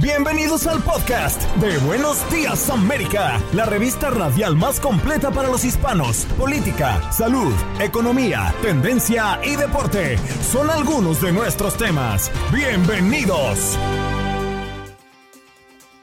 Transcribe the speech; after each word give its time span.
Bienvenidos 0.00 0.68
al 0.68 0.80
podcast 0.80 1.42
de 1.56 1.76
Buenos 1.78 2.18
Días 2.30 2.70
América, 2.70 3.42
la 3.52 3.64
revista 3.66 4.10
radial 4.10 4.54
más 4.54 4.78
completa 4.78 5.32
para 5.32 5.48
los 5.48 5.64
hispanos. 5.64 6.24
Política, 6.38 7.10
salud, 7.10 7.52
economía, 7.80 8.54
tendencia 8.62 9.40
y 9.42 9.56
deporte 9.56 10.16
son 10.40 10.70
algunos 10.70 11.20
de 11.20 11.32
nuestros 11.32 11.76
temas. 11.76 12.30
Bienvenidos. 12.52 13.76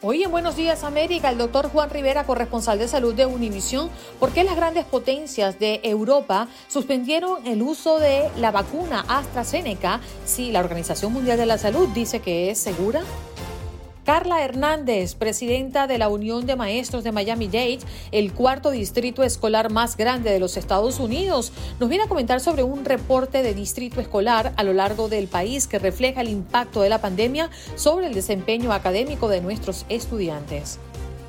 Hoy 0.02 0.24
en 0.24 0.32
Buenos 0.32 0.58
Días 0.58 0.84
América, 0.84 1.30
el 1.30 1.38
doctor 1.38 1.70
Juan 1.70 1.90
Rivera, 1.90 2.26
corresponsal 2.26 2.78
de 2.78 2.90
salud 2.90 3.16
de 3.16 3.26
Univisión, 3.26 3.90
¿por 4.20 4.32
qué 4.32 4.44
las 4.44 4.58
grandes 4.58 4.84
potencias 4.84 5.58
de 5.58 5.80
Europa 5.84 6.50
suspendieron 6.68 7.48
el 7.48 7.62
uso 7.62 7.98
de 8.00 8.30
la 8.38 8.52
vacuna 8.52 9.06
AstraZeneca 9.08 10.02
si 10.26 10.52
la 10.52 10.60
Organización 10.60 11.14
Mundial 11.14 11.38
de 11.38 11.46
la 11.46 11.58
Salud 11.58 11.88
dice 11.90 12.20
que 12.20 12.52
es 12.52 12.60
segura? 12.60 13.02
Carla 14.06 14.44
Hernández, 14.44 15.16
presidenta 15.16 15.88
de 15.88 15.98
la 15.98 16.10
Unión 16.10 16.46
de 16.46 16.56
Maestros 16.56 17.04
de 17.04 17.12
Miami-Dade, 17.12 17.80
el 18.12 18.34
cuarto 18.34 18.70
distrito 18.70 19.24
escolar 19.24 19.72
más 19.72 19.98
grande 19.98 20.30
de 20.30 20.40
los 20.40 20.58
Estados 20.58 21.00
Unidos, 21.00 21.52
nos 21.80 21.90
viene 21.90 22.04
a 22.04 22.08
comentar 22.08 22.40
sobre 22.40 22.62
un 22.62 22.86
reporte 22.86 23.42
de 23.42 23.56
distrito 23.56 24.00
escolar 24.00 24.54
a 24.58 24.64
lo 24.64 24.74
largo 24.74 25.10
del 25.10 25.28
país 25.28 25.66
que 25.66 25.80
refleja 25.80 26.22
el 26.22 26.30
impacto 26.30 26.84
de 26.84 26.90
la 26.90 27.02
pandemia 27.02 27.50
sobre 27.74 28.06
el 28.06 28.14
desempeño 28.14 28.74
académico 28.74 29.28
de 29.28 29.42
nuestros 29.42 29.88
estudiantes. 29.90 30.78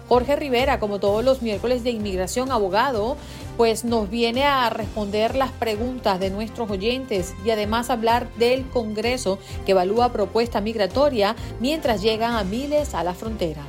Jorge 0.08 0.36
Rivera, 0.36 0.78
como 0.78 1.00
todos 1.00 1.24
los 1.24 1.42
miércoles 1.42 1.82
de 1.82 1.90
inmigración, 1.90 2.52
abogado, 2.52 3.16
pues 3.56 3.84
nos 3.84 4.08
viene 4.08 4.44
a 4.44 4.70
responder 4.70 5.34
las 5.34 5.50
preguntas 5.50 6.20
de 6.20 6.30
nuestros 6.30 6.70
oyentes 6.70 7.34
y 7.44 7.50
además 7.50 7.90
hablar 7.90 8.32
del 8.34 8.68
Congreso 8.68 9.38
que 9.64 9.72
evalúa 9.72 10.12
propuesta 10.12 10.60
migratoria 10.60 11.34
mientras 11.58 12.02
llegan 12.02 12.34
a 12.34 12.44
miles 12.44 12.94
a 12.94 13.02
la 13.02 13.14
frontera. 13.14 13.62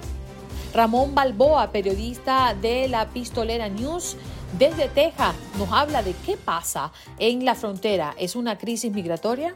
Ramón 0.73 1.15
Balboa, 1.15 1.71
periodista 1.71 2.53
de 2.53 2.87
la 2.87 3.07
Pistolera 3.09 3.67
News, 3.69 4.15
desde 4.59 4.89
Texas, 4.89 5.35
nos 5.57 5.71
habla 5.71 6.03
de 6.03 6.13
qué 6.25 6.37
pasa 6.37 6.91
en 7.17 7.45
la 7.45 7.55
frontera. 7.55 8.13
¿Es 8.17 8.35
una 8.35 8.57
crisis 8.57 8.93
migratoria? 8.93 9.55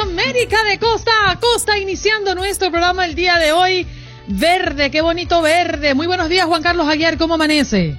América 0.00 0.56
de 0.64 0.78
costa 0.78 1.10
a 1.28 1.38
costa, 1.38 1.78
iniciando 1.78 2.34
nuestro 2.34 2.70
programa 2.70 3.04
el 3.04 3.14
día 3.14 3.38
de 3.38 3.52
hoy. 3.52 3.86
Verde, 4.26 4.90
qué 4.90 5.00
bonito 5.00 5.42
verde. 5.42 5.94
Muy 5.94 6.06
buenos 6.06 6.28
días 6.28 6.46
Juan 6.46 6.62
Carlos 6.62 6.88
Aguiar, 6.88 7.18
¿cómo 7.18 7.34
amanece? 7.34 7.96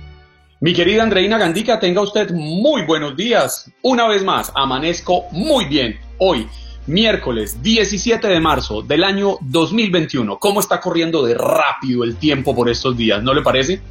Mi 0.60 0.74
querida 0.74 1.04
Andreina 1.04 1.38
Gandica, 1.38 1.80
tenga 1.80 2.02
usted 2.02 2.32
muy 2.32 2.84
buenos 2.84 3.16
días. 3.16 3.72
Una 3.82 4.08
vez 4.08 4.24
más, 4.24 4.52
amanezco 4.56 5.26
muy 5.32 5.66
bien. 5.66 6.00
Hoy, 6.18 6.48
miércoles 6.88 7.62
17 7.62 8.28
de 8.28 8.40
marzo 8.40 8.82
del 8.82 9.04
año 9.04 9.38
2021. 9.42 10.40
¿Cómo 10.40 10.62
está 10.62 10.80
corriendo 10.80 11.26
de 11.26 11.34
rápido 11.34 12.04
el 12.04 12.16
tiempo 12.16 12.56
por 12.56 12.70
estos 12.70 12.96
días? 12.96 13.22
¿No 13.22 13.34
le 13.34 13.42
parece? 13.42 13.82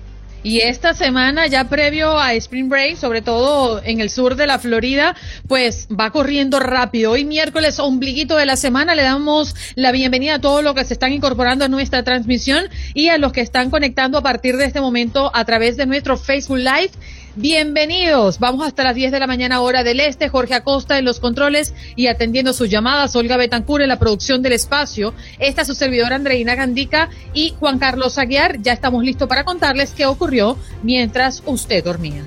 Y 0.44 0.58
esta 0.58 0.92
semana, 0.92 1.47
ya 1.47 1.69
previo 1.69 2.19
a 2.19 2.34
Spring 2.34 2.69
Break, 2.69 2.97
sobre 2.97 3.22
todo 3.22 3.80
en 3.84 4.00
el 4.00 4.10
sur 4.10 4.34
de 4.34 4.48
la 4.48 4.58
Florida, 4.58 5.14
pues 5.47 5.86
va 5.88 6.10
corriendo 6.10 6.58
rápido. 6.58 7.12
Hoy 7.12 7.25
miércoles, 7.25 7.78
ombliguito 7.78 8.36
de 8.36 8.44
la 8.44 8.56
semana, 8.56 8.97
le 8.97 9.04
damos 9.04 9.54
la 9.76 9.92
bienvenida 9.92 10.34
a 10.34 10.41
todos 10.41 10.64
los 10.64 10.75
que 10.75 10.84
se 10.84 10.94
están 10.94 11.12
incorporando 11.12 11.64
a 11.64 11.69
nuestra 11.69 12.03
transmisión 12.03 12.64
y 12.92 13.08
a 13.08 13.19
los 13.19 13.32
que 13.32 13.41
están 13.41 13.70
conectando 13.70 14.19
a 14.19 14.22
partir 14.22 14.56
de 14.56 14.64
este 14.64 14.80
momento 14.80 15.30
a 15.32 15.44
través 15.44 15.76
de 15.76 15.86
nuestro 15.86 16.16
Facebook 16.16 16.59
Live. 16.59 16.91
Bienvenidos. 17.34 18.38
Vamos 18.38 18.66
hasta 18.66 18.84
las 18.84 18.94
10 18.94 19.10
de 19.10 19.19
la 19.19 19.26
mañana 19.26 19.62
hora 19.62 19.82
del 19.82 20.00
este. 20.00 20.28
Jorge 20.28 20.53
Acosta 20.53 20.98
en 20.98 21.06
los 21.06 21.19
controles 21.19 21.72
y 21.97 22.09
atendiendo 22.09 22.53
sus 22.53 22.69
llamadas. 22.69 23.16
Olga 23.16 23.38
Betancur 23.38 23.81
en 23.81 23.88
la 23.88 23.98
producción 23.98 24.43
del 24.43 24.53
espacio. 24.53 25.15
Esta 25.38 25.62
es 25.62 25.69
su 25.69 25.75
servidora 25.75 26.16
Andreina 26.16 26.54
Gandica 26.54 27.09
y 27.32 27.54
Juan 27.59 27.78
Carlos 27.78 28.19
Aguiar. 28.19 28.60
Ya 28.60 28.75
estamos 28.75 29.03
listos 29.03 29.28
para 29.28 29.44
contarles 29.44 29.92
qué 29.92 30.04
ocurrió 30.04 30.59
mientras 30.82 31.42
usted 31.47 31.82
dormía. 31.82 32.22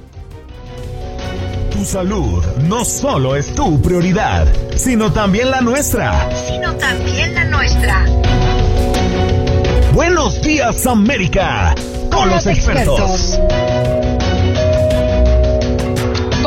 Tu 1.71 1.85
salud 1.85 2.43
no 2.63 2.83
solo 2.83 3.35
es 3.35 3.53
tu 3.53 3.79
prioridad, 3.83 4.47
sino 4.75 5.13
también 5.13 5.51
la 5.51 5.61
nuestra. 5.61 6.29
sino 6.47 6.73
también 6.77 7.35
la 7.35 7.45
nuestra. 7.45 8.05
Buenos 9.93 10.41
días 10.41 10.87
América, 10.87 11.75
con 12.09 12.29
los 12.29 12.47
expertos. 12.47 13.39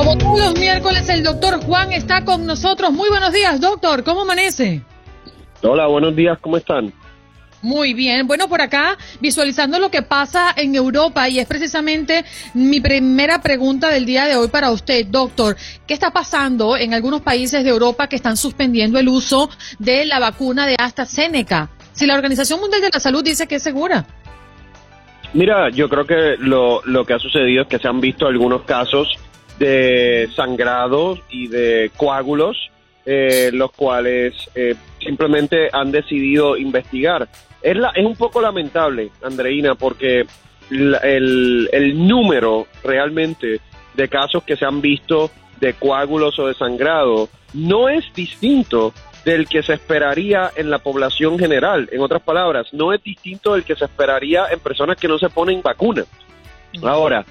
Como 0.09 0.21
todos 0.21 0.41
los 0.41 0.59
miércoles, 0.59 1.07
el 1.11 1.23
doctor 1.23 1.63
Juan 1.63 1.93
está 1.93 2.25
con 2.25 2.47
nosotros. 2.47 2.91
Muy 2.93 3.11
buenos 3.11 3.31
días, 3.31 3.61
doctor. 3.61 4.03
¿Cómo 4.05 4.23
amanece? 4.23 4.81
Hola, 5.61 5.87
buenos 5.87 6.17
días, 6.17 6.39
¿cómo 6.41 6.57
están? 6.57 6.95
Muy 7.61 7.93
bien, 7.93 8.27
bueno, 8.27 8.49
por 8.49 8.63
acá 8.63 8.97
visualizando 9.21 9.79
lo 9.79 9.91
que 9.91 10.01
pasa 10.01 10.55
en 10.57 10.75
Europa 10.75 11.29
y 11.29 11.39
es 11.39 11.47
precisamente 11.47 12.25
mi 12.55 12.81
primera 12.81 13.43
pregunta 13.43 13.91
del 13.91 14.07
día 14.07 14.25
de 14.25 14.37
hoy 14.37 14.49
para 14.49 14.71
usted, 14.71 15.05
doctor. 15.05 15.59
¿Qué 15.87 15.93
está 15.93 16.11
pasando 16.11 16.79
en 16.79 16.95
algunos 16.95 17.21
países 17.21 17.63
de 17.63 17.69
Europa 17.69 18.07
que 18.07 18.17
están 18.17 18.39
suspendiendo 18.39 18.99
el 18.99 19.09
uso 19.09 19.51
de 19.79 20.07
la 20.07 20.21
vacuna 20.21 20.67
de 20.67 20.77
AstraZeneca? 20.79 21.69
Si 21.93 22.07
la 22.07 22.15
Organización 22.15 22.61
Mundial 22.61 22.81
de 22.81 22.89
la 22.95 23.01
Salud 23.01 23.23
dice 23.23 23.47
que 23.47 23.57
es 23.57 23.63
segura. 23.63 24.07
Mira, 25.35 25.69
yo 25.69 25.87
creo 25.91 26.07
que 26.07 26.37
lo, 26.39 26.81
lo 26.87 27.05
que 27.05 27.13
ha 27.13 27.19
sucedido 27.19 27.65
es 27.65 27.69
que 27.69 27.79
se 27.79 27.87
han 27.87 28.01
visto 28.01 28.27
algunos 28.27 28.63
casos 28.63 29.07
de 29.59 30.29
sangrados 30.35 31.21
y 31.31 31.49
de 31.49 31.91
coágulos, 31.97 32.57
eh, 33.05 33.51
los 33.53 33.73
cuales 33.73 34.35
eh, 34.55 34.75
simplemente 35.01 35.69
han 35.73 35.91
decidido 35.91 36.57
investigar. 36.57 37.29
Es, 37.63 37.77
la, 37.77 37.91
es 37.91 38.05
un 38.05 38.17
poco 38.17 38.41
lamentable, 38.41 39.11
Andreina, 39.23 39.75
porque 39.75 40.27
el, 40.71 41.69
el 41.73 42.07
número 42.07 42.67
realmente 42.85 43.61
de 43.95 44.09
casos 44.09 44.45
que 44.45 44.57
se 44.57 44.65
han 44.65 44.81
visto 44.81 45.31
de 45.61 45.75
coágulos 45.75 46.39
o 46.39 46.47
de 46.47 46.55
sangrado 46.55 47.29
no 47.55 47.89
es 47.89 48.05
distinto 48.15 48.93
del 49.25 49.49
que 49.49 49.63
se 49.63 49.75
esperaría 49.75 50.51
en 50.57 50.71
la 50.71 50.79
población 50.79 51.39
general. 51.39 51.89
En 51.93 52.01
otras 52.01 52.23
palabras, 52.23 52.69
no 52.73 52.93
es 52.93 53.03
distinto 53.03 53.55
del 53.55 53.65
que 53.65 53.77
se 53.77 53.85
esperaría 53.85 54.47
en 54.51 54.61
personas 54.61 54.97
que 54.97 55.09
no 55.09 55.19
se 55.19 55.29
ponen 55.29 55.61
vacuna. 55.63 56.05
Ahora, 56.83 57.25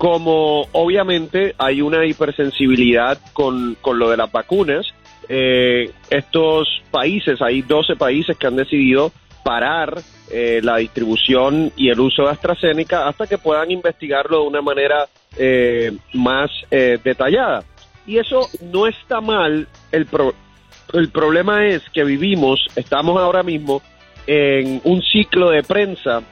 como 0.00 0.66
obviamente 0.72 1.54
hay 1.58 1.82
una 1.82 2.06
hipersensibilidad 2.06 3.18
con, 3.34 3.76
con 3.82 3.98
lo 3.98 4.08
de 4.08 4.16
las 4.16 4.32
vacunas, 4.32 4.86
eh, 5.28 5.90
estos 6.08 6.68
países, 6.90 7.42
hay 7.42 7.60
12 7.60 7.96
países 7.96 8.34
que 8.38 8.46
han 8.46 8.56
decidido 8.56 9.12
parar 9.44 10.00
eh, 10.32 10.60
la 10.62 10.78
distribución 10.78 11.70
y 11.76 11.90
el 11.90 12.00
uso 12.00 12.22
de 12.22 12.30
AstraZeneca 12.30 13.08
hasta 13.08 13.26
que 13.26 13.36
puedan 13.36 13.70
investigarlo 13.70 14.40
de 14.40 14.46
una 14.48 14.62
manera 14.62 15.06
eh, 15.36 15.92
más 16.14 16.50
eh, 16.70 16.98
detallada. 17.04 17.62
Y 18.06 18.16
eso 18.16 18.48
no 18.72 18.86
está 18.86 19.20
mal. 19.20 19.68
El, 19.92 20.06
pro- 20.06 20.34
el 20.94 21.10
problema 21.10 21.66
es 21.66 21.82
que 21.92 22.04
vivimos, 22.04 22.58
estamos 22.74 23.20
ahora 23.20 23.42
mismo 23.42 23.82
en 24.26 24.80
un 24.84 25.02
ciclo 25.02 25.50
de 25.50 25.62
prensa 25.62 26.22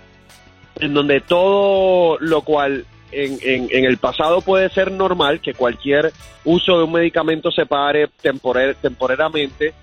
en 0.81 0.95
donde 0.95 1.21
todo 1.21 2.17
lo 2.21 2.41
cual 2.41 2.87
en, 3.13 3.69
en, 3.71 3.85
el 3.85 3.99
pasado 3.99 4.41
puede 4.41 4.69
ser 4.71 4.93
normal 4.93 5.41
que 5.41 5.55
cualquier 5.55 6.13
uso 6.45 6.79
de 6.79 6.85
un 6.85 6.93
medicamento 6.93 7.51
se 7.51 7.67
pare 7.67 8.09
temporer, 8.21 8.75
temporariamente. 8.77 9.75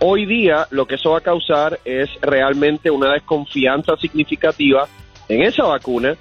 Hoy 0.00 0.26
día 0.26 0.66
lo 0.70 0.86
que 0.86 0.94
eso 0.96 1.12
va 1.12 1.18
a 1.18 1.22
causar 1.22 1.80
es 1.84 2.08
realmente 2.20 2.90
una 2.90 3.12
desconfianza 3.12 3.96
significativa 3.96 4.86
en 5.28 5.42
esa 5.42 5.64
vacuna 5.64 6.16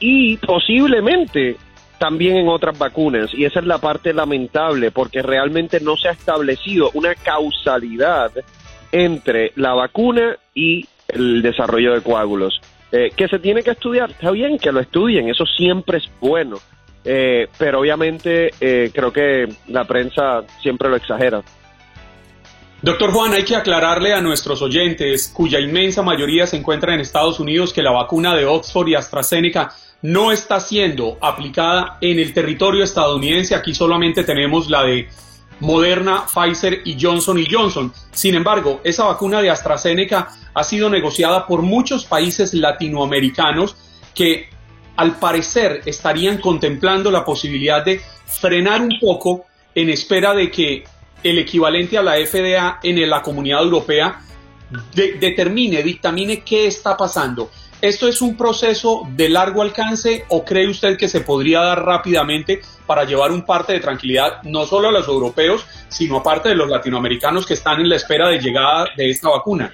y 0.00 0.36
posiblemente 0.38 1.56
también 1.98 2.36
en 2.36 2.48
otras 2.48 2.76
vacunas. 2.76 3.32
Y 3.32 3.44
esa 3.44 3.60
es 3.60 3.66
la 3.66 3.78
parte 3.78 4.12
lamentable 4.12 4.90
porque 4.90 5.22
realmente 5.22 5.80
no 5.80 5.96
se 5.96 6.08
ha 6.08 6.12
establecido 6.12 6.90
una 6.94 7.14
causalidad 7.14 8.32
entre 8.90 9.52
la 9.54 9.72
vacuna 9.74 10.36
y 10.54 10.86
el 11.08 11.42
desarrollo 11.42 11.94
de 11.94 12.02
coágulos. 12.02 12.60
Eh, 12.94 13.10
que 13.16 13.26
se 13.26 13.38
tiene 13.38 13.62
que 13.62 13.70
estudiar, 13.70 14.10
está 14.10 14.30
bien 14.30 14.58
que 14.58 14.70
lo 14.70 14.80
estudien, 14.80 15.26
eso 15.30 15.46
siempre 15.46 15.96
es 15.96 16.10
bueno, 16.20 16.58
eh, 17.02 17.48
pero 17.56 17.80
obviamente 17.80 18.50
eh, 18.60 18.90
creo 18.92 19.10
que 19.10 19.48
la 19.68 19.84
prensa 19.84 20.42
siempre 20.60 20.90
lo 20.90 20.96
exagera. 20.96 21.42
Doctor 22.82 23.12
Juan, 23.12 23.32
hay 23.32 23.44
que 23.44 23.56
aclararle 23.56 24.12
a 24.12 24.20
nuestros 24.20 24.60
oyentes, 24.60 25.32
cuya 25.34 25.58
inmensa 25.58 26.02
mayoría 26.02 26.46
se 26.46 26.58
encuentra 26.58 26.92
en 26.92 27.00
Estados 27.00 27.40
Unidos, 27.40 27.72
que 27.72 27.80
la 27.80 27.92
vacuna 27.92 28.36
de 28.36 28.44
Oxford 28.44 28.88
y 28.88 28.94
AstraZeneca 28.94 29.72
no 30.02 30.30
está 30.30 30.60
siendo 30.60 31.16
aplicada 31.20 31.96
en 32.00 32.18
el 32.18 32.34
territorio 32.34 32.84
estadounidense. 32.84 33.54
Aquí 33.54 33.72
solamente 33.72 34.24
tenemos 34.24 34.68
la 34.68 34.82
de 34.82 35.08
Moderna, 35.62 36.26
Pfizer 36.26 36.82
y 36.84 36.96
Johnson 37.00 37.38
Johnson. 37.48 37.92
Sin 38.10 38.34
embargo, 38.34 38.80
esa 38.82 39.04
vacuna 39.04 39.40
de 39.40 39.48
AstraZeneca 39.48 40.28
ha 40.52 40.64
sido 40.64 40.90
negociada 40.90 41.46
por 41.46 41.62
muchos 41.62 42.04
países 42.04 42.52
latinoamericanos 42.52 43.76
que 44.12 44.50
al 44.96 45.20
parecer 45.20 45.82
estarían 45.86 46.38
contemplando 46.38 47.12
la 47.12 47.24
posibilidad 47.24 47.84
de 47.84 48.00
frenar 48.26 48.82
un 48.82 48.98
poco 49.00 49.46
en 49.72 49.88
espera 49.88 50.34
de 50.34 50.50
que 50.50 50.84
el 51.22 51.38
equivalente 51.38 51.96
a 51.96 52.02
la 52.02 52.14
FDA 52.16 52.80
en 52.82 53.08
la 53.08 53.22
comunidad 53.22 53.62
europea 53.62 54.20
determine, 54.94 55.80
dictamine 55.84 56.42
qué 56.42 56.66
está 56.66 56.96
pasando. 56.96 57.50
¿Esto 57.80 58.08
es 58.08 58.20
un 58.20 58.36
proceso 58.36 59.02
de 59.14 59.28
largo 59.28 59.62
alcance 59.62 60.24
o 60.28 60.44
cree 60.44 60.68
usted 60.68 60.96
que 60.96 61.08
se 61.08 61.20
podría 61.20 61.60
dar 61.60 61.84
rápidamente 61.84 62.60
para 62.92 63.06
llevar 63.06 63.32
un 63.32 63.40
parte 63.40 63.72
de 63.72 63.80
tranquilidad 63.80 64.42
no 64.42 64.66
solo 64.66 64.88
a 64.88 64.92
los 64.92 65.08
europeos, 65.08 65.66
sino 65.88 66.18
aparte 66.18 66.50
de 66.50 66.54
los 66.54 66.68
latinoamericanos 66.68 67.46
que 67.46 67.54
están 67.54 67.80
en 67.80 67.88
la 67.88 67.96
espera 67.96 68.28
de 68.28 68.38
llegada 68.38 68.86
de 68.94 69.08
esta 69.08 69.30
vacuna? 69.30 69.72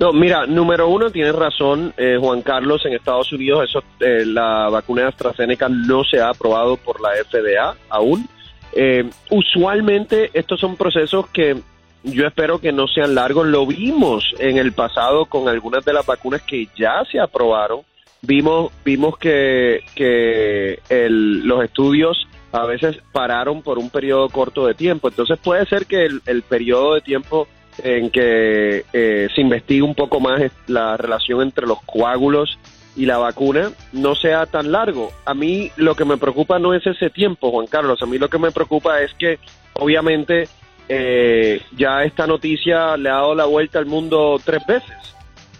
No, 0.00 0.12
mira, 0.12 0.44
número 0.44 0.88
uno, 0.88 1.08
tienes 1.12 1.36
razón, 1.36 1.94
eh, 1.96 2.16
Juan 2.18 2.42
Carlos, 2.42 2.84
en 2.84 2.94
Estados 2.94 3.32
Unidos 3.32 3.68
eso, 3.68 3.84
eh, 4.00 4.24
la 4.26 4.68
vacuna 4.70 5.02
de 5.02 5.08
AstraZeneca 5.10 5.68
no 5.68 6.02
se 6.02 6.20
ha 6.20 6.30
aprobado 6.30 6.76
por 6.78 7.00
la 7.00 7.10
FDA 7.10 7.76
aún. 7.90 8.28
Eh, 8.72 9.08
usualmente 9.30 10.32
estos 10.34 10.58
son 10.58 10.74
procesos 10.74 11.28
que 11.28 11.62
yo 12.02 12.26
espero 12.26 12.60
que 12.60 12.72
no 12.72 12.88
sean 12.88 13.14
largos. 13.14 13.46
Lo 13.46 13.64
vimos 13.66 14.34
en 14.40 14.58
el 14.58 14.72
pasado 14.72 15.26
con 15.26 15.48
algunas 15.48 15.84
de 15.84 15.92
las 15.92 16.04
vacunas 16.04 16.42
que 16.42 16.66
ya 16.76 17.04
se 17.04 17.20
aprobaron. 17.20 17.82
Vimos, 18.22 18.72
vimos 18.84 19.16
que, 19.18 19.84
que 19.94 20.80
los 21.10 21.64
estudios 21.64 22.26
a 22.52 22.64
veces 22.64 22.98
pararon 23.12 23.62
por 23.62 23.78
un 23.78 23.90
periodo 23.90 24.28
corto 24.28 24.66
de 24.66 24.74
tiempo. 24.74 25.08
Entonces 25.08 25.38
puede 25.38 25.66
ser 25.66 25.86
que 25.86 26.04
el, 26.04 26.22
el 26.26 26.42
periodo 26.42 26.94
de 26.94 27.00
tiempo 27.00 27.46
en 27.82 28.10
que 28.10 28.84
eh, 28.92 29.28
se 29.34 29.40
investigue 29.40 29.82
un 29.82 29.94
poco 29.94 30.20
más 30.20 30.42
la 30.66 30.96
relación 30.96 31.42
entre 31.42 31.66
los 31.66 31.80
coágulos 31.82 32.58
y 32.96 33.06
la 33.06 33.18
vacuna 33.18 33.70
no 33.92 34.14
sea 34.16 34.46
tan 34.46 34.72
largo. 34.72 35.12
A 35.24 35.34
mí 35.34 35.70
lo 35.76 35.94
que 35.94 36.04
me 36.04 36.16
preocupa 36.16 36.58
no 36.58 36.74
es 36.74 36.84
ese 36.86 37.10
tiempo, 37.10 37.50
Juan 37.50 37.66
Carlos. 37.66 38.02
A 38.02 38.06
mí 38.06 38.18
lo 38.18 38.28
que 38.28 38.38
me 38.38 38.50
preocupa 38.50 39.00
es 39.00 39.14
que 39.14 39.38
obviamente 39.74 40.48
eh, 40.88 41.62
ya 41.76 42.02
esta 42.02 42.26
noticia 42.26 42.96
le 42.96 43.10
ha 43.10 43.14
dado 43.14 43.34
la 43.34 43.44
vuelta 43.44 43.78
al 43.78 43.86
mundo 43.86 44.40
tres 44.44 44.66
veces. 44.66 45.14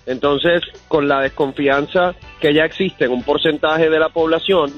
Entonces, 0.08 0.62
con 0.88 1.06
la 1.06 1.20
desconfianza 1.20 2.14
que 2.40 2.54
ya 2.54 2.64
existe 2.64 3.04
en 3.04 3.12
un 3.12 3.22
porcentaje 3.22 3.90
de 3.90 3.98
la 3.98 4.08
población, 4.08 4.72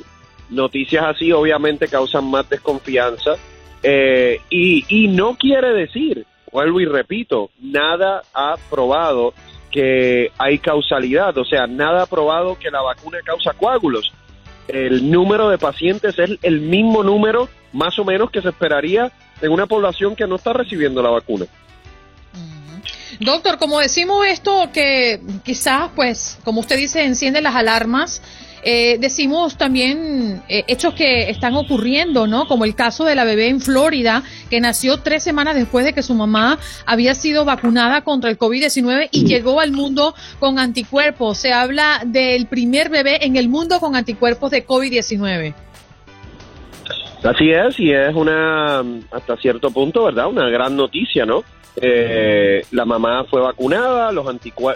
noticias 0.51 1.05
así 1.05 1.31
obviamente 1.31 1.87
causan 1.87 2.29
más 2.29 2.51
desconfianza 2.51 3.37
eh, 3.81 4.41
y, 4.51 4.85
y 4.89 5.07
no 5.07 5.37
quiere 5.37 5.73
decir, 5.73 6.27
vuelvo 6.51 6.81
y 6.81 6.85
repito, 6.85 7.51
nada 7.61 8.23
ha 8.35 8.57
probado 8.69 9.33
que 9.71 10.33
hay 10.37 10.59
causalidad, 10.59 11.39
o 11.39 11.45
sea, 11.45 11.69
nada 11.69 12.03
ha 12.03 12.07
probado 12.07 12.59
que 12.59 12.69
la 12.69 12.83
vacuna 12.83 13.19
causa 13.25 13.53
coágulos. 13.53 14.13
El 14.67 15.13
número 15.13 15.49
de 15.49 15.59
pacientes 15.59 16.19
es 16.19 16.39
el 16.43 16.61
mismo 16.61 17.05
número 17.05 17.49
más 17.73 17.97
o 18.01 18.05
menos 18.05 18.33
que 18.33 18.43
se 18.43 18.49
esperaría 18.49 19.13
en 19.41 19.53
una 19.53 19.67
población 19.67 20.17
que 20.17 20.27
no 20.27 20.35
está 20.35 20.53
recibiendo 20.53 21.01
la 21.03 21.11
vacuna. 21.11 21.47
Doctor, 23.21 23.59
como 23.59 23.79
decimos 23.81 24.27
esto 24.27 24.71
que 24.73 25.21
quizás, 25.45 25.91
pues, 25.95 26.39
como 26.43 26.61
usted 26.61 26.79
dice, 26.79 27.05
enciende 27.05 27.43
las 27.43 27.55
alarmas, 27.55 28.23
eh, 28.63 28.97
decimos 28.99 29.59
también 29.59 30.43
eh, 30.49 30.65
hechos 30.69 30.95
que 30.95 31.29
están 31.29 31.55
ocurriendo, 31.55 32.27
¿no? 32.27 32.49
Como 32.49 32.65
el 32.65 32.75
caso 32.75 33.05
de 33.05 33.15
la 33.15 33.25
bebé 33.25 33.49
en 33.49 33.61
Florida, 33.61 34.23
que 34.49 34.61
nació 34.61 35.01
tres 35.01 35.23
semanas 35.23 35.55
después 35.55 35.85
de 35.85 35.93
que 35.93 36.03
su 36.03 36.15
mamá 36.15 36.59
había 36.87 37.15
sido 37.15 37.45
vacunada 37.45 38.01
contra 38.03 38.31
el 38.31 38.39
COVID-19 38.39 39.09
y 39.13 39.25
llegó 39.27 39.61
al 39.61 39.73
mundo 39.73 40.15
con 40.39 40.59
anticuerpos. 40.59 41.37
Se 41.37 41.53
habla 41.53 42.03
del 42.07 42.47
primer 42.47 42.89
bebé 42.89 43.27
en 43.27 43.37
el 43.37 43.51
mundo 43.51 43.81
con 43.81 43.97
anticuerpos 43.97 44.51
de 44.51 44.67
COVID-19. 44.67 45.55
Así 47.23 47.51
es, 47.51 47.79
y 47.79 47.93
es 47.93 48.15
una, 48.15 48.83
hasta 49.11 49.37
cierto 49.37 49.71
punto, 49.71 50.05
¿verdad? 50.05 50.27
Una 50.27 50.49
gran 50.49 50.75
noticia, 50.75 51.27
¿no? 51.27 51.45
Eh, 51.77 52.65
la 52.73 52.85
mamá 52.85 53.25
fue 53.25 53.41
vacunada, 53.41 54.11
los 54.11 54.27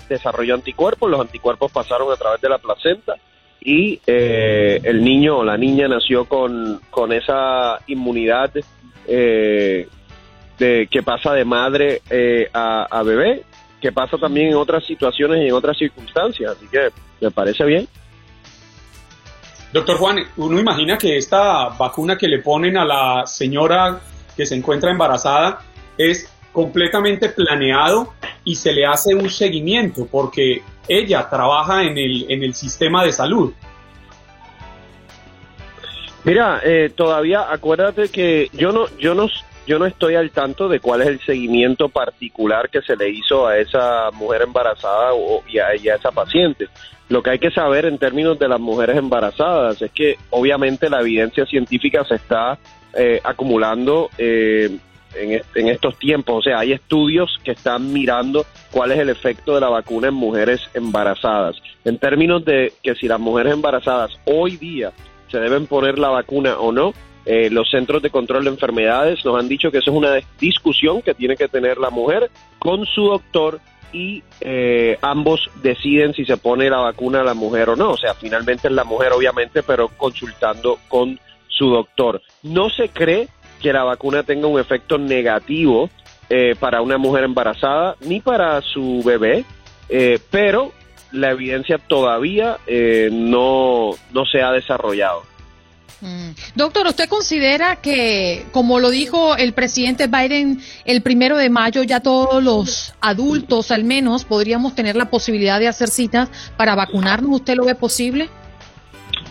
desarrolló 0.08 0.54
anticuerpos, 0.54 1.10
los 1.10 1.20
anticuerpos 1.20 1.72
pasaron 1.72 2.12
a 2.12 2.16
través 2.16 2.40
de 2.40 2.48
la 2.48 2.58
placenta 2.58 3.14
y 3.60 3.98
eh, 4.06 4.80
el 4.82 5.02
niño 5.02 5.38
o 5.38 5.44
la 5.44 5.56
niña 5.56 5.88
nació 5.88 6.26
con, 6.26 6.80
con 6.90 7.12
esa 7.12 7.78
inmunidad 7.86 8.52
eh, 9.08 9.88
de, 10.58 10.88
que 10.90 11.02
pasa 11.02 11.32
de 11.32 11.44
madre 11.44 12.02
a, 12.52 12.86
a 12.90 13.02
bebé, 13.02 13.42
que 13.80 13.90
pasa 13.90 14.18
también 14.18 14.48
en 14.48 14.56
otras 14.56 14.84
situaciones 14.84 15.42
y 15.42 15.48
en 15.48 15.54
otras 15.54 15.76
circunstancias, 15.78 16.52
así 16.52 16.66
que 16.68 16.90
me 17.20 17.30
parece 17.30 17.64
bien. 17.64 17.88
Doctor 19.74 19.96
Juan, 19.96 20.18
uno 20.36 20.60
imagina 20.60 20.96
que 20.96 21.16
esta 21.16 21.70
vacuna 21.70 22.16
que 22.16 22.28
le 22.28 22.38
ponen 22.38 22.76
a 22.76 22.84
la 22.84 23.26
señora 23.26 23.98
que 24.36 24.46
se 24.46 24.54
encuentra 24.54 24.92
embarazada 24.92 25.62
es 25.98 26.32
completamente 26.52 27.28
planeado 27.28 28.14
y 28.44 28.54
se 28.54 28.72
le 28.72 28.86
hace 28.86 29.16
un 29.16 29.28
seguimiento 29.28 30.06
porque 30.08 30.62
ella 30.86 31.28
trabaja 31.28 31.82
en 31.82 31.98
el, 31.98 32.24
en 32.30 32.44
el 32.44 32.54
sistema 32.54 33.04
de 33.04 33.10
salud. 33.10 33.52
Mira, 36.22 36.60
eh, 36.62 36.92
todavía 36.94 37.52
acuérdate 37.52 38.10
que 38.10 38.50
yo 38.52 38.70
no, 38.70 38.86
yo 39.00 39.16
no, 39.16 39.26
yo 39.66 39.78
no 39.78 39.86
estoy 39.86 40.14
al 40.14 40.30
tanto 40.30 40.68
de 40.68 40.80
cuál 40.80 41.02
es 41.02 41.08
el 41.08 41.20
seguimiento 41.20 41.88
particular 41.88 42.68
que 42.68 42.82
se 42.82 42.96
le 42.96 43.10
hizo 43.10 43.46
a 43.46 43.58
esa 43.58 44.10
mujer 44.12 44.42
embarazada 44.42 45.14
o, 45.14 45.42
y, 45.48 45.58
a, 45.58 45.72
esa 45.72 46.10
paciente. 46.10 46.68
Lo 47.08 47.22
que 47.22 47.30
hay 47.30 47.38
que 47.38 47.50
saber 47.50 47.86
en 47.86 47.98
términos 47.98 48.38
de 48.38 48.48
las 48.48 48.60
mujeres 48.60 48.96
embarazadas 48.96 49.80
es 49.80 49.90
que 49.92 50.16
obviamente 50.30 50.90
la 50.90 51.00
evidencia 51.00 51.46
científica 51.46 52.04
se 52.04 52.16
está 52.16 52.58
eh, 52.94 53.20
acumulando 53.22 54.10
eh, 54.18 54.70
en, 55.14 55.42
en, 55.54 55.68
estos 55.68 55.98
tiempos. 55.98 56.38
O 56.38 56.42
sea, 56.42 56.58
hay 56.60 56.72
estudios 56.72 57.38
que 57.44 57.52
están 57.52 57.92
mirando 57.92 58.46
cuál 58.70 58.92
es 58.92 58.98
el 58.98 59.10
efecto 59.10 59.54
de 59.54 59.60
la 59.60 59.68
vacuna 59.68 60.08
en 60.08 60.14
mujeres 60.14 60.60
embarazadas. 60.74 61.56
En 61.84 61.98
términos 61.98 62.44
de 62.44 62.72
que 62.82 62.94
si 62.94 63.06
las 63.06 63.20
mujeres 63.20 63.52
embarazadas 63.52 64.18
hoy 64.24 64.56
día 64.56 64.92
se 65.30 65.38
deben 65.38 65.66
poner 65.66 65.98
la 65.98 66.08
vacuna 66.08 66.58
o 66.58 66.72
no, 66.72 66.94
eh, 67.26 67.48
los 67.50 67.70
centros 67.70 68.02
de 68.02 68.10
control 68.10 68.44
de 68.44 68.50
enfermedades 68.50 69.24
nos 69.24 69.38
han 69.38 69.48
dicho 69.48 69.70
que 69.70 69.78
eso 69.78 69.90
es 69.90 69.96
una 69.96 70.14
discusión 70.38 71.00
que 71.00 71.14
tiene 71.14 71.36
que 71.36 71.48
tener 71.48 71.78
la 71.78 71.90
mujer 71.90 72.30
con 72.58 72.84
su 72.84 73.04
doctor 73.04 73.60
y 73.92 74.22
eh, 74.40 74.98
ambos 75.00 75.48
deciden 75.62 76.12
si 76.12 76.26
se 76.26 76.36
pone 76.36 76.68
la 76.68 76.78
vacuna 76.78 77.20
a 77.20 77.24
la 77.24 77.34
mujer 77.34 77.70
o 77.70 77.76
no. 77.76 77.92
O 77.92 77.96
sea, 77.96 78.14
finalmente 78.14 78.68
es 78.68 78.74
la 78.74 78.84
mujer, 78.84 79.12
obviamente, 79.12 79.62
pero 79.62 79.88
consultando 79.88 80.78
con 80.88 81.18
su 81.48 81.70
doctor. 81.70 82.20
No 82.42 82.68
se 82.68 82.88
cree 82.88 83.28
que 83.62 83.72
la 83.72 83.84
vacuna 83.84 84.24
tenga 84.24 84.48
un 84.48 84.60
efecto 84.60 84.98
negativo 84.98 85.88
eh, 86.28 86.56
para 86.58 86.82
una 86.82 86.98
mujer 86.98 87.24
embarazada 87.24 87.96
ni 88.00 88.20
para 88.20 88.60
su 88.60 89.02
bebé, 89.04 89.44
pero 90.30 90.72
la 91.12 91.30
evidencia 91.30 91.78
todavía 91.78 92.58
no, 93.12 93.90
no 94.12 94.26
se 94.26 94.42
ha 94.42 94.50
desarrollado. 94.50 95.22
Mm. 96.00 96.30
Doctor, 96.54 96.86
¿usted 96.86 97.08
considera 97.08 97.76
que, 97.76 98.44
como 98.52 98.78
lo 98.78 98.90
dijo 98.90 99.36
el 99.36 99.54
presidente 99.54 100.06
Biden 100.06 100.60
el 100.84 101.02
primero 101.02 101.36
de 101.36 101.48
mayo, 101.48 101.82
ya 101.82 102.00
todos 102.00 102.42
los 102.42 102.94
adultos 103.00 103.70
al 103.70 103.84
menos 103.84 104.24
podríamos 104.24 104.74
tener 104.74 104.96
la 104.96 105.08
posibilidad 105.10 105.58
de 105.58 105.68
hacer 105.68 105.88
citas 105.88 106.28
para 106.56 106.74
vacunarnos? 106.74 107.40
¿Usted 107.40 107.54
lo 107.54 107.64
ve 107.64 107.74
posible? 107.74 108.28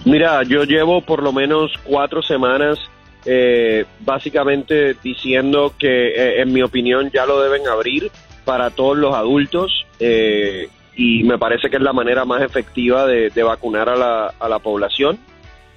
Mira, 0.05 0.43
yo 0.43 0.63
llevo 0.63 1.01
por 1.01 1.21
lo 1.21 1.31
menos 1.31 1.71
cuatro 1.83 2.21
semanas 2.21 2.79
eh, 3.25 3.85
básicamente 4.01 4.95
diciendo 5.01 5.73
que, 5.77 6.07
eh, 6.07 6.41
en 6.41 6.51
mi 6.51 6.61
opinión, 6.61 7.09
ya 7.13 7.25
lo 7.25 7.41
deben 7.41 7.67
abrir 7.67 8.11
para 8.43 8.69
todos 8.69 8.97
los 8.97 9.15
adultos 9.15 9.85
eh, 9.99 10.67
y 10.95 11.23
me 11.23 11.37
parece 11.37 11.69
que 11.69 11.77
es 11.77 11.81
la 11.81 11.93
manera 11.93 12.25
más 12.25 12.41
efectiva 12.41 13.05
de, 13.05 13.43
vacunar 13.43 13.89
a 13.89 14.49
la 14.49 14.59
población. 14.59 15.17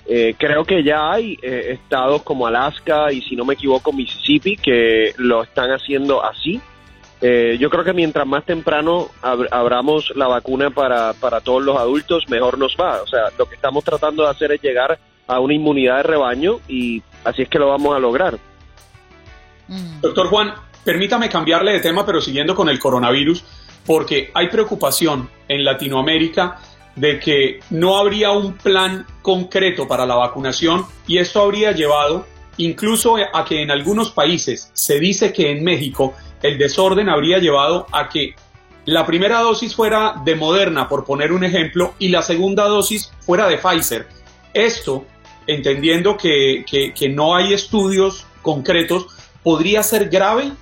Eh, 0.09 0.37
creo 0.39 0.65
que 0.65 0.85
ya 0.85 1.11
hay 1.13 1.37
eh, 1.43 1.73
estados 1.73 2.23
como 2.23 2.47
Alaska 2.47 3.13
y, 3.13 3.23
si 3.23 3.35
no 3.35 3.45
me 3.45 3.55
equivoco, 3.55 3.93
Mississippi 3.93 4.57
que 4.57 5.13
lo 5.17 5.43
están 5.43 5.71
haciendo 5.71 6.25
así. 6.25 6.61
Eh, 7.21 7.57
yo 7.59 7.71
creo 7.71 7.83
que 7.83 7.93
mientras 7.93 8.27
más 8.27 8.45
temprano 8.45 9.09
ab- 9.23 9.49
abramos 9.51 10.13
la 10.15 10.29
vacuna 10.29 10.71
para, 10.71 11.13
para 11.15 11.41
todos 11.41 11.63
los 11.65 11.77
adultos, 11.77 12.29
mejor 12.29 12.57
nos 12.59 12.77
va. 12.81 13.03
O 13.03 13.07
sea, 13.07 13.31
lo 13.37 13.47
que 13.47 13.57
estamos 13.57 13.83
tratando 13.83 14.23
de 14.23 14.31
hacer 14.31 14.53
es 14.53 14.63
llegar 14.63 14.99
a 15.27 15.41
una 15.41 15.55
inmunidad 15.55 15.97
de 15.97 16.03
rebaño 16.05 16.61
y 16.69 17.03
así 17.25 17.43
es 17.43 17.49
que 17.49 17.59
lo 17.59 17.69
vamos 17.69 17.97
a 17.97 17.99
lograr. 17.99 18.39
Doctor 20.01 20.29
Juan, 20.29 20.55
permítame 20.85 21.29
cambiarle 21.29 21.73
de 21.73 21.81
tema, 21.81 22.07
pero 22.07 22.21
siguiendo 22.21 22.55
con 22.55 22.69
el 22.69 22.79
coronavirus, 22.79 23.45
porque 23.85 24.31
hay 24.35 24.49
preocupación 24.49 25.29
en 25.49 25.65
Latinoamérica 25.65 26.61
de 26.97 27.21
que 27.21 27.61
no 27.71 27.99
habría 27.99 28.31
un 28.33 28.55
plan 28.55 29.07
concreto 29.23 29.87
para 29.87 30.05
la 30.07 30.15
vacunación 30.17 30.85
y 31.07 31.19
esto 31.19 31.41
habría 31.43 31.73
llevado 31.73 32.27
incluso 32.59 33.17
a 33.17 33.45
que 33.45 33.61
en 33.63 33.71
algunos 33.71 34.11
países 34.11 34.71
se 34.73 34.99
dice 34.99 35.33
que 35.33 35.51
en 35.51 35.63
México 35.63 36.15
el 36.43 36.57
desorden 36.59 37.09
habría 37.11 37.39
llevado 37.39 37.87
a 37.93 38.09
que 38.09 38.35
la 38.87 39.05
primera 39.05 39.41
dosis 39.41 39.75
fuera 39.75 40.15
de 40.25 40.37
Moderna, 40.37 40.89
por 40.89 41.05
poner 41.05 41.33
un 41.33 41.43
ejemplo, 41.45 41.95
y 41.99 42.09
la 42.09 42.23
segunda 42.23 42.67
dosis 42.69 43.11
fuera 43.21 43.49
de 43.49 43.59
Pfizer. 43.59 44.07
Esto, 44.55 45.05
entendiendo 45.47 46.17
que, 46.17 46.65
que- 46.71 46.95
que 46.95 47.09
no 47.09 47.35
hay 47.35 47.53
estudios 47.53 48.25
concretos, 48.43 49.07
podría 49.43 49.83
ser 49.83 50.09
grave. 50.09 50.53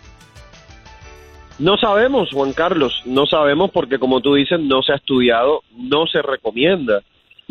No 1.58 1.76
sabemos, 1.76 2.30
Juan 2.32 2.52
Carlos, 2.52 3.02
no 3.04 3.26
sabemos 3.26 3.70
porque 3.70 3.99
como 3.99 4.20
tú 4.20 4.34
dices, 4.34 4.58
no 4.61 4.82
se 4.82 4.92
ha 4.92 4.96
estudiado, 4.96 5.62
no 5.76 6.06
se 6.06 6.20
recomienda. 6.20 7.02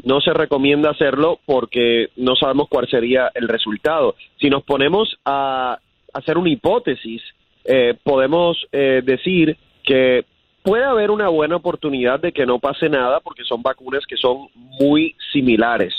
No 0.03 0.22
se 0.22 0.33
recomienda 0.33 0.89
hacerlo 0.89 1.39
porque 1.45 2.10
no 2.17 2.36
sabemos 2.36 2.67
cuál 2.67 2.89
sería 2.89 3.29
el 3.36 3.48
resultado. 3.48 4.15
Si 4.39 4.50
nos 4.50 4.63
ponemos 4.63 5.17
a 5.24 5.77
hacer 6.13 6.38
una 6.38 6.50
hipótesis, 6.50 7.22
eh, 7.63 7.95
podemos 8.03 8.57
eh, 8.72 9.01
decir 9.05 9.55
que 9.83 10.25
puede 10.63 10.83
haber 10.83 11.12
una 11.12 11.29
buena 11.29 11.57
oportunidad 11.57 12.19
de 12.19 12.31
que 12.31 12.45
no 12.45 12.60
pase 12.60 12.89
nada 12.89 13.19
porque 13.19 13.43
son 13.43 13.62
vacunas 13.62 14.05
que 14.07 14.17
son 14.17 14.48
muy 14.79 15.15
similares. 15.31 15.93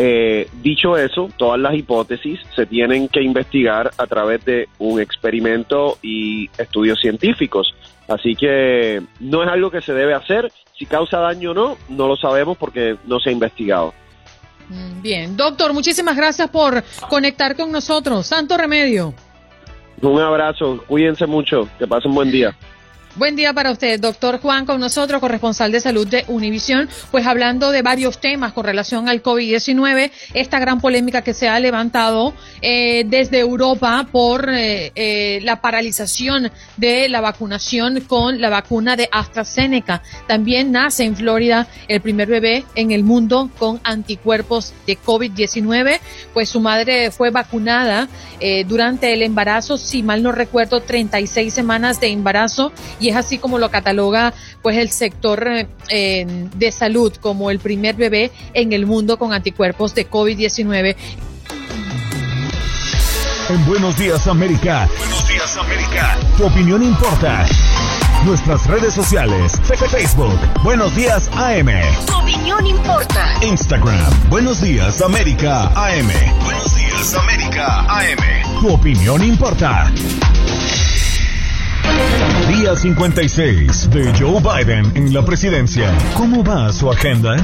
Eh, 0.00 0.48
dicho 0.62 0.96
eso, 0.96 1.28
todas 1.36 1.58
las 1.58 1.74
hipótesis 1.74 2.38
se 2.54 2.66
tienen 2.66 3.08
que 3.08 3.20
investigar 3.20 3.90
a 3.98 4.06
través 4.06 4.44
de 4.44 4.68
un 4.78 5.00
experimento 5.00 5.98
y 6.02 6.48
estudios 6.56 7.00
científicos. 7.00 7.74
Así 8.06 8.36
que 8.36 9.02
no 9.18 9.42
es 9.42 9.48
algo 9.48 9.72
que 9.72 9.82
se 9.82 9.92
debe 9.92 10.14
hacer. 10.14 10.52
Si 10.78 10.86
causa 10.86 11.18
daño 11.18 11.50
o 11.50 11.54
no, 11.54 11.76
no 11.88 12.06
lo 12.06 12.16
sabemos 12.16 12.56
porque 12.56 12.96
no 13.06 13.18
se 13.18 13.30
ha 13.30 13.32
investigado. 13.32 13.92
Mm, 14.68 15.02
Bien, 15.02 15.36
doctor, 15.36 15.72
muchísimas 15.72 16.16
gracias 16.16 16.48
por 16.48 16.84
conectar 17.08 17.56
con 17.56 17.72
nosotros. 17.72 18.24
Santo 18.24 18.56
remedio. 18.56 19.14
Un 20.00 20.20
abrazo, 20.20 20.84
cuídense 20.86 21.26
mucho, 21.26 21.68
que 21.76 21.88
pasen 21.88 22.14
buen 22.14 22.30
día. 22.30 22.56
Buen 23.18 23.34
día 23.34 23.52
para 23.52 23.72
usted, 23.72 23.98
doctor 23.98 24.40
Juan, 24.40 24.64
con 24.64 24.78
nosotros, 24.78 25.20
corresponsal 25.20 25.72
de 25.72 25.80
salud 25.80 26.06
de 26.06 26.24
Univisión, 26.28 26.88
pues 27.10 27.26
hablando 27.26 27.72
de 27.72 27.82
varios 27.82 28.20
temas 28.20 28.52
con 28.52 28.64
relación 28.64 29.08
al 29.08 29.24
COVID-19, 29.24 30.12
esta 30.34 30.60
gran 30.60 30.80
polémica 30.80 31.22
que 31.22 31.34
se 31.34 31.48
ha 31.48 31.58
levantado 31.58 32.32
eh, 32.62 33.02
desde 33.08 33.40
Europa 33.40 34.06
por 34.12 34.48
eh, 34.48 34.92
eh, 34.94 35.40
la 35.42 35.60
paralización 35.60 36.52
de 36.76 37.08
la 37.08 37.20
vacunación 37.20 38.02
con 38.02 38.40
la 38.40 38.50
vacuna 38.50 38.94
de 38.94 39.08
AstraZeneca. 39.10 40.00
También 40.28 40.70
nace 40.70 41.02
en 41.02 41.16
Florida 41.16 41.66
el 41.88 42.00
primer 42.00 42.28
bebé 42.28 42.66
en 42.76 42.92
el 42.92 43.02
mundo 43.02 43.50
con 43.58 43.80
anticuerpos 43.82 44.74
de 44.86 44.96
COVID-19, 44.96 45.98
pues 46.32 46.50
su 46.50 46.60
madre 46.60 47.10
fue 47.10 47.30
vacunada 47.30 48.06
eh, 48.40 48.64
durante 48.64 49.12
el 49.12 49.22
embarazo, 49.22 49.76
si 49.76 50.04
mal 50.04 50.22
no 50.22 50.30
recuerdo, 50.30 50.80
36 50.80 51.52
semanas 51.52 52.00
de 52.00 52.08
embarazo 52.08 52.72
y 53.00 53.07
es 53.08 53.16
así 53.16 53.38
como 53.38 53.58
lo 53.58 53.70
cataloga 53.70 54.34
pues 54.62 54.76
el 54.76 54.90
sector 54.90 55.46
eh, 55.88 56.26
de 56.54 56.72
salud 56.72 57.12
como 57.20 57.50
el 57.50 57.58
primer 57.58 57.96
bebé 57.96 58.30
en 58.54 58.72
el 58.72 58.86
mundo 58.86 59.18
con 59.18 59.32
anticuerpos 59.32 59.94
de 59.94 60.08
COVID-19. 60.08 60.96
En 63.50 63.64
Buenos 63.66 63.96
Días 63.96 64.26
América. 64.26 64.86
Buenos 64.98 65.26
Días 65.26 65.56
América. 65.56 66.18
Tu 66.36 66.44
opinión 66.44 66.82
importa. 66.82 67.46
Nuestras 68.26 68.66
redes 68.66 68.92
sociales. 68.92 69.52
Facebook. 69.90 70.38
Buenos 70.62 70.94
Días 70.94 71.30
AM. 71.34 71.68
Tu 72.06 72.14
opinión 72.14 72.66
importa. 72.66 73.32
Instagram. 73.42 74.28
Buenos 74.28 74.60
Días 74.60 75.00
América 75.00 75.68
AM. 75.74 76.10
Buenos 76.44 76.76
Días 76.76 77.14
América 77.14 77.86
AM. 77.88 78.60
Tu 78.60 78.68
opinión 78.68 79.22
importa. 79.24 79.90
Día 82.48 82.74
56 82.74 83.90
de 83.90 84.12
Joe 84.18 84.40
Biden 84.40 84.92
en 84.96 85.12
la 85.12 85.24
presidencia. 85.24 85.92
¿Cómo 86.16 86.42
va 86.42 86.72
su 86.72 86.90
agenda? 86.90 87.36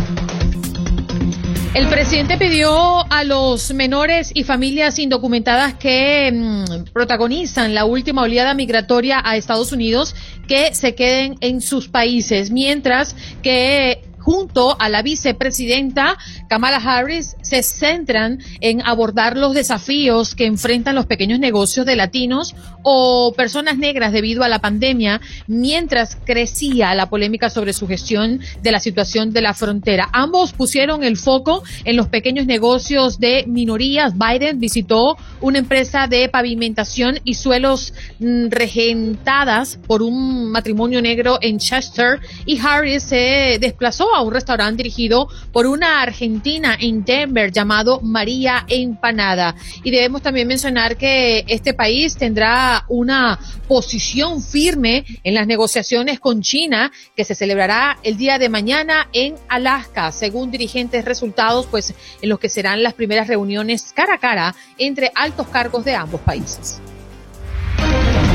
El 1.75 1.89
presidente 1.89 2.39
pidió 2.39 3.05
a 3.13 3.25
los 3.25 3.75
menores 3.75 4.31
y 4.33 4.45
familias 4.45 4.99
indocumentadas 5.01 5.75
que 5.75 6.31
mm, 6.33 6.93
protagonizan 6.93 7.75
la 7.75 7.85
última 7.85 8.23
oleada 8.23 8.55
migratoria 8.55 9.21
a 9.25 9.37
Estados 9.37 9.73
Unidos 9.73 10.15
que 10.47 10.73
se 10.73 10.95
queden 10.95 11.37
en 11.41 11.61
sus 11.61 11.89
países, 11.89 12.53
mientras 12.53 13.17
que 13.43 14.05
junto 14.25 14.77
a 14.81 14.89
la 14.89 15.03
vicepresidenta 15.03 16.17
Kamala 16.49 16.79
Harris 16.79 17.37
se 17.63 17.77
centran 17.77 18.41
en 18.61 18.81
abordar 18.83 19.37
los 19.37 19.55
desafíos 19.55 20.35
que 20.35 20.47
enfrentan 20.47 20.95
los 20.95 21.07
pequeños 21.07 21.39
negocios 21.39 21.87
de 21.87 21.97
latinos 21.97 22.55
o 22.83 23.33
personas 23.37 23.79
negras 23.79 24.13
debido 24.13 24.43
a 24.43 24.49
la 24.49 24.61
pandemia, 24.61 25.21
mientras 25.47 26.17
crecía 26.25 26.95
la 26.95 27.09
polémica 27.09 27.51
sobre 27.51 27.73
su 27.73 27.87
gestión 27.87 28.41
de 28.63 28.73
la 28.73 28.81
situación 28.81 29.33
de 29.33 29.43
la 29.43 29.55
frontera. 29.55 30.09
Ambos 30.13 30.53
pusieron 30.53 31.03
el 31.03 31.17
foco 31.17 31.63
en 31.85 31.97
los 31.97 32.09
pequeños 32.09 32.47
negocios 32.47 33.19
de 33.19 33.45
minorías. 33.47 34.15
Biden 34.17 34.61
visitó 34.61 35.17
una 35.41 35.59
empresa 35.59 36.07
de 36.07 36.29
pavimentación 36.29 37.19
y 37.25 37.35
suelos 37.35 37.95
mm, 38.19 38.49
regentadas 38.51 39.79
por 39.87 40.03
un 40.03 40.51
matrimonio 40.51 41.01
negro 41.01 41.39
en 41.41 41.59
Chester 41.59 42.21
y 42.47 42.59
Harris 42.59 43.03
se 43.05 43.59
desplazó 43.61 44.15
a 44.15 44.23
un 44.23 44.33
restaurante 44.33 44.83
dirigido 44.83 45.29
por 45.53 45.67
una 45.67 46.03
argentina 46.03 46.77
en 46.79 47.05
Denver 47.05 47.44
llamado 47.53 48.01
María 48.01 48.65
Empanada. 48.69 49.55
Y 49.83 49.91
debemos 49.91 50.23
también 50.23 50.49
mencionar 50.49 50.97
que 50.97 51.45
este 51.49 51.75
país 51.75 52.17
tendrá 52.17 52.85
una 52.89 53.39
posición 53.69 54.43
firme 54.43 55.05
en 55.23 55.35
las 55.35 55.47
negociaciones 55.47 56.21
con 56.21 56.43
China 56.43 56.93
que 57.17 57.25
se 57.25 57.35
celebrará 57.35 57.99
el 58.03 58.17
día 58.17 58.39
de 58.39 58.49
mañana 58.49 59.09
en 59.13 59.35
Alaska, 59.49 60.13
según 60.13 60.51
dirigentes 60.51 61.05
resultados, 61.05 61.67
pues 61.71 61.95
en 62.21 62.29
los 62.29 62.39
que 62.39 62.49
serán 62.49 62.83
las 62.83 62.95
primeras 62.95 63.29
reuniones 63.29 63.93
cara 63.95 64.15
a 64.15 64.19
cara 64.19 64.55
entre 64.79 65.11
altos 65.15 65.49
cargos 65.49 65.85
de 65.85 65.95
ambos 65.95 66.21
países. 66.21 66.81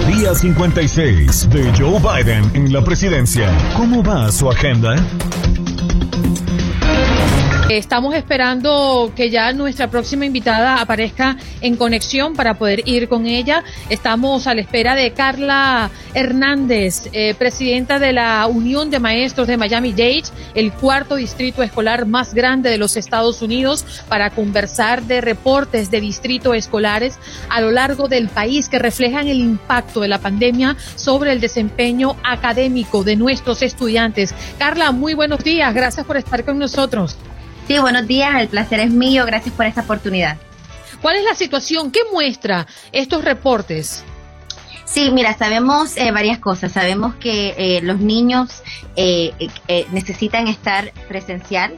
Día 0.08 0.34
56 0.34 1.50
de 1.50 1.72
Joe 1.78 2.00
Biden 2.00 2.50
en 2.54 2.74
la 2.74 2.84
presidencia. 2.84 3.50
¿Cómo 3.78 4.04
va 4.04 4.32
su 4.32 4.50
agenda? 4.50 4.96
Estamos 7.70 8.16
esperando 8.16 9.14
que 9.16 9.30
ya 9.30 9.54
nuestra 9.54 9.92
próxima 9.92 10.26
invitada 10.26 10.82
aparezca 10.82 11.38
en 11.62 11.76
conexión 11.76 12.34
para 12.34 12.56
poder 12.56 12.82
ir 12.88 13.08
con 13.08 13.28
ella. 13.28 13.64
Estamos 13.92 14.48
a 14.48 14.56
la 14.56 14.62
espera 14.62 14.96
de 14.96 15.12
Carla 15.12 15.92
Hernández, 16.16 17.10
eh, 17.14 17.36
presidenta 17.36 18.00
de 18.00 18.12
la 18.12 18.48
Unión 18.48 18.90
de 18.90 18.98
Maestros 18.98 19.48
de 19.48 19.58
Miami-Dade, 19.58 20.24
el 20.56 20.74
cuarto 20.74 21.14
distrito 21.14 21.62
escolar 21.62 22.08
más 22.08 22.34
grande 22.34 22.72
de 22.72 22.80
los 22.80 22.98
Estados 22.98 23.44
Unidos, 23.44 23.86
para 24.10 24.32
conversar 24.32 25.04
de 25.04 25.22
reportes 25.22 25.92
de 25.92 26.02
distritos 26.02 26.56
escolares 26.56 27.20
a 27.50 27.62
lo 27.62 27.70
largo 27.70 28.08
del 28.08 28.30
país 28.30 28.68
que 28.68 28.80
reflejan 28.80 29.28
el 29.28 29.42
impacto 29.42 30.02
de 30.02 30.08
la 30.08 30.18
pandemia 30.18 30.76
sobre 30.96 31.34
el 31.34 31.40
desempeño 31.40 32.16
académico 32.24 33.04
de 33.04 33.16
nuestros 33.16 33.62
estudiantes. 33.62 34.34
Carla, 34.58 34.92
muy 34.92 35.14
buenos 35.14 35.44
días. 35.44 35.72
Gracias 35.72 36.04
por 36.04 36.18
estar 36.18 36.44
con 36.44 36.58
nosotros. 36.58 37.16
Sí, 37.70 37.78
buenos 37.78 38.08
días, 38.08 38.42
el 38.42 38.48
placer 38.48 38.80
es 38.80 38.90
mío, 38.90 39.28
gracias 39.28 39.54
por 39.54 39.68
esta 39.68 39.82
oportunidad. 39.82 40.38
¿Cuál 41.04 41.18
es 41.18 41.24
la 41.24 41.36
situación? 41.36 41.92
¿Qué 41.92 42.00
muestra 42.12 42.66
estos 42.92 43.24
reportes? 43.24 44.04
Sí, 44.86 45.12
mira, 45.12 45.38
sabemos 45.38 45.96
eh, 45.96 46.10
varias 46.10 46.40
cosas. 46.40 46.72
Sabemos 46.72 47.14
que 47.18 47.54
eh, 47.60 47.82
los 47.84 48.00
niños 48.00 48.64
eh, 48.96 49.34
necesitan 49.92 50.48
estar 50.48 50.92
presencial. 51.08 51.78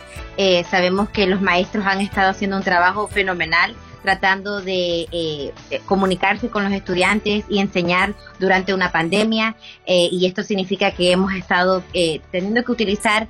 sabemos 0.69 1.09
que 1.09 1.27
los 1.27 1.41
maestros 1.41 1.85
han 1.85 1.99
estado 1.99 2.29
haciendo 2.29 2.55
un 2.55 2.63
trabajo 2.63 3.09
fenomenal 3.09 3.75
tratando 4.01 4.61
de 4.61 5.53
comunicarse 5.85 6.49
con 6.49 6.63
los 6.63 6.73
estudiantes 6.73 7.45
y 7.49 7.59
enseñar 7.59 8.13
durante 8.39 8.73
una 8.73 8.91
pandemia. 8.91 9.55
y 9.85 10.25
esto 10.25 10.43
significa 10.43 10.91
que 10.91 11.11
hemos 11.11 11.33
estado 11.33 11.83
teniendo 12.31 12.63
que 12.63 12.71
utilizar 12.71 13.27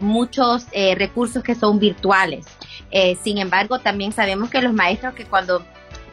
muchos 0.00 0.66
recursos 0.96 1.42
que 1.42 1.54
son 1.54 1.78
virtuales. 1.78 2.46
sin 3.22 3.38
embargo, 3.38 3.78
también 3.78 4.12
sabemos 4.12 4.50
que 4.50 4.62
los 4.62 4.72
maestros 4.72 5.14
que 5.14 5.24
cuando 5.24 5.62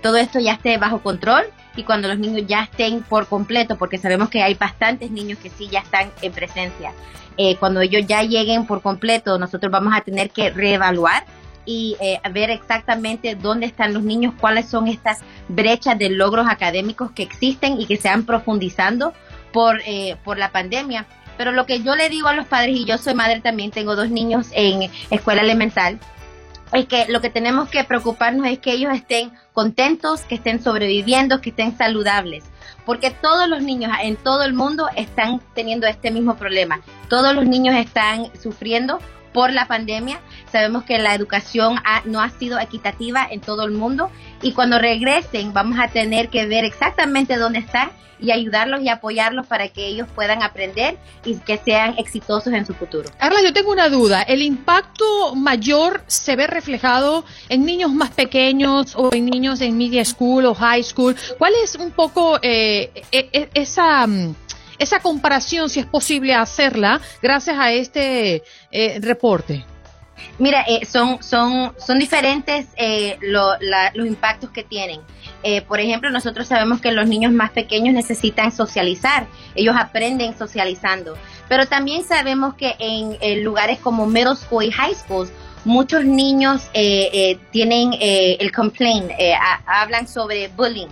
todo 0.03 0.17
esto 0.17 0.39
ya 0.39 0.53
esté 0.53 0.77
bajo 0.77 1.01
control 1.01 1.45
y 1.75 1.83
cuando 1.83 2.07
los 2.07 2.19
niños 2.19 2.45
ya 2.45 2.63
estén 2.63 3.01
por 3.01 3.25
completo, 3.27 3.77
porque 3.77 3.98
sabemos 3.98 4.29
que 4.29 4.43
hay 4.43 4.53
bastantes 4.53 5.10
niños 5.10 5.39
que 5.39 5.50
sí 5.50 5.69
ya 5.72 5.79
están 5.79 6.12
en 6.22 6.31
presencia. 6.31 6.91
Eh, 7.38 7.55
cuando 7.55 7.81
ellos 7.81 8.05
ya 8.05 8.22
lleguen 8.22 8.67
por 8.67 8.81
completo, 8.81 9.39
nosotros 9.39 9.72
vamos 9.72 9.93
a 9.95 10.01
tener 10.01 10.29
que 10.29 10.51
reevaluar 10.51 11.25
y 11.65 11.96
eh, 12.00 12.20
ver 12.32 12.50
exactamente 12.50 13.36
dónde 13.36 13.65
están 13.65 13.93
los 13.93 14.03
niños, 14.03 14.34
cuáles 14.39 14.67
son 14.67 14.88
estas 14.88 15.20
brechas 15.48 15.98
de 15.98 16.10
logros 16.10 16.48
académicos 16.50 17.12
que 17.12 17.24
existen 17.24 17.79
y 17.79 17.86
que 17.86 17.98
se 17.98 18.10
han 18.10 18.25
profundizando 18.25 19.13
por, 19.51 19.82
eh, 19.86 20.17
por 20.24 20.38
la 20.38 20.51
pandemia. 20.51 21.05
Pero 21.38 21.51
lo 21.51 21.65
que 21.65 21.82
yo 21.82 21.96
le 21.96 22.10
digo 22.10 22.27
a 22.27 22.34
los 22.34 22.46
padres, 22.46 22.75
y 22.75 22.86
yo 22.86 22.98
soy 22.98 23.15
madre 23.15 23.41
también, 23.41 23.72
tengo 23.72 23.96
dos 23.96 24.10
niños 24.10 24.48
en 24.51 24.89
escuela 25.10 25.41
elemental, 25.41 26.00
es 26.74 26.86
que 26.88 27.05
lo 27.08 27.22
que 27.22 27.29
tenemos 27.29 27.70
que 27.70 27.84
preocuparnos 27.84 28.48
es 28.48 28.60
que 28.60 28.72
ellos 28.72 28.93
estén 28.93 29.32
contentos, 29.53 30.22
que 30.22 30.36
estén 30.36 30.62
sobreviviendo, 30.62 31.39
que 31.39 31.50
estén 31.50 31.77
saludables. 31.77 32.43
Porque 32.86 33.12
todos 33.12 33.48
los 33.48 33.62
niños 33.62 33.91
en 34.01 34.15
todo 34.15 34.43
el 34.43 34.53
mundo 34.53 34.89
están 34.96 35.39
teniendo 35.53 35.88
este 35.88 36.12
mismo 36.12 36.36
problema. 36.36 36.82
Todos 37.10 37.36
los 37.36 37.46
niños 37.46 37.75
están 37.75 38.29
sufriendo 38.41 39.00
por 39.34 39.52
la 39.52 39.68
pandemia. 39.68 40.20
Sabemos 40.52 40.84
que 40.84 41.00
la 41.00 41.16
educación 41.16 41.75
no 42.06 42.22
ha 42.22 42.30
sido 42.30 42.60
equitativa 42.60 43.28
en 43.30 43.42
todo 43.42 43.66
el 43.66 43.72
mundo 43.72 44.12
y 44.42 44.54
cuando 44.54 44.80
regresen 44.80 45.54
vamos 45.54 45.80
a 45.80 45.88
tener 45.88 46.30
que 46.30 46.46
ver 46.46 46.66
exactamente 46.66 47.38
dónde 47.38 47.60
están 47.60 47.92
y 48.24 48.32
ayudarlos 48.32 48.82
y 48.82 48.90
apoyarlos 48.90 49.46
para 49.48 49.68
que 49.68 49.86
ellos 49.86 50.08
puedan 50.16 50.42
aprender 50.42 50.98
y 51.25 51.36
que 51.36 51.58
sean 51.58 51.96
exitosos 51.98 52.54
en 52.54 52.66
su 52.66 52.74
futuro. 52.74 53.10
Carla, 53.20 53.42
yo 53.44 53.52
tengo 53.52 53.72
una 53.72 53.90
duda. 53.90 54.22
¿El 54.22 54.42
impacto 54.42 55.36
mayor 55.36 56.04
se 56.08 56.38
ve 56.38 56.48
reflejado 56.48 57.25
en 57.50 57.66
niños 57.66 57.92
más 57.92 58.12
pequeños 58.12 58.96
o 58.96 59.13
en 59.13 59.25
niños 59.25 59.60
en 59.60 59.78
media 59.78 60.06
school 60.06 60.46
o 60.46 60.56
high 60.56 60.84
school? 60.84 61.16
¿Cuál 61.38 61.54
es 61.62 61.75
un 61.75 61.92
poco 61.92 62.40
eh, 62.42 62.92
e, 63.12 63.30
e, 63.34 63.50
esa 63.54 64.08
mm, 64.08 64.36
esa 64.80 65.00
comparación, 65.00 65.70
si 65.70 65.80
es 65.80 65.86
posible 65.86 66.34
hacerla, 66.34 67.01
gracias 67.22 67.58
a 67.58 67.72
este 67.72 68.44
eh, 68.72 69.00
reporte? 69.01 69.65
Mira, 70.39 70.63
eh, 70.68 70.86
son, 70.86 71.22
son, 71.22 71.74
son 71.77 72.00
diferentes 72.00 72.68
eh, 72.77 73.18
los 73.22 73.58
impactos 73.96 74.50
que 74.51 74.63
tienen. 74.63 75.01
por 75.68 75.80
ejemplo, 75.80 76.10
nosotros 76.10 76.48
sabemos 76.48 76.80
que 76.80 76.92
los 76.92 77.08
niños 77.08 77.34
más 77.34 77.51
pequeños 77.51 77.94
necesitan 77.94 78.51
socializar, 78.51 79.27
ellos 79.56 79.75
aprenden 79.77 80.38
socializando, 80.38 81.18
pero 81.50 81.65
también 81.65 82.03
sabemos 82.06 82.56
que 82.56 82.75
en, 82.80 83.44
lugares 83.44 83.80
como 83.80 84.06
middle 84.06 84.36
school 84.36 84.63
y 84.63 84.72
high 84.72 84.96
school, 84.96 85.30
muchos 85.65 86.06
niños 86.06 86.70
tienen 87.51 87.94
el 88.00 88.51
complaint, 88.53 89.12
hablan 89.65 90.08
sobre 90.08 90.48
bullying, 90.48 90.88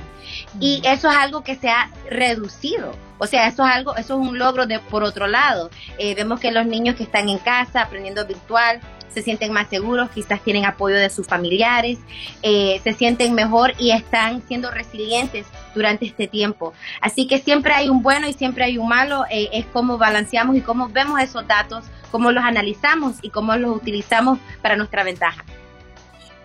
y 0.60 0.82
eso 0.86 1.10
es 1.10 1.16
algo 1.16 1.44
que 1.44 1.56
se 1.56 1.70
ha 1.70 1.90
reducido. 2.10 2.96
O 3.18 3.28
sea, 3.28 3.48
eso 3.48 3.66
es 3.66 3.72
algo, 3.72 3.96
eso 3.96 4.20
es 4.20 4.28
un 4.28 4.40
logro 4.40 4.66
de 4.66 4.80
por 4.80 5.04
otro 5.04 5.28
lado. 5.28 5.70
Eh, 5.98 6.16
vemos 6.16 6.40
que 6.40 6.52
los 6.52 6.66
niños 6.66 6.96
que 6.96 7.04
están 7.04 7.30
en 7.30 7.38
casa 7.38 7.84
aprendiendo 7.84 8.26
virtual 8.26 8.82
se 9.14 9.22
sienten 9.22 9.52
más 9.52 9.68
seguros, 9.68 10.10
quizás 10.10 10.42
tienen 10.42 10.66
apoyo 10.66 10.96
de 10.96 11.10
sus 11.10 11.28
familiares, 11.28 12.00
eh, 12.42 12.80
se 12.84 12.94
sienten 12.94 13.34
mejor 13.34 13.74
y 13.78 13.92
están 13.92 14.42
siendo 14.48 14.72
resilientes 14.72 15.46
durante 15.76 16.06
este 16.06 16.28
tiempo. 16.28 16.74
Así 17.02 17.28
que 17.28 17.40
siempre 17.40 17.74
hay 17.74 17.90
un 17.90 18.02
bueno 18.02 18.28
y 18.28 18.34
siempre 18.34 18.64
hay 18.64 18.78
un 18.78 18.88
malo, 18.88 19.26
eh, 19.30 19.50
es 19.54 19.66
cómo 19.68 19.98
balanceamos 19.98 20.56
y 20.56 20.62
cómo 20.62 20.90
vemos 20.90 21.20
esos 21.22 21.46
datos, 21.46 21.86
cómo 22.10 22.32
los 22.32 22.44
analizamos 22.44 23.18
y 23.22 23.30
cómo 23.30 23.56
los 23.56 23.76
utilizamos 23.76 24.40
para 24.62 24.76
nuestra 24.76 25.04
ventaja. 25.04 25.44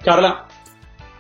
Carla, 0.05 0.47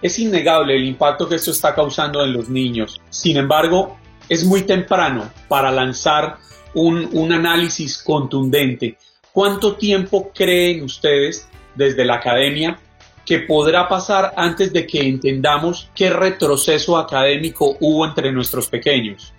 es 0.02 0.18
innegable 0.18 0.76
el 0.76 0.84
impacto 0.84 1.28
que 1.28 1.36
esto 1.36 1.50
está 1.50 1.74
causando 1.74 2.24
en 2.24 2.32
los 2.32 2.48
niños. 2.48 3.00
Sin 3.10 3.36
embargo, 3.36 3.96
es 4.28 4.44
muy 4.44 4.62
temprano 4.62 5.30
para 5.48 5.70
lanzar 5.70 6.38
un, 6.74 7.32
análisis 7.32 8.02
contundente. 8.02 8.98
¿Cuánto 9.32 9.76
tiempo 9.76 10.30
creen 10.34 10.84
ustedes 10.84 11.48
desde 11.74 12.04
la 12.04 12.16
academia 12.16 12.78
que 13.24 13.40
podrá 13.40 13.88
pasar 13.88 14.32
antes 14.36 14.72
de 14.72 14.86
que 14.86 15.00
entendamos 15.00 15.90
qué 15.94 16.10
retroceso 16.10 16.96
académico 16.96 17.76
hubo 17.80 18.06
entre 18.06 18.30
nuestros 18.32 18.68
pequeños? 18.68 19.32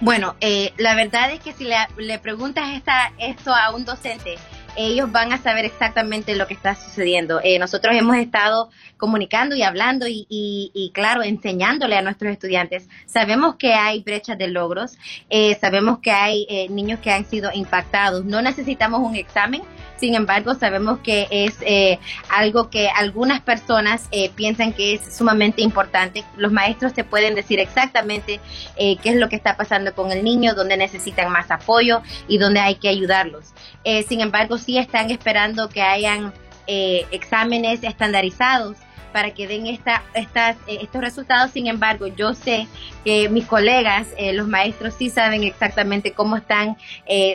Bueno, 0.00 0.34
eh, 0.40 0.72
la 0.78 0.96
verdad 0.96 1.32
es 1.32 1.40
que 1.40 1.52
si 1.52 1.64
le, 1.64 2.18
preguntas 2.18 2.82
esto 3.18 3.54
a 3.54 3.70
un 3.72 3.84
docente, 3.84 4.36
ellos 4.76 5.10
van 5.10 5.32
a 5.32 5.38
saber 5.38 5.64
exactamente 5.64 6.36
lo 6.36 6.46
que 6.46 6.54
está 6.54 6.74
sucediendo. 6.74 7.40
Eh, 7.42 7.58
nosotros 7.58 7.94
hemos 7.94 8.16
estado 8.16 8.70
comunicando 8.96 9.54
y 9.54 9.62
hablando 9.62 10.06
y, 10.08 10.90
claro, 10.94 11.22
enseñándole 11.22 11.96
a 11.96 12.02
nuestros 12.02 12.32
estudiantes. 12.32 12.88
Sabemos 13.06 13.56
que 13.56 13.74
hay 13.74 14.02
brechas 14.02 14.38
de 14.38 14.48
logros, 14.48 14.96
eh, 15.28 15.56
sabemos 15.60 15.98
que 15.98 16.12
hay 16.12 16.46
eh, 16.48 16.68
niños 16.68 17.00
que 17.00 17.10
han 17.10 17.24
sido 17.24 17.50
impactados. 17.52 18.24
No 18.24 18.42
necesitamos 18.42 19.00
un 19.00 19.16
examen, 19.16 19.62
sin 20.02 20.16
embargo, 20.16 20.56
sabemos 20.56 20.98
que 20.98 21.28
es 21.30 21.58
algo 22.28 22.70
que 22.70 22.88
algunas 22.88 23.40
personas 23.40 24.08
piensan 24.34 24.72
que 24.72 24.94
es 24.94 25.16
sumamente 25.16 25.62
importante. 25.62 26.24
Los 26.36 26.50
maestros 26.50 26.92
te 26.92 27.04
pueden 27.04 27.36
decir 27.36 27.60
exactamente 27.60 28.40
qué 28.76 28.98
es 29.04 29.14
lo 29.14 29.28
que 29.28 29.36
está 29.36 29.56
pasando 29.56 29.94
con 29.94 30.10
el 30.10 30.24
niño, 30.24 30.54
dónde 30.54 30.76
necesitan 30.76 31.30
más 31.30 31.52
apoyo 31.52 32.02
y 32.26 32.38
dónde 32.38 32.58
hay 32.58 32.74
que 32.74 32.88
ayudarlos. 32.88 33.54
sin 34.08 34.20
embargo, 34.20 34.58
sí 34.58 34.76
están 34.76 35.12
esperando 35.12 35.68
que 35.68 35.82
hayan 35.82 36.32
eh, 36.66 37.06
exámenes 37.10 37.82
estandarizados 37.82 38.76
para 39.12 39.32
que 39.32 39.46
den 39.46 39.66
esta, 39.66 40.02
estas, 40.14 40.56
eh, 40.66 40.78
estos 40.82 41.00
resultados. 41.00 41.50
Sin 41.52 41.66
embargo, 41.66 42.06
yo 42.06 42.34
sé 42.34 42.66
que 43.04 43.28
mis 43.28 43.46
colegas, 43.46 44.08
eh, 44.16 44.32
los 44.32 44.48
maestros, 44.48 44.94
sí 44.98 45.10
saben 45.10 45.44
exactamente 45.44 46.12
cómo 46.12 46.36
están 46.36 46.76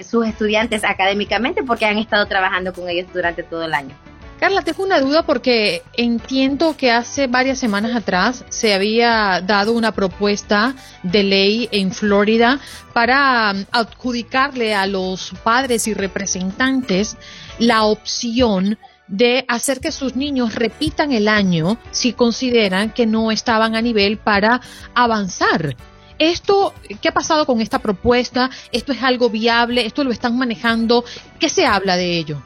sus 0.04 0.26
estudiantes 0.26 0.84
académicamente 0.84 1.64
porque 1.64 1.86
han 1.86 1.98
estado 1.98 2.26
trabajando 2.26 2.74
con 2.74 2.90
ellos 2.90 3.08
durante 3.14 3.44
todo 3.44 3.64
el 3.64 3.74
año. 3.74 3.96
Carla, 4.40 4.62
tengo 4.62 4.84
una 4.84 5.00
duda 5.00 5.24
porque 5.24 5.82
entiendo 5.94 6.78
que 6.78 6.92
hace 6.92 7.26
varias 7.26 7.58
semanas 7.58 7.96
atrás 7.96 8.46
se 8.50 8.76
había 8.76 9.42
dado 9.42 9.74
una 9.74 9.94
propuesta 9.94 10.76
de 11.02 11.24
ley 11.24 11.70
en 11.72 11.92
Florida 11.92 12.60
para 12.94 13.52
um, 13.56 13.66
adjudicarle 13.72 14.76
a 14.76 14.86
los 14.86 15.34
padres 15.44 15.88
y 15.88 15.96
representantes 15.96 17.18
la 17.58 17.84
opción 17.86 18.78
de 19.08 19.46
hacer 19.48 19.80
que 19.80 19.92
sus 19.92 20.16
niños 20.16 20.56
repitan 20.56 21.12
el 21.12 21.28
año 21.28 21.78
si 21.92 22.14
consideran 22.14 22.92
que 22.92 23.06
no 23.06 23.32
estaban 23.32 23.76
a 23.76 23.82
nivel 23.82 24.18
para 24.18 24.62
avanzar. 24.94 25.76
Esto, 26.20 26.74
¿qué 27.02 27.10
ha 27.10 27.14
pasado 27.14 27.46
con 27.46 27.62
esta 27.62 27.80
propuesta? 27.80 28.50
¿Esto 28.72 28.92
es 28.92 29.04
algo 29.04 29.30
viable? 29.30 29.86
¿Esto 29.86 30.04
lo 30.04 30.12
están 30.12 30.38
manejando? 30.38 31.06
¿Qué 31.40 31.48
se 31.50 31.66
habla 31.66 31.96
de 31.96 32.18
ello? 32.18 32.42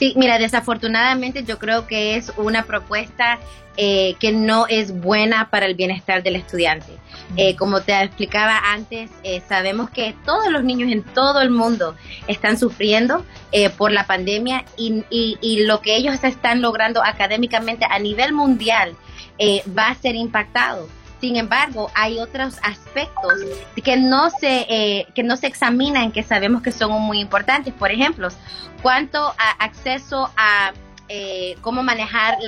Sí, 0.00 0.14
mira, 0.16 0.38
desafortunadamente 0.38 1.44
yo 1.44 1.58
creo 1.58 1.86
que 1.86 2.16
es 2.16 2.32
una 2.38 2.62
propuesta 2.62 3.38
eh, 3.76 4.14
que 4.18 4.32
no 4.32 4.66
es 4.66 4.98
buena 4.98 5.50
para 5.50 5.66
el 5.66 5.74
bienestar 5.74 6.22
del 6.22 6.36
estudiante. 6.36 6.94
Eh, 7.36 7.54
como 7.54 7.82
te 7.82 7.92
explicaba 8.02 8.72
antes, 8.72 9.10
eh, 9.24 9.42
sabemos 9.46 9.90
que 9.90 10.14
todos 10.24 10.50
los 10.50 10.64
niños 10.64 10.90
en 10.90 11.02
todo 11.02 11.42
el 11.42 11.50
mundo 11.50 11.96
están 12.28 12.58
sufriendo 12.58 13.26
por 13.76 13.92
la 13.92 14.06
pandemia 14.06 14.64
y, 14.78 15.04
y, 15.10 15.66
lo 15.66 15.82
que 15.82 15.96
ellos 15.96 16.24
están 16.24 16.62
logrando 16.62 17.04
académicamente 17.04 17.84
a 17.84 17.98
nivel 17.98 18.32
mundial 18.32 18.96
va 19.76 19.88
a 19.88 19.94
ser 19.96 20.14
impactado. 20.14 20.88
Sin 21.20 21.36
embargo, 21.36 21.90
hay 21.94 22.18
otros 22.18 22.56
aspectos 22.62 23.32
que 23.84 23.96
no 23.96 24.30
se 24.30 24.66
eh, 24.68 25.06
que 25.14 25.22
no 25.22 25.36
se 25.36 25.46
examinan 25.46 26.12
que 26.12 26.22
sabemos 26.22 26.62
que 26.62 26.72
son 26.72 26.92
muy 27.02 27.20
importantes. 27.20 27.74
Por 27.74 27.90
ejemplo, 27.90 28.28
cuánto 28.82 29.34
acceso 29.58 30.30
a 30.36 30.72
eh, 31.12 31.56
cómo 31.60 31.82
manejar 31.82 32.38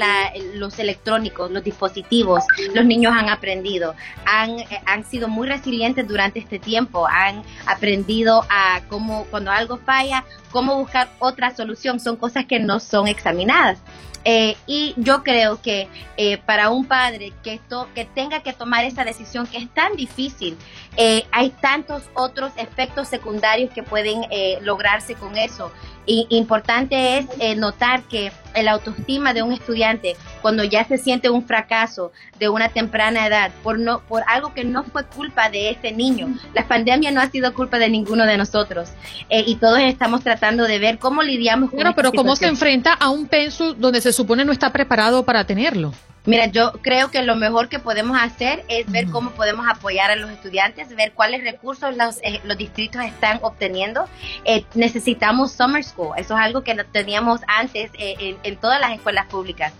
los 0.54 0.78
electrónicos, 0.78 1.50
los 1.50 1.64
dispositivos. 1.64 2.44
Los 2.72 2.84
niños 2.84 3.12
han 3.12 3.28
aprendido, 3.28 3.96
han, 4.24 4.50
eh, 4.50 4.80
han 4.86 5.04
sido 5.04 5.26
muy 5.26 5.48
resilientes 5.48 6.06
durante 6.06 6.38
este 6.38 6.60
tiempo, 6.60 7.08
han 7.08 7.42
aprendido 7.66 8.46
a 8.48 8.82
cómo 8.88 9.24
cuando 9.32 9.50
algo 9.50 9.78
falla, 9.78 10.24
cómo 10.52 10.76
buscar 10.78 11.08
otra 11.18 11.52
solución. 11.56 11.98
Son 11.98 12.16
cosas 12.16 12.44
que 12.44 12.60
no 12.60 12.78
son 12.78 13.08
examinadas. 13.08 13.80
Eh, 14.24 14.56
y 14.66 14.94
yo 14.96 15.22
creo 15.22 15.60
que 15.60 15.88
eh, 16.16 16.38
para 16.38 16.70
un 16.70 16.86
padre 16.86 17.32
que, 17.42 17.54
esto, 17.54 17.88
que 17.94 18.04
tenga 18.04 18.40
que 18.40 18.52
tomar 18.52 18.84
esa 18.84 19.04
decisión 19.04 19.46
que 19.46 19.58
es 19.58 19.68
tan 19.74 19.96
difícil, 19.96 20.56
eh, 20.96 21.24
hay 21.32 21.50
tantos 21.50 22.04
otros 22.14 22.52
efectos 22.56 23.08
secundarios 23.08 23.70
que 23.72 23.82
pueden 23.82 24.22
lograrse 24.60 25.14
con 25.14 25.36
eso. 25.36 25.72
Y 26.04 26.26
importante 26.30 27.18
es 27.18 27.56
notar 27.56 28.02
que 28.02 28.32
el 28.54 28.68
autoestima 28.68 29.32
de 29.34 29.42
un 29.42 29.52
estudiante 29.52 30.16
cuando 30.42 30.64
ya 30.64 30.84
se 30.84 30.98
siente 30.98 31.30
un 31.30 31.46
fracaso 31.46 32.12
de 32.38 32.48
una 32.48 32.68
temprana 32.68 33.26
edad 33.26 33.52
por 33.62 33.78
no 33.78 34.00
por 34.00 34.22
algo 34.26 34.52
que 34.52 34.64
no 34.64 34.84
fue 34.84 35.06
culpa 35.06 35.48
de 35.48 35.70
ese 35.70 35.92
niño. 35.92 36.28
La 36.54 36.66
pandemia 36.68 37.10
no 37.10 37.20
ha 37.20 37.30
sido 37.30 37.54
culpa 37.54 37.78
de 37.78 37.88
ninguno 37.88 38.26
de 38.26 38.36
nosotros 38.36 38.90
y 39.30 39.54
todos 39.56 39.78
estamos 39.78 40.22
tratando 40.22 40.64
de 40.64 40.78
ver 40.78 40.98
cómo 40.98 41.22
lidiamos 41.22 41.70
con 41.70 41.78
Bueno, 41.78 41.94
pero 41.94 42.12
cómo 42.12 42.36
se 42.36 42.48
enfrenta 42.48 42.92
a 42.92 43.10
un 43.10 43.26
penso 43.26 43.72
donde 43.74 44.00
se 44.00 44.12
supone 44.12 44.44
no 44.44 44.52
está 44.52 44.72
preparado 44.72 45.24
para 45.24 45.46
tenerlo. 45.46 45.92
Mira, 46.24 46.46
yo 46.46 46.72
creo 46.82 47.10
que 47.10 47.22
lo 47.22 47.34
mejor 47.34 47.68
que 47.68 47.80
podemos 47.80 48.16
hacer 48.20 48.64
es 48.68 48.88
ver 48.90 49.08
cómo 49.10 49.32
podemos 49.32 49.66
apoyar 49.68 50.12
a 50.12 50.16
los 50.16 50.30
estudiantes, 50.30 50.94
ver 50.94 51.12
cuáles 51.12 51.42
recursos 51.42 51.96
los, 51.96 52.18
eh, 52.22 52.40
los 52.44 52.56
distritos 52.56 53.02
están 53.02 53.40
obteniendo. 53.42 54.08
Eh, 54.44 54.64
necesitamos 54.74 55.52
Summer 55.52 55.82
School, 55.82 56.12
eso 56.16 56.34
es 56.34 56.40
algo 56.40 56.62
que 56.62 56.74
no 56.74 56.84
teníamos 56.86 57.40
antes 57.48 57.90
eh, 57.94 58.14
en, 58.20 58.36
en, 58.44 58.56
todas 58.56 58.80
las 58.80 58.92
escuelas 58.92 59.26
públicas. 59.26 59.72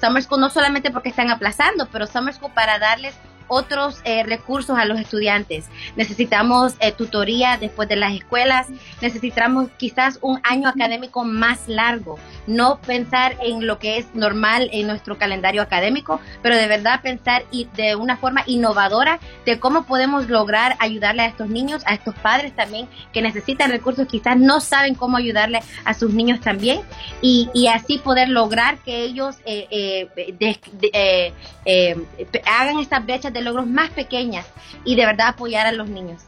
Summer 0.00 0.22
School 0.22 0.40
no 0.40 0.50
solamente 0.50 0.92
porque 0.92 1.08
están 1.08 1.30
aplazando, 1.30 1.88
pero 1.90 2.06
Summer 2.06 2.32
School 2.32 2.52
para 2.54 2.78
darles 2.78 3.14
otros 3.48 4.00
eh, 4.04 4.22
recursos 4.22 4.78
a 4.78 4.84
los 4.84 4.98
estudiantes. 4.98 5.66
Necesitamos 5.96 6.74
eh, 6.80 6.92
tutoría 6.92 7.58
después 7.58 7.88
de 7.88 7.96
las 7.96 8.14
escuelas, 8.14 8.68
necesitamos 9.00 9.68
quizás 9.76 10.18
un 10.22 10.40
año 10.42 10.68
académico 10.68 11.24
más 11.24 11.68
largo, 11.68 12.18
no 12.46 12.78
pensar 12.80 13.36
en 13.42 13.66
lo 13.66 13.78
que 13.78 13.98
es 13.98 14.14
normal 14.14 14.68
en 14.72 14.86
nuestro 14.86 15.18
calendario 15.18 15.62
académico, 15.62 16.20
pero 16.42 16.56
de 16.56 16.66
verdad 16.66 17.00
pensar 17.02 17.44
y 17.50 17.68
de 17.76 17.96
una 17.96 18.16
forma 18.16 18.42
innovadora 18.46 19.18
de 19.44 19.58
cómo 19.58 19.84
podemos 19.84 20.28
lograr 20.28 20.76
ayudarle 20.78 21.22
a 21.22 21.26
estos 21.26 21.48
niños, 21.48 21.82
a 21.86 21.94
estos 21.94 22.14
padres 22.16 22.54
también 22.54 22.88
que 23.12 23.22
necesitan 23.22 23.70
recursos, 23.70 24.06
quizás 24.06 24.38
no 24.38 24.60
saben 24.60 24.94
cómo 24.94 25.16
ayudarle 25.16 25.60
a 25.84 25.94
sus 25.94 26.12
niños 26.12 26.40
también 26.40 26.80
y, 27.20 27.50
así 27.74 27.98
poder 27.98 28.28
lograr 28.28 28.78
que 28.78 29.02
ellos 29.02 29.36
eh, 29.46 30.06
hagan 32.46 32.78
estas 32.78 33.04
brechas 33.04 33.32
de 33.34 33.42
logros 33.42 33.66
más 33.66 33.90
pequeñas 33.90 34.46
y 34.84 34.94
de 34.94 35.04
verdad 35.04 35.28
apoyar 35.28 35.66
a 35.66 35.72
los 35.72 35.88
niños. 35.88 36.22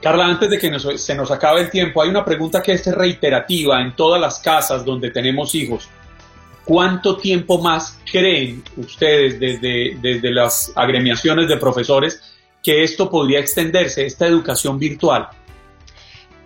Carla, 0.00 0.26
antes 0.26 0.48
de 0.48 0.58
que 0.58 0.78
se 0.96 1.14
nos 1.14 1.30
acabe 1.30 1.60
el 1.60 1.70
tiempo, 1.70 2.00
hay 2.00 2.08
una 2.08 2.24
pregunta 2.24 2.62
que 2.62 2.72
es 2.72 2.86
reiterativa 2.86 3.82
en 3.82 3.94
todas 3.94 4.18
las 4.18 4.38
casas 4.38 4.82
donde 4.82 5.10
tenemos 5.10 5.54
hijos. 5.54 5.90
¿Cuánto 6.64 7.18
tiempo 7.18 7.60
más 7.60 7.98
creen 8.10 8.62
ustedes 8.78 9.38
desde, 9.38 9.98
desde 10.00 10.30
las 10.30 10.72
agremiaciones 10.74 11.48
de 11.48 11.56
profesores 11.58 12.22
que 12.62 12.82
esto 12.82 13.10
podría 13.10 13.40
extenderse, 13.40 14.06
esta 14.06 14.26
educación 14.26 14.78
virtual? 14.78 15.28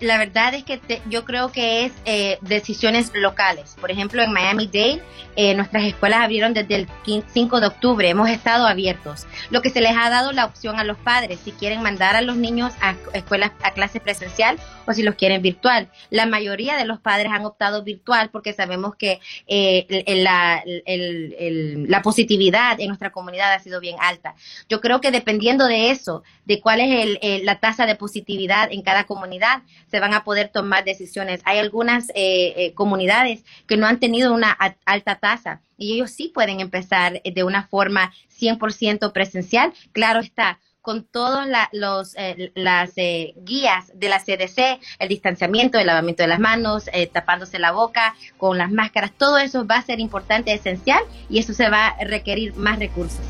La 0.04 0.18
verdad 0.18 0.54
es 0.54 0.64
que 0.64 0.80
yo 1.08 1.24
creo 1.24 1.50
que 1.50 1.86
es 1.86 1.92
eh, 2.04 2.38
decisiones 2.42 3.10
locales. 3.14 3.76
Por 3.80 3.90
ejemplo, 3.90 4.22
en 4.22 4.32
Miami-Dade, 4.32 5.02
eh, 5.36 5.54
nuestras 5.54 5.84
escuelas 5.84 6.20
abrieron 6.20 6.54
desde 6.54 6.76
el 6.76 6.88
5 7.04 7.60
de 7.60 7.66
octubre, 7.66 8.08
hemos 8.08 8.28
estado 8.28 8.66
abiertos. 8.66 9.26
Lo 9.50 9.62
que 9.62 9.70
se 9.70 9.80
les 9.80 9.96
ha 9.96 10.10
dado 10.10 10.32
la 10.32 10.44
opción 10.44 10.78
a 10.78 10.84
los 10.84 10.96
padres, 10.98 11.40
si 11.44 11.52
quieren 11.52 11.82
mandar 11.82 12.14
a 12.16 12.20
los 12.20 12.36
niños 12.36 12.72
a 12.80 12.94
escuelas, 13.14 13.52
a 13.62 13.72
clases 13.72 14.00
presencial 14.02 14.58
o 14.86 14.92
si 14.92 15.02
los 15.02 15.14
quieren 15.14 15.42
virtual. 15.42 15.88
La 16.10 16.26
mayoría 16.26 16.76
de 16.76 16.84
los 16.84 17.00
padres 17.00 17.32
han 17.32 17.44
optado 17.44 17.82
virtual 17.82 18.30
porque 18.30 18.52
sabemos 18.52 18.94
que 18.96 19.20
eh, 19.46 20.04
la, 20.22 20.62
la 20.86 22.02
positividad 22.02 22.78
en 22.80 22.88
nuestra 22.88 23.10
comunidad 23.10 23.54
ha 23.54 23.58
sido 23.58 23.80
bien 23.80 23.96
alta. 24.00 24.34
Yo 24.68 24.80
creo 24.80 25.00
que 25.00 25.10
dependiendo 25.10 25.66
de 25.66 25.90
eso, 25.90 26.22
de 26.44 26.60
cuál 26.60 26.80
es 26.80 27.42
la 27.42 27.58
tasa 27.58 27.86
de 27.86 27.96
positividad 27.96 28.70
en 28.70 28.82
cada 28.82 29.04
comunidad, 29.04 29.62
se 29.94 30.00
van 30.00 30.12
a 30.12 30.24
poder 30.24 30.48
tomar 30.48 30.82
decisiones. 30.82 31.40
Hay 31.44 31.60
algunas 31.60 32.08
eh, 32.16 32.52
eh, 32.56 32.74
comunidades 32.74 33.44
que 33.68 33.76
no 33.76 33.86
han 33.86 34.00
tenido 34.00 34.34
una 34.34 34.50
alta 34.84 35.20
tasa 35.20 35.60
y 35.78 35.94
ellos 35.94 36.10
sí 36.10 36.32
pueden 36.34 36.58
empezar 36.58 37.22
de 37.22 37.44
una 37.44 37.68
forma 37.68 38.12
100% 38.40 39.12
presencial. 39.12 39.72
Claro 39.92 40.18
está, 40.18 40.58
con 40.82 41.04
todas 41.04 41.46
los 41.70 42.16
eh, 42.16 42.50
las 42.56 42.94
guías 42.96 43.92
de 43.94 44.08
la 44.08 44.18
CDC, 44.18 44.80
el 44.98 45.08
distanciamiento, 45.08 45.78
el 45.78 45.86
lavamiento 45.86 46.24
de 46.24 46.28
las 46.28 46.40
manos, 46.40 46.86
tapándose 47.12 47.60
la 47.60 47.70
boca 47.70 48.16
con 48.36 48.58
las 48.58 48.72
máscaras, 48.72 49.12
todo 49.16 49.38
eso 49.38 49.64
va 49.64 49.76
a 49.76 49.82
ser 49.82 50.00
importante, 50.00 50.52
esencial 50.52 51.04
y 51.30 51.38
eso 51.38 51.54
se 51.54 51.70
va 51.70 51.86
a 51.86 52.02
requerir 52.02 52.56
más 52.56 52.80
recursos. 52.80 53.20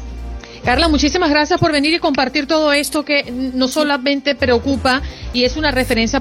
Carla, 0.65 0.89
muchísimas 0.89 1.29
gracias 1.29 1.61
por 1.61 1.73
venir 1.73 1.93
y 1.93 1.99
compartir 1.99 2.47
todo 2.47 2.73
esto 2.73 3.05
que 3.05 3.31
no 3.31 3.69
solamente 3.69 4.35
preocupa 4.35 5.03
y 5.35 5.45
es 5.45 5.59
una 5.59 5.71
referencia. 5.71 6.21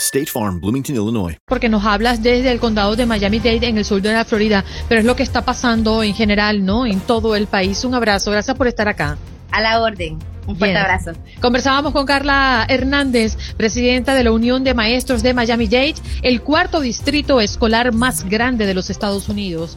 State 0.00 0.26
Farm, 0.26 0.60
Bloomington, 0.60 0.94
Illinois. 0.94 1.36
Porque 1.44 1.68
nos 1.68 1.84
hablas 1.84 2.22
desde 2.22 2.52
el 2.52 2.60
condado 2.60 2.94
de 2.94 3.04
Miami-Dade 3.04 3.66
en 3.66 3.78
el 3.78 3.84
sur 3.84 4.00
de 4.00 4.12
la 4.12 4.24
Florida, 4.24 4.64
pero 4.88 5.00
es 5.00 5.04
lo 5.04 5.16
que 5.16 5.24
está 5.24 5.44
pasando 5.44 6.04
en 6.04 6.14
general, 6.14 6.64
¿no? 6.64 6.86
En 6.86 7.00
todo 7.00 7.34
el 7.34 7.48
país. 7.48 7.84
Un 7.84 7.96
abrazo, 7.96 8.30
gracias 8.30 8.56
por 8.56 8.68
estar 8.68 8.86
acá. 8.88 9.18
A 9.50 9.60
la 9.60 9.82
orden. 9.82 10.18
Un 10.46 10.56
fuerte 10.56 10.78
abrazo. 10.78 11.12
Conversábamos 11.40 11.92
con 11.92 12.06
Carla 12.06 12.64
Hernández, 12.68 13.36
presidenta 13.56 14.14
de 14.14 14.22
la 14.22 14.30
Unión 14.30 14.62
de 14.62 14.72
Maestros 14.72 15.22
de 15.22 15.34
Miami-Dade, 15.34 15.96
el 16.22 16.42
cuarto 16.42 16.80
distrito 16.80 17.40
escolar 17.40 17.92
más 17.92 18.24
grande 18.24 18.66
de 18.66 18.74
los 18.74 18.90
Estados 18.90 19.28
Unidos. 19.28 19.76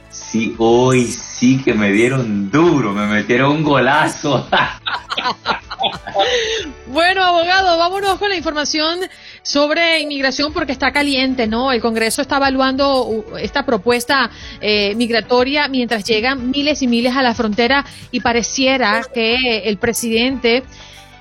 Sí, 0.09 0.55
hoy 0.57 1.05
sí 1.05 1.61
que 1.63 1.73
me 1.73 1.91
dieron 1.91 2.51
duro, 2.51 2.91
me 2.91 3.07
metieron 3.07 3.51
un 3.57 3.63
golazo. 3.63 4.47
Bueno, 6.87 7.23
abogado, 7.23 7.77
vámonos 7.77 8.19
con 8.19 8.29
la 8.29 8.35
información 8.35 8.99
sobre 9.43 10.01
inmigración 10.01 10.51
porque 10.51 10.73
está 10.73 10.91
caliente, 10.91 11.47
¿no? 11.47 11.71
El 11.71 11.79
Congreso 11.81 12.21
está 12.21 12.37
evaluando 12.37 13.05
uh, 13.05 13.37
esta 13.37 13.65
propuesta 13.65 14.29
eh, 14.59 14.93
migratoria 14.95 15.67
mientras 15.69 16.03
llegan 16.03 16.51
miles 16.51 16.81
y 16.81 16.87
miles 16.87 17.15
a 17.15 17.21
la 17.21 17.33
frontera 17.33 17.85
y 18.11 18.19
pareciera 18.19 19.03
que 19.13 19.59
el 19.59 19.77
presidente 19.77 20.63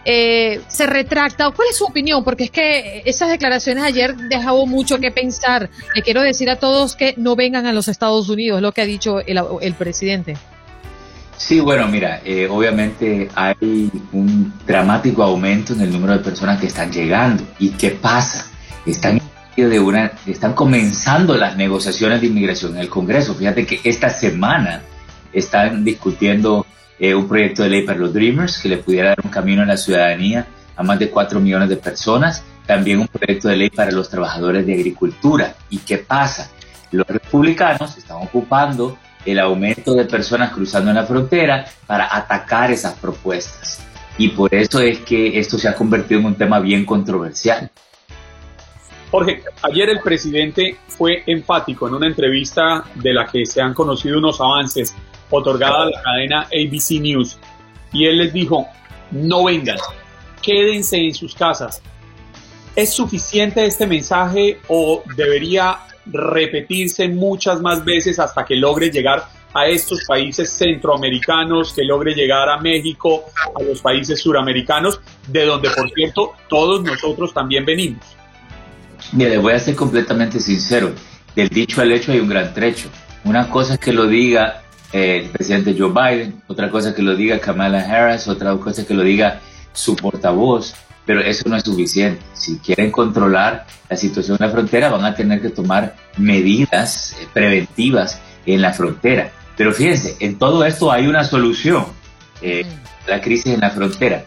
eh, 0.04 0.60
se 0.66 0.86
retracta. 0.86 1.50
¿Cuál 1.50 1.68
es 1.70 1.76
su 1.76 1.84
opinión? 1.84 2.24
Porque 2.24 2.44
es 2.44 2.50
que 2.50 3.02
esas 3.04 3.30
declaraciones 3.30 3.84
ayer 3.84 4.16
dejaron 4.16 4.68
mucho 4.68 4.98
que 4.98 5.10
pensar. 5.10 5.70
Le 5.94 6.02
quiero 6.02 6.22
decir 6.22 6.50
a 6.50 6.56
todos 6.56 6.96
que 6.96 7.14
no 7.16 7.36
vengan 7.36 7.66
a 7.66 7.72
los 7.72 7.88
Estados 7.88 8.28
Unidos, 8.28 8.60
lo 8.62 8.72
que 8.72 8.80
ha 8.80 8.86
dicho 8.86 9.20
el, 9.20 9.40
el 9.60 9.74
presidente. 9.74 10.36
Sí, 11.40 11.58
bueno, 11.58 11.88
mira, 11.88 12.20
eh, 12.22 12.46
obviamente 12.50 13.30
hay 13.34 13.90
un 14.12 14.52
dramático 14.66 15.22
aumento 15.22 15.72
en 15.72 15.80
el 15.80 15.90
número 15.90 16.12
de 16.12 16.18
personas 16.18 16.60
que 16.60 16.66
están 16.66 16.92
llegando. 16.92 17.42
¿Y 17.58 17.70
qué 17.70 17.92
pasa? 17.92 18.50
Están 18.84 19.22
de 19.56 19.80
una, 19.80 20.12
están 20.26 20.52
comenzando 20.52 21.34
las 21.34 21.56
negociaciones 21.56 22.20
de 22.20 22.26
inmigración 22.26 22.74
en 22.74 22.82
el 22.82 22.90
Congreso. 22.90 23.34
Fíjate 23.34 23.64
que 23.64 23.80
esta 23.84 24.10
semana 24.10 24.82
están 25.32 25.82
discutiendo 25.82 26.66
eh, 26.98 27.14
un 27.14 27.26
proyecto 27.26 27.62
de 27.62 27.70
ley 27.70 27.82
para 27.86 27.98
los 27.98 28.12
Dreamers 28.12 28.58
que 28.58 28.68
le 28.68 28.76
pudiera 28.76 29.08
dar 29.08 29.20
un 29.24 29.30
camino 29.30 29.62
a 29.62 29.66
la 29.66 29.78
ciudadanía 29.78 30.46
a 30.76 30.82
más 30.82 30.98
de 30.98 31.08
4 31.08 31.40
millones 31.40 31.70
de 31.70 31.76
personas. 31.76 32.44
También 32.66 33.00
un 33.00 33.08
proyecto 33.08 33.48
de 33.48 33.56
ley 33.56 33.70
para 33.70 33.90
los 33.90 34.10
trabajadores 34.10 34.66
de 34.66 34.74
agricultura. 34.74 35.54
¿Y 35.70 35.78
qué 35.78 35.96
pasa? 35.96 36.50
Los 36.92 37.06
republicanos 37.06 37.96
están 37.96 38.18
ocupando 38.18 38.98
el 39.24 39.38
aumento 39.38 39.94
de 39.94 40.04
personas 40.04 40.52
cruzando 40.52 40.92
la 40.92 41.04
frontera 41.04 41.66
para 41.86 42.14
atacar 42.14 42.70
esas 42.70 42.94
propuestas. 42.94 43.80
Y 44.18 44.28
por 44.28 44.54
eso 44.54 44.80
es 44.80 45.00
que 45.00 45.38
esto 45.38 45.58
se 45.58 45.68
ha 45.68 45.74
convertido 45.74 46.20
en 46.20 46.26
un 46.26 46.34
tema 46.34 46.60
bien 46.60 46.84
controversial. 46.84 47.70
Jorge, 49.10 49.42
ayer 49.62 49.88
el 49.88 50.00
presidente 50.00 50.76
fue 50.86 51.24
enfático 51.26 51.88
en 51.88 51.94
una 51.94 52.06
entrevista 52.06 52.84
de 52.94 53.12
la 53.12 53.26
que 53.26 53.44
se 53.44 53.60
han 53.60 53.74
conocido 53.74 54.18
unos 54.18 54.40
avances 54.40 54.94
otorgada 55.30 55.82
a 55.82 55.86
la 55.86 56.02
cadena 56.02 56.40
ABC 56.42 57.00
News. 57.00 57.38
Y 57.92 58.06
él 58.06 58.18
les 58.18 58.32
dijo, 58.32 58.68
no 59.10 59.44
vengan, 59.44 59.78
quédense 60.40 60.96
en 60.96 61.14
sus 61.14 61.34
casas. 61.34 61.82
¿Es 62.76 62.92
suficiente 62.92 63.64
este 63.66 63.86
mensaje 63.86 64.60
o 64.68 65.02
debería 65.16 65.78
repetirse 66.06 67.08
muchas 67.08 67.60
más 67.60 67.84
veces 67.84 68.18
hasta 68.18 68.44
que 68.44 68.56
logre 68.56 68.90
llegar 68.90 69.24
a 69.52 69.66
estos 69.66 70.04
países 70.06 70.50
centroamericanos, 70.50 71.72
que 71.72 71.84
logre 71.84 72.14
llegar 72.14 72.48
a 72.48 72.58
México, 72.58 73.24
a 73.58 73.62
los 73.62 73.80
países 73.80 74.20
suramericanos, 74.20 75.00
de 75.26 75.44
donde, 75.44 75.70
por 75.70 75.90
cierto, 75.90 76.32
todos 76.48 76.82
nosotros 76.82 77.34
también 77.34 77.64
venimos? 77.64 78.04
Mire, 79.12 79.38
voy 79.38 79.54
a 79.54 79.58
ser 79.58 79.74
completamente 79.74 80.38
sincero. 80.38 80.92
Del 81.34 81.48
dicho 81.48 81.80
al 81.80 81.90
hecho 81.92 82.12
hay 82.12 82.20
un 82.20 82.28
gran 82.28 82.54
trecho. 82.54 82.88
Una 83.24 83.48
cosa 83.50 83.74
es 83.74 83.80
que 83.80 83.92
lo 83.92 84.06
diga 84.06 84.62
el 84.92 85.28
presidente 85.30 85.74
Joe 85.76 85.90
Biden, 85.90 86.42
otra 86.48 86.70
cosa 86.70 86.94
que 86.94 87.02
lo 87.02 87.14
diga 87.14 87.38
Kamala 87.38 87.80
Harris, 87.80 88.28
otra 88.28 88.56
cosa 88.56 88.86
que 88.86 88.94
lo 88.94 89.02
diga 89.02 89.40
su 89.72 89.94
portavoz, 89.96 90.74
pero 91.10 91.22
eso 91.22 91.48
no 91.48 91.56
es 91.56 91.64
suficiente. 91.64 92.22
Si 92.34 92.58
quieren 92.58 92.92
controlar 92.92 93.66
la 93.88 93.96
situación 93.96 94.36
en 94.38 94.46
la 94.46 94.52
frontera, 94.52 94.90
van 94.90 95.04
a 95.04 95.12
tener 95.12 95.42
que 95.42 95.48
tomar 95.48 95.96
medidas 96.16 97.16
eh, 97.20 97.26
preventivas 97.32 98.20
en 98.46 98.62
la 98.62 98.72
frontera. 98.72 99.32
Pero 99.56 99.72
fíjense, 99.72 100.14
en 100.20 100.38
todo 100.38 100.64
esto 100.64 100.92
hay 100.92 101.08
una 101.08 101.24
solución, 101.24 101.86
eh, 102.40 102.64
la 103.08 103.20
crisis 103.20 103.54
en 103.54 103.58
la 103.58 103.70
frontera. 103.70 104.22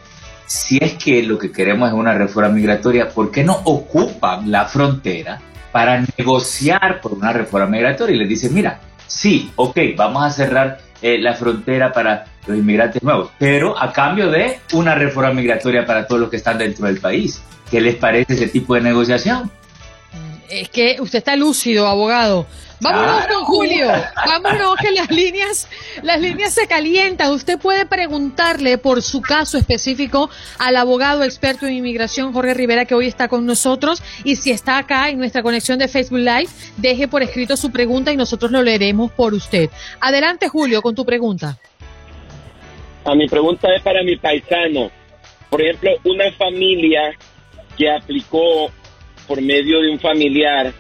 Si 0.46 0.78
es 0.82 0.96
que 0.96 1.24
lo 1.24 1.38
que 1.38 1.54
queremos 1.54 1.88
es 1.88 1.94
una 1.94 2.16
reforma 2.16 2.50
migratoria, 2.50 3.08
¿por 3.08 3.32
qué 3.32 3.46
no 3.46 3.62
ocupan 3.64 4.52
la 4.52 4.66
frontera 4.66 5.40
para 5.72 6.04
negociar 6.18 7.00
por 7.00 7.14
una 7.14 7.32
reforma 7.32 7.68
migratoria? 7.68 8.18
Y 8.18 8.20
les 8.20 8.28
dicen, 8.28 8.54
mira, 8.54 8.82
sí, 9.08 9.54
ok, 9.56 9.78
vamos 9.96 10.22
a 10.22 10.32
cerrar 10.32 10.80
eh, 11.04 11.20
la 11.20 11.34
frontera 11.34 11.92
para 11.92 12.26
los 12.48 12.58
inmigrantes 12.58 13.04
nuevos, 13.04 13.30
pero 13.38 13.78
a 13.78 13.92
cambio 13.92 14.32
de 14.32 14.60
una 14.72 14.96
reforma 14.96 15.34
migratoria 15.34 15.86
para 15.86 16.08
todos 16.08 16.22
los 16.22 16.30
que 16.30 16.38
están 16.38 16.58
dentro 16.58 16.88
del 16.88 17.00
país. 17.00 17.44
¿Qué 17.70 17.82
les 17.82 17.96
parece 17.96 18.36
ese 18.36 18.48
tipo 18.48 18.74
de 18.76 18.82
negociación? 18.82 19.52
Es 20.50 20.70
que 20.70 20.98
usted 21.00 21.20
está 21.20 21.36
lúcido, 21.36 21.88
abogado. 21.88 22.48
Vámonos 22.84 23.28
con 23.28 23.46
Julio. 23.46 23.88
Vámonos 24.28 24.76
que 24.76 24.92
las 24.92 25.10
líneas, 25.10 25.70
las 26.02 26.20
líneas 26.20 26.54
se 26.54 26.68
calientan. 26.68 27.32
Usted 27.32 27.58
puede 27.58 27.86
preguntarle 27.86 28.78
por 28.78 29.02
su 29.02 29.22
caso 29.22 29.58
específico 29.58 30.30
al 30.60 30.76
abogado 30.76 31.24
experto 31.24 31.66
en 31.66 31.74
inmigración 31.74 32.34
Jorge 32.34 32.54
Rivera 32.54 32.86
que 32.86 32.94
hoy 32.94 33.08
está 33.08 33.28
con 33.30 33.46
nosotros 33.46 34.04
y 34.26 34.36
si 34.36 34.52
está 34.52 34.78
acá 34.78 35.10
en 35.10 35.18
nuestra 35.18 35.44
conexión 35.44 35.80
de 35.80 35.88
Facebook 35.88 36.20
Live, 36.20 36.50
deje 36.78 37.08
por 37.08 37.24
escrito 37.24 37.56
su 37.56 37.72
pregunta 37.72 38.12
y 38.12 38.18
nosotros 38.18 38.52
lo 38.52 38.62
leeremos 38.62 39.12
por 39.12 39.34
usted. 39.34 39.70
Adelante 40.02 40.50
Julio 40.50 40.82
con 40.82 40.94
tu 40.94 41.06
pregunta. 41.06 41.58
A 43.06 43.16
mi 43.16 43.28
pregunta 43.28 43.68
es 43.76 43.82
para 43.82 44.04
mi 44.04 44.18
paisano. 44.18 44.92
Por 45.50 45.62
ejemplo, 45.62 45.92
una 46.04 46.32
familia 46.34 47.16
que 47.78 47.90
aplicó 47.90 48.72
por 49.28 49.42
medio 49.42 49.82
de 49.82 49.92
un 49.92 50.00
familiar 50.00 50.74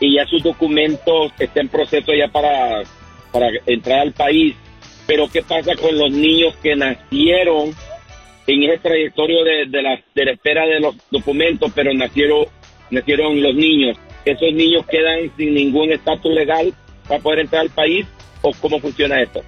y 0.00 0.16
ya 0.16 0.26
sus 0.26 0.42
documentos 0.42 1.32
están 1.38 1.64
en 1.64 1.68
proceso 1.68 2.12
ya 2.14 2.28
para, 2.28 2.82
para 3.30 3.48
entrar 3.66 4.00
al 4.00 4.12
país. 4.12 4.56
Pero 5.06 5.28
¿qué 5.30 5.42
pasa 5.42 5.76
con 5.76 5.96
los 5.96 6.10
niños 6.10 6.56
que 6.62 6.74
nacieron 6.74 7.74
en 8.46 8.62
ese 8.62 8.78
trayectorio 8.78 9.44
de, 9.44 9.66
de, 9.66 9.82
la, 9.82 10.00
de 10.14 10.24
la 10.24 10.32
espera 10.32 10.66
de 10.66 10.80
los 10.80 10.96
documentos, 11.10 11.70
pero 11.74 11.92
nacieron, 11.92 12.46
nacieron 12.90 13.42
los 13.42 13.54
niños? 13.54 13.98
¿Esos 14.24 14.52
niños 14.54 14.86
quedan 14.86 15.30
sin 15.36 15.54
ningún 15.54 15.92
estatus 15.92 16.32
legal 16.32 16.72
para 17.06 17.20
poder 17.20 17.40
entrar 17.40 17.62
al 17.62 17.70
país? 17.70 18.06
¿O 18.42 18.52
cómo 18.60 18.80
funciona 18.80 19.20
esto? 19.20 19.42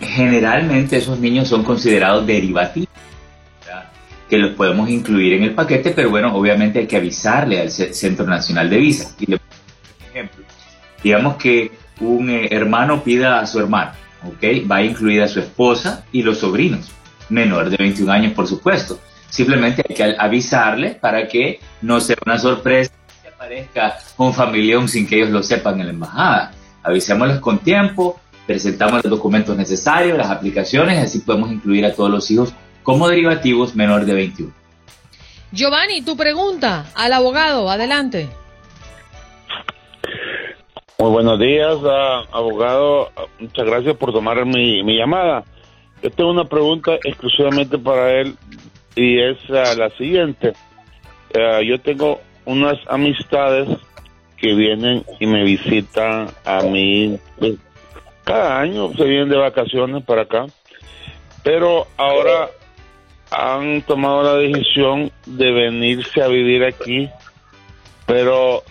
Generalmente 0.00 0.98
esos 0.98 1.18
niños 1.18 1.48
son 1.48 1.64
considerados 1.64 2.26
derivativos 2.26 2.90
que 4.28 4.38
los 4.38 4.54
podemos 4.54 4.90
incluir 4.90 5.34
en 5.34 5.44
el 5.44 5.54
paquete, 5.54 5.92
pero 5.92 6.10
bueno, 6.10 6.34
obviamente 6.34 6.80
hay 6.80 6.86
que 6.86 6.96
avisarle 6.96 7.60
al 7.60 7.70
Centro 7.70 8.26
Nacional 8.26 8.68
de 8.68 8.78
Visa. 8.78 9.14
Y 9.20 9.26
le 9.26 9.36
ejemplo, 9.36 9.45
digamos 11.02 11.36
que 11.36 11.72
un 12.00 12.30
eh, 12.30 12.48
hermano 12.50 13.02
pida 13.02 13.40
a 13.40 13.46
su 13.46 13.58
hermano, 13.58 13.92
¿ok? 14.24 14.70
Va 14.70 14.76
a 14.76 14.82
incluir 14.82 15.22
a 15.22 15.28
su 15.28 15.40
esposa 15.40 16.04
y 16.12 16.22
los 16.22 16.38
sobrinos, 16.38 16.90
menor 17.28 17.70
de 17.70 17.76
21 17.76 18.12
años, 18.12 18.32
por 18.32 18.46
supuesto. 18.46 18.98
Simplemente 19.28 19.84
hay 19.88 19.94
que 19.94 20.16
avisarle 20.18 20.90
para 20.90 21.26
que 21.26 21.60
no 21.82 22.00
sea 22.00 22.16
una 22.24 22.38
sorpresa 22.38 22.92
que 23.22 23.28
aparezca 23.28 23.98
un 24.16 24.32
familión 24.32 24.88
sin 24.88 25.06
que 25.06 25.16
ellos 25.16 25.30
lo 25.30 25.42
sepan 25.42 25.80
en 25.80 25.86
la 25.86 25.92
embajada. 25.92 26.52
Avisémosles 26.82 27.40
con 27.40 27.58
tiempo, 27.58 28.20
presentamos 28.46 29.02
los 29.02 29.10
documentos 29.10 29.56
necesarios, 29.56 30.16
las 30.16 30.30
aplicaciones, 30.30 31.04
así 31.04 31.18
podemos 31.18 31.50
incluir 31.50 31.84
a 31.84 31.92
todos 31.92 32.10
los 32.10 32.30
hijos 32.30 32.54
como 32.82 33.08
derivativos 33.08 33.74
menor 33.74 34.04
de 34.04 34.14
21. 34.14 34.52
Giovanni, 35.52 36.02
tu 36.02 36.16
pregunta 36.16 36.86
al 36.94 37.12
abogado, 37.12 37.68
adelante. 37.70 38.28
Muy 40.98 41.10
buenos 41.10 41.38
días, 41.38 41.76
abogado. 42.32 43.10
Muchas 43.38 43.66
gracias 43.66 43.96
por 43.98 44.14
tomar 44.14 44.46
mi, 44.46 44.96
llamada. 44.96 45.44
Yo 46.02 46.10
tengo 46.10 46.30
una 46.30 46.46
pregunta 46.46 46.94
exclusivamente 47.04 47.76
para 47.76 48.12
él 48.12 48.34
y 48.94 49.20
es 49.20 49.36
ah, 49.50 49.74
la 49.76 49.90
siguiente. 49.90 50.54
Ah, 51.34 51.60
yo 51.60 51.78
tengo 51.82 52.20
unas 52.46 52.78
amistades 52.88 53.68
que 54.38 54.54
vienen 54.54 55.04
y 55.20 55.26
me 55.26 55.44
visitan 55.44 56.28
a 56.46 56.62
mí 56.62 57.18
cada 58.24 58.58
año, 58.60 58.90
se 58.94 59.04
vienen 59.04 59.28
de 59.28 59.36
vacaciones 59.36 60.02
para 60.02 60.22
acá, 60.22 60.46
pero 61.42 61.86
ahora 61.98 62.48
han 63.30 63.82
tomado 63.82 64.22
la 64.22 64.34
decisión 64.36 65.12
de 65.26 65.52
venirse 65.52 66.22
a 66.22 66.28
vivir 66.28 66.64
aquí, 66.64 67.10
pero 68.06 68.62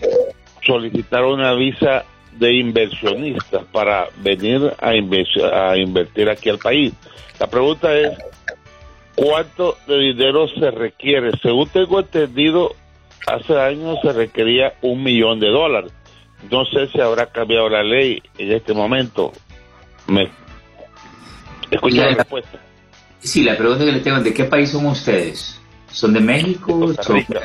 solicitar 0.66 1.24
una 1.24 1.54
visa 1.54 2.04
de 2.38 2.54
inversionistas 2.54 3.64
para 3.72 4.08
venir 4.18 4.72
a, 4.78 4.90
a 4.90 5.76
invertir 5.76 6.28
aquí 6.28 6.48
al 6.48 6.58
país. 6.58 6.92
La 7.38 7.46
pregunta 7.46 7.94
es, 7.96 8.12
¿cuánto 9.14 9.76
de 9.86 9.98
dinero 9.98 10.48
se 10.48 10.70
requiere? 10.70 11.32
Según 11.42 11.68
tengo 11.68 12.00
entendido, 12.00 12.74
hace 13.26 13.58
años 13.58 13.98
se 14.02 14.12
requería 14.12 14.74
un 14.82 15.02
millón 15.02 15.40
de 15.40 15.48
dólares. 15.48 15.92
No 16.50 16.64
sé 16.66 16.88
si 16.88 17.00
habrá 17.00 17.26
cambiado 17.26 17.68
la 17.68 17.82
ley 17.82 18.22
en 18.38 18.52
este 18.52 18.72
momento. 18.72 19.32
Me... 20.06 20.28
Escucha 21.70 22.10
la 22.10 22.16
respuesta. 22.16 22.60
Sí, 23.18 23.42
la 23.42 23.56
pregunta 23.56 23.84
que 23.84 23.92
le 23.92 24.00
tengo, 24.00 24.20
¿de 24.20 24.32
qué 24.32 24.44
país 24.44 24.70
son 24.70 24.86
ustedes? 24.86 25.60
¿Son 25.90 26.12
de 26.12 26.20
México? 26.20 26.78
Costa 26.78 27.12
Rica. 27.12 27.40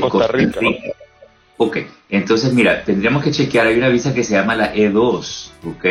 Costa 0.00 0.26
Rica. 0.26 0.60
Ok, 1.62 1.76
entonces 2.08 2.54
mira, 2.54 2.82
tendríamos 2.84 3.22
que 3.22 3.32
chequear, 3.32 3.66
hay 3.66 3.76
una 3.76 3.90
visa 3.90 4.14
que 4.14 4.24
se 4.24 4.32
llama 4.32 4.56
la 4.56 4.74
E2, 4.74 5.50
ok. 5.66 5.84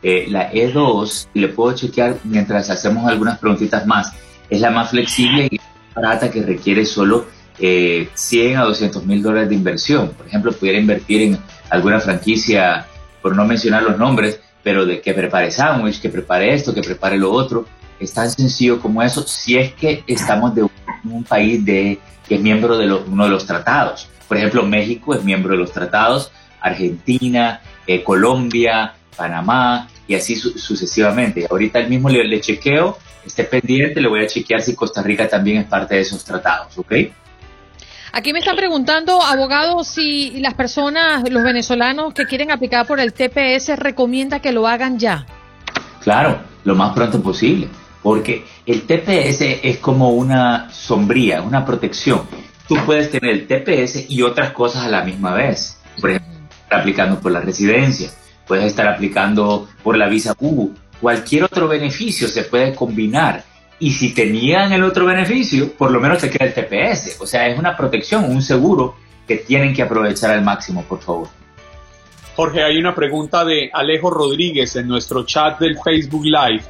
Eh, 0.00 0.26
la 0.28 0.52
E2, 0.52 1.30
y 1.34 1.40
le 1.40 1.48
puedo 1.48 1.74
chequear 1.74 2.18
mientras 2.22 2.70
hacemos 2.70 3.04
algunas 3.04 3.36
preguntitas 3.40 3.84
más, 3.84 4.12
es 4.48 4.60
la 4.60 4.70
más 4.70 4.90
flexible 4.90 5.48
y 5.50 5.58
barata 5.92 6.30
que 6.30 6.40
requiere 6.44 6.84
solo 6.84 7.26
eh, 7.58 8.08
100 8.14 8.58
a 8.58 8.62
200 8.62 9.04
mil 9.06 9.20
dólares 9.20 9.48
de 9.48 9.56
inversión. 9.56 10.10
Por 10.10 10.28
ejemplo, 10.28 10.52
pudiera 10.52 10.78
invertir 10.78 11.22
en 11.22 11.38
alguna 11.68 11.98
franquicia, 11.98 12.86
por 13.20 13.34
no 13.34 13.44
mencionar 13.44 13.82
los 13.82 13.98
nombres, 13.98 14.38
pero 14.62 14.86
de 14.86 15.00
que 15.00 15.14
prepare 15.14 15.50
sándwich, 15.50 16.00
que 16.00 16.10
prepare 16.10 16.54
esto, 16.54 16.72
que 16.72 16.82
prepare 16.82 17.18
lo 17.18 17.32
otro, 17.32 17.66
Es 18.00 18.14
tan 18.14 18.30
sencillo 18.30 18.80
como 18.80 19.02
eso 19.02 19.22
si 19.26 19.56
es 19.56 19.72
que 19.72 20.04
estamos 20.06 20.54
de 20.54 20.62
un, 21.04 21.24
país 21.24 21.64
de, 21.64 21.98
que 22.28 22.36
es 22.36 22.40
miembro 22.40 22.76
de 22.76 22.92
uno 22.92 23.24
de 23.24 23.30
los 23.30 23.46
tratados. 23.46 24.08
Por 24.28 24.36
ejemplo, 24.36 24.62
México 24.64 25.14
es 25.14 25.24
miembro 25.24 25.52
de 25.52 25.58
los 25.58 25.72
tratados, 25.72 26.30
Argentina, 26.60 27.60
eh, 27.86 28.04
Colombia, 28.04 28.94
Panamá 29.16 29.88
y 30.06 30.14
así 30.14 30.36
sucesivamente. 30.36 31.46
Ahorita 31.50 31.78
el 31.78 31.88
mismo 31.88 32.08
le, 32.08 32.40
chequeo, 32.40 32.98
esté 33.24 33.44
pendiente, 33.44 34.00
le 34.00 34.08
voy 34.08 34.22
a 34.22 34.26
chequear 34.26 34.62
si 34.62 34.74
Costa 34.74 35.02
Rica 35.02 35.28
también 35.28 35.58
es 35.58 35.66
parte 35.66 35.96
de 35.96 36.02
esos 36.02 36.24
tratados, 36.24 36.76
¿ok? 36.78 36.92
Aquí 38.12 38.32
me 38.32 38.38
están 38.38 38.56
preguntando, 38.56 39.22
abogado, 39.22 39.84
si 39.84 40.40
las 40.40 40.54
personas, 40.54 41.28
los 41.30 41.42
venezolanos 41.42 42.14
que 42.14 42.24
quieren 42.24 42.50
aplicar 42.50 42.86
por 42.86 43.00
el 43.00 43.12
TPS, 43.12 43.78
recomienda 43.78 44.40
que 44.40 44.52
lo 44.52 44.66
hagan 44.66 44.98
ya. 44.98 45.26
Claro, 46.00 46.38
lo 46.64 46.74
más 46.74 46.94
pronto 46.94 47.20
posible, 47.22 47.68
porque 48.02 48.44
el 48.66 48.82
TPS 48.82 49.42
es 49.62 49.78
como 49.78 50.10
una 50.10 50.70
sombría, 50.70 51.42
una 51.42 51.64
protección. 51.64 52.22
Tú 52.68 52.76
puedes 52.84 53.10
tener 53.10 53.30
el 53.30 53.46
TPS 53.46 54.10
y 54.10 54.22
otras 54.22 54.52
cosas 54.52 54.84
a 54.84 54.88
la 54.88 55.02
misma 55.02 55.32
vez. 55.32 55.80
Por 56.00 56.10
ejemplo, 56.10 56.32
estar 56.50 56.80
aplicando 56.80 57.20
por 57.20 57.32
la 57.32 57.40
residencia, 57.40 58.10
puedes 58.46 58.66
estar 58.66 58.86
aplicando 58.88 59.68
por 59.82 59.96
la 59.96 60.08
visa 60.08 60.34
U, 60.40 60.70
cualquier 61.00 61.44
otro 61.44 61.68
beneficio 61.68 62.28
se 62.28 62.42
puede 62.42 62.74
combinar 62.74 63.44
y 63.80 63.92
si 63.92 64.12
tenían 64.12 64.72
el 64.72 64.82
otro 64.82 65.06
beneficio, 65.06 65.72
por 65.72 65.90
lo 65.90 66.00
menos 66.00 66.18
te 66.18 66.30
queda 66.30 66.46
el 66.46 66.54
TPS. 66.54 67.20
O 67.20 67.26
sea, 67.26 67.46
es 67.46 67.58
una 67.58 67.76
protección, 67.76 68.24
un 68.24 68.42
seguro 68.42 68.96
que 69.26 69.36
tienen 69.36 69.72
que 69.72 69.82
aprovechar 69.82 70.32
al 70.32 70.42
máximo, 70.42 70.82
por 70.84 71.00
favor. 71.00 71.28
Jorge, 72.34 72.62
hay 72.62 72.78
una 72.78 72.94
pregunta 72.94 73.44
de 73.44 73.70
Alejo 73.72 74.10
Rodríguez 74.10 74.74
en 74.76 74.88
nuestro 74.88 75.24
chat 75.24 75.58
del 75.60 75.78
Facebook 75.82 76.24
Live. 76.24 76.62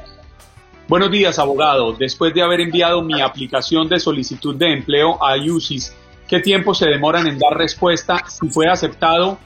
Buenos 0.89 1.11
días, 1.11 1.37
abogado. 1.37 1.93
Después 1.93 2.33
de 2.33 2.41
haber 2.41 2.61
enviado 2.61 3.03
mi 3.03 3.21
aplicación 3.21 3.87
de 3.87 3.99
solicitud 3.99 4.55
de 4.55 4.73
empleo 4.73 5.23
a 5.23 5.35
UCIS, 5.35 5.95
¿qué 6.27 6.39
tiempo 6.39 6.73
se 6.73 6.87
demoran 6.87 7.27
en 7.27 7.37
dar 7.37 7.55
respuesta 7.55 8.23
si 8.27 8.49
fue 8.49 8.65
aceptado 8.65 9.37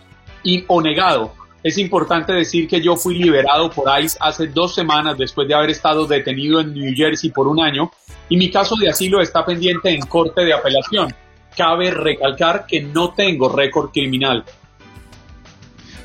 y, 0.41 0.63
o 0.69 0.82
negado? 0.82 1.34
Es 1.62 1.77
importante 1.77 2.32
decir 2.32 2.69
que 2.69 2.79
yo 2.79 2.95
fui 2.95 3.15
liberado 3.15 3.69
por 3.69 3.89
ICE 4.01 4.17
hace 4.21 4.47
dos 4.47 4.73
semanas 4.73 5.17
después 5.17 5.45
de 5.45 5.53
haber 5.53 5.71
estado 5.71 6.08
detenido 6.08 6.62
en 6.62 6.73
New 6.73 6.93
Jersey 6.95 7.29
por 7.29 7.49
un 7.49 7.60
año 7.60 7.91
y 8.29 8.38
mi 8.38 8.49
caso 8.49 8.77
de 8.77 8.88
asilo 8.88 9.19
está 9.19 9.45
pendiente 9.45 9.89
en 9.89 9.99
corte 10.06 10.45
de 10.45 10.53
apelación. 10.53 11.13
Cabe 11.58 11.91
recalcar 11.91 12.65
que 12.65 12.84
no 12.84 13.13
tengo 13.13 13.49
récord 13.49 13.91
criminal. 13.91 14.45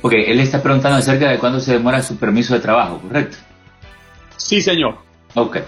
Ok, 0.03 0.15
él 0.15 0.41
está 0.41 0.61
preguntando 0.61 0.99
acerca 0.99 1.31
de 1.31 1.39
cuándo 1.39 1.61
se 1.61 1.75
demora 1.75 2.03
su 2.03 2.17
permiso 2.17 2.55
de 2.55 2.61
trabajo, 2.61 2.99
¿correcto? 2.99 3.37
Sí, 4.37 4.61
señor. 4.61 5.08
Ok. 5.41 5.59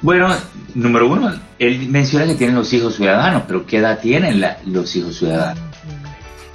Bueno, 0.00 0.34
número 0.74 1.08
uno, 1.08 1.34
él 1.58 1.88
menciona 1.88 2.24
que 2.26 2.36
tienen 2.36 2.56
los 2.56 2.72
hijos 2.72 2.96
ciudadanos, 2.96 3.42
pero 3.46 3.66
¿qué 3.66 3.76
edad 3.78 4.00
tienen 4.00 4.42
los 4.66 4.96
hijos 4.96 5.18
ciudadanos? 5.18 5.67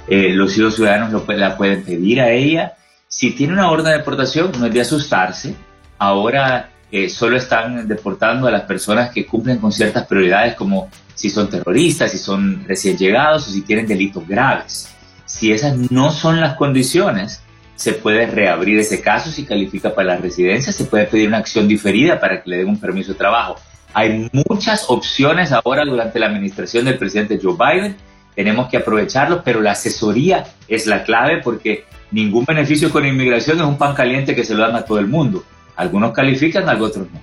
Eh, 0.06 0.30
los 0.30 0.52
ciudadanos 0.52 1.12
lo, 1.12 1.24
la 1.34 1.56
pueden 1.56 1.82
pedir 1.82 2.20
a 2.20 2.30
ella. 2.30 2.74
Si 3.08 3.30
tiene 3.30 3.52
una 3.52 3.70
orden 3.70 3.86
de 3.86 3.98
deportación, 3.98 4.52
no 4.58 4.66
es 4.66 4.74
de 4.74 4.80
asustarse. 4.80 5.54
Ahora 5.98 6.70
eh, 6.90 7.08
solo 7.08 7.36
están 7.36 7.88
deportando 7.88 8.46
a 8.46 8.50
las 8.50 8.62
personas 8.62 9.10
que 9.10 9.26
cumplen 9.26 9.58
con 9.58 9.72
ciertas 9.72 10.06
prioridades, 10.06 10.54
como 10.54 10.88
si 11.14 11.30
son 11.30 11.48
terroristas, 11.48 12.10
si 12.10 12.18
son 12.18 12.64
recién 12.66 12.96
llegados 12.96 13.48
o 13.48 13.50
si 13.50 13.62
tienen 13.62 13.86
delitos 13.86 14.26
graves. 14.26 14.90
Si 15.24 15.52
esas 15.52 15.76
no 15.90 16.10
son 16.10 16.40
las 16.40 16.56
condiciones, 16.56 17.42
se 17.76 17.94
puede 17.94 18.26
reabrir 18.26 18.78
ese 18.78 19.00
caso. 19.00 19.30
Si 19.30 19.44
califica 19.44 19.94
para 19.94 20.14
la 20.14 20.16
residencia, 20.16 20.72
se 20.72 20.84
puede 20.84 21.06
pedir 21.06 21.28
una 21.28 21.38
acción 21.38 21.66
diferida 21.66 22.20
para 22.20 22.42
que 22.42 22.50
le 22.50 22.58
den 22.58 22.68
un 22.68 22.80
permiso 22.80 23.12
de 23.12 23.18
trabajo. 23.18 23.56
Hay 23.92 24.28
muchas 24.32 24.86
opciones 24.88 25.52
ahora 25.52 25.84
durante 25.84 26.18
la 26.18 26.26
administración 26.26 26.84
del 26.84 26.98
presidente 26.98 27.38
Joe 27.40 27.56
Biden 27.56 27.96
tenemos 28.34 28.68
que 28.68 28.78
aprovecharlo, 28.78 29.42
pero 29.44 29.60
la 29.60 29.72
asesoría 29.72 30.44
es 30.68 30.86
la 30.86 31.04
clave 31.04 31.40
porque 31.42 31.84
ningún 32.10 32.44
beneficio 32.44 32.90
con 32.90 33.06
inmigración 33.06 33.58
es 33.58 33.64
un 33.64 33.78
pan 33.78 33.94
caliente 33.94 34.34
que 34.34 34.44
se 34.44 34.54
lo 34.54 34.62
dan 34.62 34.76
a 34.76 34.84
todo 34.84 34.98
el 34.98 35.06
mundo. 35.06 35.44
Algunos 35.76 36.12
califican, 36.12 36.68
otros 36.80 37.06
no. 37.12 37.20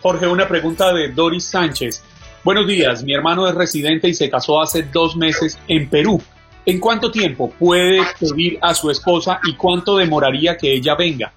Jorge, 0.00 0.26
una 0.26 0.46
pregunta 0.46 0.92
de 0.92 1.08
Doris 1.08 1.44
Sánchez. 1.44 2.02
Buenos 2.44 2.66
días, 2.66 3.02
mi 3.02 3.14
hermano 3.14 3.48
es 3.48 3.54
residente 3.54 4.08
y 4.08 4.14
se 4.14 4.30
casó 4.30 4.62
hace 4.62 4.84
dos 4.84 5.16
meses 5.16 5.58
en 5.66 5.88
Perú. 5.88 6.22
¿En 6.64 6.78
cuánto 6.80 7.10
tiempo 7.10 7.50
puede 7.50 8.00
pedir 8.20 8.58
a 8.60 8.74
su 8.74 8.90
esposa 8.90 9.40
y 9.44 9.54
cuánto 9.54 9.96
demoraría 9.96 10.56
que 10.56 10.72
ella 10.72 10.94
venga? 10.94 11.32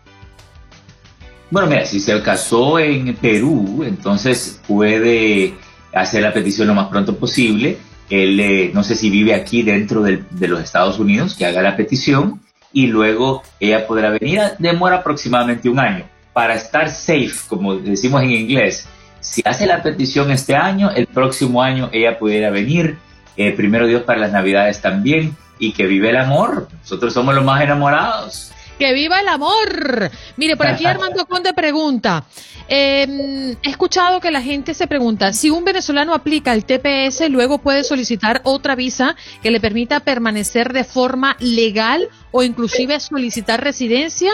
Bueno, 1.50 1.68
mira, 1.68 1.86
si 1.86 2.00
se 2.00 2.22
casó 2.22 2.80
en 2.80 3.16
Perú, 3.16 3.84
entonces 3.86 4.62
puede 4.68 5.56
hacer 5.94 6.22
la 6.22 6.34
petición 6.34 6.68
lo 6.68 6.74
más 6.74 6.88
pronto 6.88 7.16
posible 7.18 7.78
él 8.12 8.40
eh, 8.40 8.72
no 8.74 8.84
sé 8.84 8.96
si 8.96 9.10
vive 9.10 9.34
aquí 9.34 9.64
dentro 9.64 10.02
de 10.04 10.48
los 10.48 10.62
Estados 10.62 11.00
Unidos, 11.00 11.36
que 11.36 11.46
haga 11.46 11.62
la 11.62 11.78
petición 11.78 12.42
y 12.74 12.88
luego 12.88 13.44
ella 13.60 13.88
podrá 13.88 14.10
venir. 14.10 14.42
Demora 14.60 14.98
aproximadamente 14.98 15.70
un 15.70 15.80
año. 15.80 16.06
Para 16.34 16.56
estar 16.56 16.90
safe, 16.90 17.34
como 17.48 17.76
decimos 17.76 18.24
en 18.24 18.32
inglés, 18.32 18.88
si 19.20 19.42
hace 19.46 19.66
la 19.66 19.84
petición 19.84 20.32
este 20.32 20.56
año, 20.56 20.90
el 20.92 21.08
próximo 21.08 21.62
año 21.62 21.90
ella 21.92 22.18
pudiera 22.18 22.50
venir. 22.50 22.98
Eh, 23.38 23.52
primero 23.52 23.88
Dios 23.88 24.04
para 24.04 24.20
las 24.20 24.32
Navidades 24.32 24.82
también 24.82 25.36
y 25.60 25.74
que 25.74 25.88
vive 25.88 26.10
el 26.10 26.18
amor. 26.18 26.68
Nosotros 26.82 27.14
somos 27.14 27.36
los 27.36 27.44
más 27.44 27.62
enamorados. 27.62 28.52
¡Que 28.82 28.94
viva 28.94 29.22
el 29.22 29.28
amor! 29.28 30.10
Mire, 30.38 30.58
por 30.58 30.66
aquí 30.66 30.86
Armando 30.88 31.28
Conde 31.28 31.54
pregunta, 31.54 32.24
em, 32.68 33.52
he 33.62 33.70
escuchado 33.70 34.20
que 34.20 34.32
la 34.32 34.42
gente 34.42 34.74
se 34.74 34.88
pregunta, 34.88 35.34
si 35.34 35.52
un 35.52 35.64
venezolano 35.64 36.16
aplica 36.16 36.52
el 36.52 36.66
TPS, 36.66 37.30
luego 37.30 37.60
puede 37.60 37.84
solicitar 37.84 38.42
otra 38.44 38.74
visa 38.74 39.16
que 39.44 39.52
le 39.52 39.60
permita 39.60 40.00
permanecer 40.00 40.74
de 40.74 40.84
forma 40.84 41.38
legal 41.40 42.10
o 42.32 42.42
inclusive 42.42 43.00
solicitar 43.00 43.64
residencia. 43.64 44.32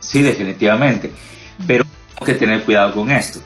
Sí, 0.00 0.22
definitivamente, 0.22 1.12
pero 1.64 1.84
tenemos 1.84 2.26
que 2.26 2.34
tener 2.34 2.64
cuidado 2.64 2.92
con 2.94 3.12
esto. 3.12 3.38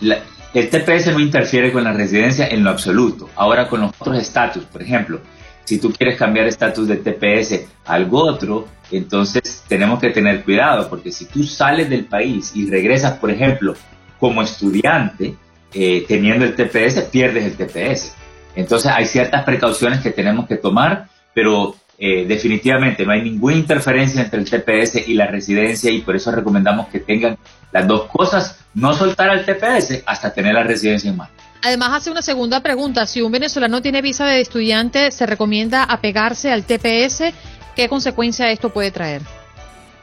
el 0.00 0.70
TPS 0.70 1.12
no 1.12 1.20
interfiere 1.20 1.70
con 1.70 1.84
la 1.84 1.92
residencia 1.92 2.48
en 2.48 2.64
lo 2.64 2.70
absoluto. 2.70 3.30
Ahora 3.36 3.68
con 3.68 3.80
los 3.80 3.92
otros 3.96 4.18
estatus, 4.18 4.64
por 4.64 4.82
ejemplo, 4.82 5.20
si 5.64 5.78
tú 5.78 5.92
quieres 5.92 6.16
cambiar 6.18 6.46
estatus 6.46 6.88
de 6.88 6.96
TPS 6.96 7.66
a 7.84 7.94
algo 7.94 8.22
otro, 8.22 8.68
entonces 8.90 9.64
tenemos 9.66 9.98
que 9.98 10.10
tener 10.10 10.44
cuidado, 10.44 10.88
porque 10.88 11.10
si 11.10 11.24
tú 11.26 11.42
sales 11.44 11.88
del 11.88 12.04
país 12.04 12.52
y 12.54 12.68
regresas, 12.68 13.18
por 13.18 13.30
ejemplo, 13.30 13.74
como 14.18 14.42
estudiante, 14.42 15.34
eh, 15.72 16.04
teniendo 16.06 16.44
el 16.44 16.54
TPS, 16.54 17.02
pierdes 17.10 17.44
el 17.44 17.56
TPS. 17.56 18.14
Entonces 18.54 18.92
hay 18.94 19.06
ciertas 19.06 19.44
precauciones 19.44 20.00
que 20.00 20.10
tenemos 20.10 20.46
que 20.46 20.56
tomar, 20.56 21.08
pero 21.34 21.74
eh, 21.98 22.24
definitivamente 22.26 23.04
no 23.04 23.12
hay 23.12 23.22
ninguna 23.22 23.56
interferencia 23.56 24.22
entre 24.22 24.40
el 24.40 24.50
TPS 24.50 25.08
y 25.08 25.14
la 25.14 25.26
residencia 25.26 25.90
y 25.90 26.00
por 26.02 26.14
eso 26.14 26.30
recomendamos 26.30 26.88
que 26.88 27.00
tengan 27.00 27.36
las 27.72 27.86
dos 27.86 28.04
cosas, 28.04 28.64
no 28.74 28.92
soltar 28.94 29.30
al 29.30 29.44
TPS 29.44 30.02
hasta 30.06 30.32
tener 30.32 30.54
la 30.54 30.62
residencia 30.62 31.10
en 31.10 31.16
mano. 31.16 31.32
Además 31.64 31.92
hace 31.94 32.10
una 32.10 32.20
segunda 32.20 32.60
pregunta. 32.60 33.06
Si 33.06 33.22
un 33.22 33.32
venezolano 33.32 33.80
tiene 33.80 34.02
visa 34.02 34.26
de 34.26 34.42
estudiante, 34.42 35.10
¿se 35.10 35.24
recomienda 35.24 35.82
apegarse 35.82 36.52
al 36.52 36.64
TPS? 36.64 37.32
¿Qué 37.74 37.88
consecuencia 37.88 38.50
esto 38.50 38.68
puede 38.68 38.90
traer? 38.90 39.22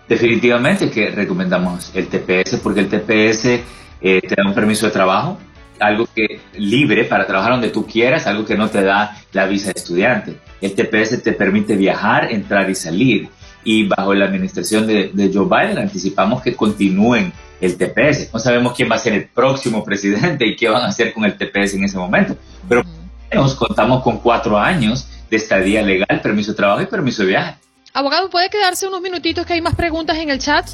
Definitivamente 0.09 0.89
que 0.89 1.11
recomendamos 1.11 1.91
el 1.93 2.07
TPS 2.07 2.55
porque 2.63 2.79
el 2.79 2.89
TPS 2.89 3.45
eh, 4.01 4.21
te 4.27 4.35
da 4.35 4.43
un 4.43 4.55
permiso 4.55 4.87
de 4.87 4.91
trabajo, 4.91 5.37
algo 5.79 6.07
que 6.15 6.41
libre 6.57 7.03
para 7.03 7.27
trabajar 7.27 7.51
donde 7.51 7.69
tú 7.69 7.85
quieras, 7.85 8.25
algo 8.25 8.43
que 8.43 8.57
no 8.57 8.67
te 8.71 8.81
da 8.81 9.15
la 9.31 9.45
visa 9.45 9.67
de 9.71 9.79
estudiante. 9.79 10.39
El 10.61 10.73
TPS 10.73 11.21
te 11.21 11.33
permite 11.33 11.75
viajar, 11.75 12.31
entrar 12.31 12.71
y 12.71 12.75
salir. 12.75 13.29
Y 13.63 13.87
bajo 13.87 14.15
la 14.15 14.25
administración 14.25 14.87
de, 14.87 15.11
de 15.13 15.31
Joe 15.31 15.45
Biden 15.45 15.77
anticipamos 15.77 16.41
que 16.41 16.55
continúen 16.55 17.31
el 17.61 17.77
TPS. 17.77 18.33
No 18.33 18.39
sabemos 18.39 18.73
quién 18.75 18.89
va 18.91 18.95
a 18.95 18.99
ser 18.99 19.13
el 19.13 19.27
próximo 19.27 19.83
presidente 19.83 20.45
y 20.45 20.55
qué 20.55 20.67
van 20.67 20.81
a 20.83 20.87
hacer 20.87 21.13
con 21.13 21.23
el 21.23 21.37
TPS 21.37 21.75
en 21.75 21.85
ese 21.85 21.97
momento. 21.97 22.35
Pero 22.67 22.83
nos 23.33 23.55
contamos 23.55 24.03
con 24.03 24.17
cuatro 24.17 24.57
años 24.57 25.07
de 25.29 25.37
estadía 25.37 25.81
legal, 25.81 26.19
permiso 26.21 26.51
de 26.51 26.57
trabajo 26.57 26.81
y 26.81 26.87
permiso 26.87 27.21
de 27.21 27.29
viaje. 27.29 27.55
Abogado, 27.93 28.29
¿puede 28.29 28.49
quedarse 28.49 28.87
unos 28.87 29.01
minutitos 29.01 29.45
que 29.45 29.53
hay 29.53 29.61
más 29.61 29.75
preguntas 29.75 30.17
en 30.17 30.29
el 30.29 30.39
chat? 30.39 30.67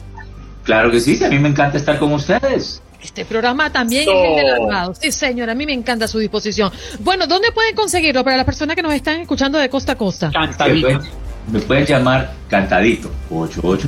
Claro 0.63 0.89
que 0.89 0.99
sí, 0.99 1.23
a 1.23 1.29
mí 1.29 1.39
me 1.39 1.49
encanta 1.49 1.77
estar 1.77 1.99
con 1.99 2.13
ustedes. 2.13 2.81
Este 3.01 3.25
programa 3.25 3.71
también 3.71 4.03
es 4.03 4.07
el 4.07 4.35
del 4.35 4.55
abogado. 4.55 4.93
Sí, 4.95 5.11
señor, 5.11 5.49
a 5.49 5.55
mí 5.55 5.65
me 5.65 5.73
encanta 5.73 6.07
su 6.07 6.19
disposición. 6.19 6.71
Bueno, 6.99 7.27
¿dónde 7.27 7.51
pueden 7.51 7.75
conseguirlo 7.75 8.23
para 8.23 8.38
las 8.38 8.45
personas 8.45 8.75
que 8.75 8.81
nos 8.81 8.93
están 8.93 9.21
escuchando 9.21 9.59
de 9.59 9.69
costa 9.69 9.93
a 9.93 9.95
costa? 9.95 10.31
Cantadito. 10.31 10.99
Me 11.51 11.59
pueden 11.59 11.85
llamar 11.85 12.33
Cantadito, 12.49 13.09
88 13.29 13.88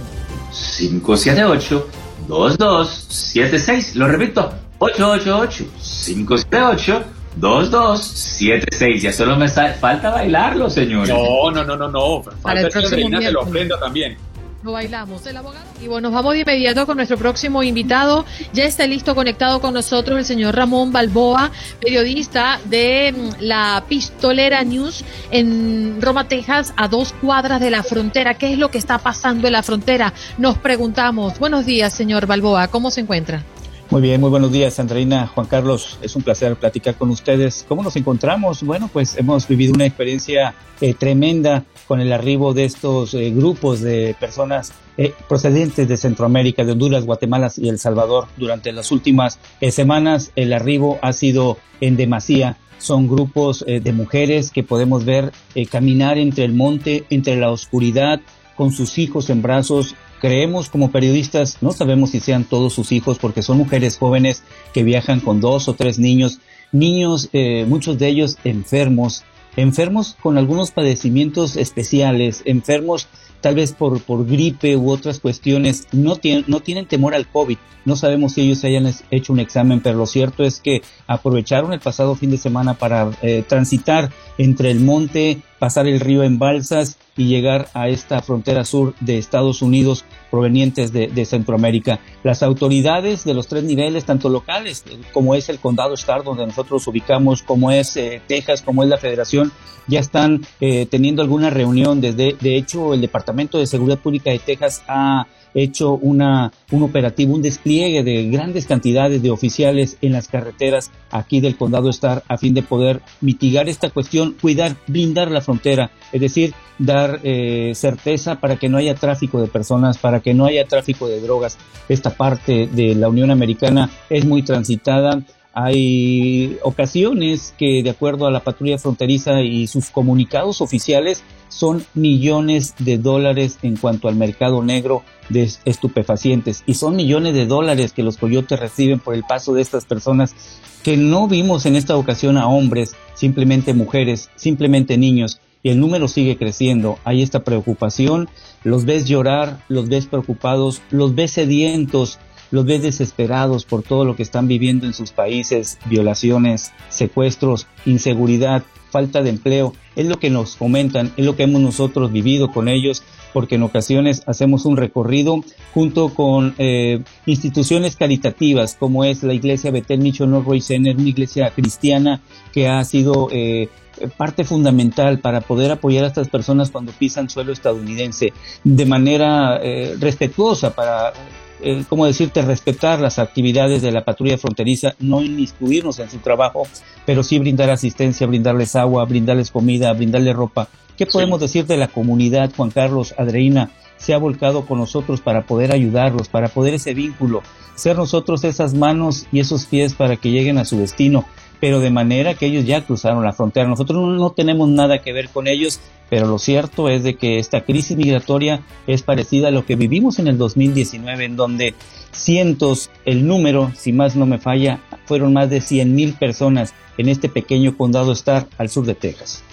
578 0.77 1.89
2276. 2.29 3.95
Lo 3.95 4.07
repito, 4.07 4.53
888 4.77 5.65
578 6.05 7.03
2276. 7.35 9.01
Ya 9.01 9.11
solo 9.11 9.35
me 9.35 9.47
falta 9.49 10.11
bailarlo, 10.11 10.69
señores. 10.69 11.09
No, 11.09 11.51
no, 11.51 11.63
no, 11.63 11.75
no, 11.75 11.89
no. 11.89 12.23
Falta 12.41 12.61
el 12.61 12.69
que 12.71 12.79
Andreina 12.79 13.21
se 13.21 13.31
lo 13.31 13.41
aprenda 13.43 13.79
también. 13.79 14.17
Lo 14.61 14.73
bailamos, 14.73 15.25
el 15.25 15.37
abogado. 15.37 15.65
Y 15.81 15.87
bueno, 15.87 16.09
nos 16.09 16.15
vamos 16.15 16.33
de 16.33 16.41
inmediato 16.41 16.85
con 16.85 16.97
nuestro 16.97 17.17
próximo 17.17 17.63
invitado. 17.63 18.25
Ya 18.51 18.65
está 18.65 18.85
listo, 18.87 19.15
conectado 19.15 19.61
con 19.61 19.73
nosotros 19.73 20.19
el 20.19 20.25
señor 20.25 20.55
Ramón 20.55 20.91
Balboa, 20.91 21.51
periodista 21.79 22.59
de 22.65 23.13
mm, 23.15 23.29
la 23.41 23.85
Pistolera 23.87 24.63
News 24.65 25.05
en 25.31 26.01
Roma, 26.01 26.27
Texas, 26.27 26.73
a 26.75 26.89
dos 26.89 27.13
cuadras 27.13 27.61
de 27.61 27.71
la 27.71 27.83
frontera. 27.83 28.33
¿Qué 28.33 28.51
es 28.51 28.59
lo 28.59 28.69
que 28.69 28.77
está 28.77 28.97
pasando 28.97 29.47
en 29.47 29.53
la 29.53 29.63
frontera? 29.63 30.13
Nos 30.37 30.57
preguntamos. 30.57 31.39
Buenos 31.39 31.65
días, 31.65 31.93
señor 31.93 32.27
Balboa. 32.27 32.67
¿Cómo 32.67 32.91
se 32.91 32.99
encuentra? 32.99 33.43
Muy 33.91 34.03
bien, 34.03 34.21
muy 34.21 34.29
buenos 34.29 34.51
días, 34.51 34.79
Andreina, 34.79 35.25
Juan 35.25 35.47
Carlos. 35.47 35.97
Es 36.03 36.15
un 36.15 36.21
placer 36.21 36.55
platicar 36.57 36.93
con 36.93 37.09
ustedes. 37.09 37.65
¿Cómo 37.67 37.81
nos 37.81 37.95
encontramos? 37.95 38.61
Bueno, 38.61 38.87
pues 38.93 39.17
hemos 39.17 39.47
vivido 39.47 39.73
una 39.73 39.87
experiencia 39.87 40.53
eh, 40.79 40.93
tremenda 40.93 41.65
con 41.87 41.99
el 41.99 42.13
arribo 42.13 42.53
de 42.53 42.65
estos 42.65 43.15
eh, 43.15 43.31
grupos 43.31 43.81
de 43.81 44.15
personas 44.19 44.73
eh, 44.95 45.11
procedentes 45.27 45.87
de 45.87 45.97
Centroamérica, 45.97 46.63
de 46.63 46.73
Honduras, 46.73 47.03
Guatemala 47.03 47.51
y 47.57 47.67
El 47.67 47.79
Salvador. 47.79 48.27
Durante 48.37 48.71
las 48.71 48.91
últimas 48.91 49.39
semanas, 49.71 50.33
el 50.35 50.53
arribo 50.53 50.99
ha 51.01 51.11
sido 51.11 51.57
en 51.81 51.97
demasía. 51.97 52.57
Son 52.77 53.07
grupos 53.07 53.65
de 53.65 53.91
mujeres 53.91 54.51
que 54.51 54.63
podemos 54.63 55.03
ver 55.03 55.33
caminar 55.69 56.17
entre 56.19 56.45
el 56.45 56.53
monte, 56.53 57.05
entre 57.09 57.35
la 57.37 57.49
oscuridad, 57.49 58.21
con 58.55 58.71
sus 58.71 58.99
hijos 58.99 59.29
en 59.29 59.41
brazos, 59.41 59.95
creemos 60.19 60.69
como 60.69 60.91
periodistas, 60.91 61.57
no 61.61 61.71
sabemos 61.71 62.11
si 62.11 62.19
sean 62.19 62.43
todos 62.43 62.73
sus 62.73 62.91
hijos 62.91 63.17
porque 63.19 63.41
son 63.41 63.57
mujeres 63.57 63.97
jóvenes 63.97 64.43
que 64.73 64.83
viajan 64.83 65.19
con 65.19 65.41
dos 65.41 65.67
o 65.67 65.73
tres 65.73 65.99
niños, 65.99 66.39
niños, 66.71 67.29
eh, 67.33 67.65
muchos 67.67 67.97
de 67.97 68.07
ellos 68.07 68.37
enfermos, 68.43 69.23
enfermos 69.55 70.15
con 70.21 70.37
algunos 70.37 70.71
padecimientos 70.71 71.55
especiales, 71.55 72.41
enfermos 72.45 73.07
tal 73.41 73.55
vez 73.55 73.73
por, 73.73 74.01
por 74.01 74.25
gripe 74.25 74.75
u 74.75 74.89
otras 74.89 75.19
cuestiones, 75.19 75.87
no 75.91 76.15
tienen, 76.15 76.45
no 76.47 76.59
tienen 76.59 76.85
temor 76.85 77.15
al 77.15 77.27
COVID. 77.27 77.57
No 77.85 77.95
sabemos 77.95 78.33
si 78.33 78.41
ellos 78.41 78.63
hayan 78.65 78.91
hecho 79.09 79.33
un 79.33 79.39
examen, 79.39 79.79
pero 79.79 79.97
lo 79.97 80.05
cierto 80.05 80.43
es 80.43 80.59
que 80.59 80.81
aprovecharon 81.07 81.73
el 81.73 81.79
pasado 81.79 82.15
fin 82.15 82.29
de 82.29 82.37
semana 82.37 82.73
para 82.73 83.11
eh, 83.21 83.43
transitar 83.47 84.11
entre 84.37 84.71
el 84.71 84.81
monte, 84.81 85.41
pasar 85.59 85.87
el 85.87 85.99
río 85.99 86.23
en 86.23 86.39
balsas 86.39 86.97
y 87.15 87.27
llegar 87.27 87.69
a 87.73 87.87
esta 87.87 88.21
frontera 88.21 88.65
sur 88.65 88.93
de 88.99 89.17
Estados 89.17 89.61
Unidos 89.61 90.05
provenientes 90.29 90.91
de, 90.93 91.25
Centroamérica. 91.25 91.99
Las 92.23 92.43
autoridades 92.43 93.23
de 93.23 93.33
los 93.33 93.47
tres 93.47 93.63
niveles, 93.63 94.05
tanto 94.05 94.29
locales 94.29 94.83
como 95.11 95.35
es 95.35 95.49
el 95.49 95.59
condado 95.59 95.93
Star, 95.93 96.23
donde 96.23 96.45
nosotros 96.45 96.87
ubicamos, 96.87 97.43
como 97.43 97.71
es 97.71 97.95
eh, 97.97 98.21
Texas, 98.27 98.61
como 98.61 98.83
es 98.83 98.89
la 98.89 98.97
federación, 98.97 99.51
ya 99.87 99.99
están 99.99 100.45
eh, 100.61 100.85
teniendo 100.85 101.21
alguna 101.21 101.49
reunión. 101.49 102.01
Desde, 102.01 102.35
de 102.39 102.55
hecho, 102.55 102.93
el 102.93 103.01
Departamento 103.01 103.57
de 103.57 103.67
Seguridad 103.67 103.99
Pública 103.99 104.31
de 104.31 104.39
Texas 104.39 104.83
ha 104.87 105.27
hecho 105.53 105.93
una, 105.93 106.51
un 106.71 106.83
operativo, 106.83 107.35
un 107.35 107.41
despliegue 107.41 108.03
de 108.03 108.29
grandes 108.29 108.65
cantidades 108.65 109.21
de 109.21 109.31
oficiales 109.31 109.97
en 110.01 110.13
las 110.13 110.27
carreteras 110.27 110.91
aquí 111.11 111.41
del 111.41 111.57
condado 111.57 111.89
Star 111.89 112.23
a 112.27 112.37
fin 112.37 112.53
de 112.53 112.63
poder 112.63 113.01
mitigar 113.21 113.69
esta 113.69 113.89
cuestión, 113.89 114.35
cuidar, 114.39 114.75
blindar 114.87 115.31
la 115.31 115.41
frontera, 115.41 115.91
es 116.11 116.21
decir, 116.21 116.53
dar 116.77 117.19
eh, 117.23 117.73
certeza 117.75 118.39
para 118.39 118.55
que 118.55 118.69
no 118.69 118.77
haya 118.77 118.95
tráfico 118.95 119.41
de 119.41 119.47
personas, 119.47 119.97
para 119.97 120.21
que 120.21 120.33
no 120.33 120.45
haya 120.45 120.65
tráfico 120.65 121.07
de 121.07 121.19
drogas. 121.21 121.57
Esta 121.89 122.11
parte 122.11 122.67
de 122.67 122.95
la 122.95 123.09
Unión 123.09 123.31
Americana 123.31 123.89
es 124.09 124.25
muy 124.25 124.43
transitada 124.43 125.21
hay 125.61 126.57
ocasiones 126.63 127.53
que, 127.57 127.83
de 127.83 127.89
acuerdo 127.89 128.25
a 128.25 128.31
la 128.31 128.39
patrulla 128.39 128.77
fronteriza 128.77 129.41
y 129.41 129.67
sus 129.67 129.89
comunicados 129.89 130.61
oficiales, 130.61 131.21
son 131.49 131.85
millones 131.93 132.75
de 132.79 132.97
dólares 132.97 133.59
en 133.61 133.75
cuanto 133.75 134.07
al 134.07 134.15
mercado 134.15 134.63
negro 134.63 135.03
de 135.27 135.49
estupefacientes. 135.65 136.63
Y 136.65 136.75
son 136.75 136.95
millones 136.95 137.33
de 137.33 137.45
dólares 137.45 137.91
que 137.91 138.03
los 138.03 138.15
coyotes 138.17 138.57
reciben 138.57 138.99
por 138.99 139.15
el 139.15 139.23
paso 139.23 139.53
de 139.53 139.61
estas 139.61 139.83
personas 139.83 140.33
que 140.81 140.95
no 140.95 141.27
vimos 141.27 141.65
en 141.65 141.75
esta 141.75 141.97
ocasión 141.97 142.37
a 142.37 142.47
hombres, 142.47 142.95
simplemente 143.13 143.73
mujeres, 143.73 144.29
simplemente 144.35 144.97
niños. 144.97 145.41
Y 145.61 145.71
el 145.71 145.81
número 145.81 146.07
sigue 146.07 146.37
creciendo. 146.37 146.99
Hay 147.03 147.21
esta 147.21 147.43
preocupación. 147.43 148.29
Los 148.63 148.85
ves 148.85 149.09
llorar, 149.09 149.61
los 149.67 149.89
ves 149.89 150.07
preocupados, 150.07 150.81
los 150.89 151.15
ves 151.15 151.31
sedientos 151.31 152.17
los 152.51 152.65
ves 152.65 152.81
desesperados 152.81 153.65
por 153.65 153.83
todo 153.83 154.05
lo 154.05 154.15
que 154.15 154.23
están 154.23 154.47
viviendo 154.47 154.85
en 154.85 154.93
sus 154.93 155.11
países, 155.11 155.77
violaciones, 155.85 156.71
secuestros, 156.89 157.67
inseguridad, 157.85 158.63
falta 158.89 159.21
de 159.21 159.29
empleo. 159.29 159.73
Es 159.95 160.07
lo 160.07 160.19
que 160.19 160.29
nos 160.29 160.55
comentan, 160.55 161.11
es 161.17 161.25
lo 161.25 161.35
que 161.35 161.43
hemos 161.43 161.61
nosotros 161.61 162.11
vivido 162.11 162.51
con 162.51 162.67
ellos, 162.67 163.03
porque 163.33 163.55
en 163.55 163.63
ocasiones 163.63 164.23
hacemos 164.25 164.65
un 164.65 164.77
recorrido 164.77 165.43
junto 165.73 166.09
con 166.09 166.55
eh, 166.57 167.03
instituciones 167.25 167.95
caritativas, 167.95 168.75
como 168.79 169.03
es 169.03 169.23
la 169.23 169.33
iglesia 169.33 169.71
Betel 169.71 169.99
Micho 169.99 170.25
Norway 170.25 170.61
Center, 170.61 170.95
una 170.95 171.09
iglesia 171.09 171.51
cristiana 171.51 172.21
que 172.51 172.67
ha 172.67 172.83
sido 172.85 173.27
eh, 173.31 173.69
parte 174.17 174.43
fundamental 174.43 175.19
para 175.19 175.41
poder 175.41 175.71
apoyar 175.71 176.05
a 176.05 176.07
estas 176.07 176.29
personas 176.29 176.71
cuando 176.71 176.91
pisan 176.93 177.29
suelo 177.29 177.51
estadounidense 177.51 178.33
de 178.63 178.85
manera 178.85 179.59
eh, 179.61 179.95
respetuosa 179.99 180.73
para 180.73 181.13
eh, 181.61 181.83
¿cómo 181.87 182.05
decirte?, 182.05 182.41
respetar 182.41 182.99
las 182.99 183.19
actividades 183.19 183.81
de 183.81 183.91
la 183.91 184.05
patrulla 184.05 184.37
fronteriza, 184.37 184.95
no 184.99 185.21
inmiscuirnos 185.21 185.99
en 185.99 186.09
su 186.09 186.17
trabajo, 186.19 186.67
pero 187.05 187.23
sí 187.23 187.39
brindar 187.39 187.69
asistencia, 187.69 188.27
brindarles 188.27 188.75
agua, 188.75 189.05
brindarles 189.05 189.51
comida, 189.51 189.93
brindarles 189.93 190.35
ropa. 190.35 190.67
¿Qué 190.97 191.05
podemos 191.05 191.39
decir 191.39 191.65
de 191.65 191.77
la 191.77 191.87
comunidad, 191.87 192.51
Juan 192.55 192.71
Carlos, 192.71 193.13
Adreina? 193.17 193.71
Se 193.97 194.13
ha 194.13 194.17
volcado 194.17 194.65
con 194.65 194.79
nosotros 194.79 195.21
para 195.21 195.45
poder 195.45 195.71
ayudarlos, 195.71 196.29
para 196.29 196.49
poder 196.49 196.73
ese 196.73 196.93
vínculo, 196.93 197.41
ser 197.75 197.97
nosotros 197.97 198.43
esas 198.43 198.73
manos 198.73 199.25
y 199.31 199.39
esos 199.39 199.65
pies 199.65 199.93
para 199.93 200.17
que 200.17 200.31
lleguen 200.31 200.57
a 200.57 200.65
su 200.65 200.77
destino 200.77 201.25
pero 201.59 201.79
de 201.79 201.89
manera 201.89 202.33
que 202.35 202.45
ellos 202.45 202.65
ya 202.65 202.85
cruzaron 202.85 203.23
la 203.23 203.33
frontera. 203.33 203.67
Nosotros 203.67 203.97
no, 203.97 204.31
tenemos 204.31 204.69
nada 204.69 205.01
que 205.01 205.13
ver 205.13 205.29
con 205.29 205.47
ellos, 205.47 205.79
pero 206.09 206.27
lo 206.27 206.39
cierto 206.39 206.89
es 206.89 207.03
de 207.03 207.15
que 207.15 207.39
esta 207.39 207.61
crisis 207.61 207.97
migratoria 207.97 208.61
es 208.87 209.03
parecida 209.03 209.49
a 209.49 209.51
lo 209.51 209.65
que 209.65 209.75
vivimos 209.75 210.19
en 210.19 210.27
el 210.27 210.37
2019, 210.37 211.25
en 211.25 211.35
donde 211.35 211.73
cientos, 212.11 212.89
el 213.05 213.27
número, 213.27 213.71
si 213.75 213.91
más 213.91 214.15
no 214.15 214.25
me 214.25 214.39
falla, 214.39 214.79
fueron 215.05 215.33
más 215.33 215.49
de 215.49 215.61
100 215.61 215.93
mil 215.93 216.13
personas 216.13 216.73
en 216.97 217.09
este 217.09 217.29
pequeño 217.29 217.77
condado 217.77 218.11
Star 218.13 218.47
al 218.57 218.69
sur 218.69 218.85
de 218.85 218.95
Texas. 218.95 219.43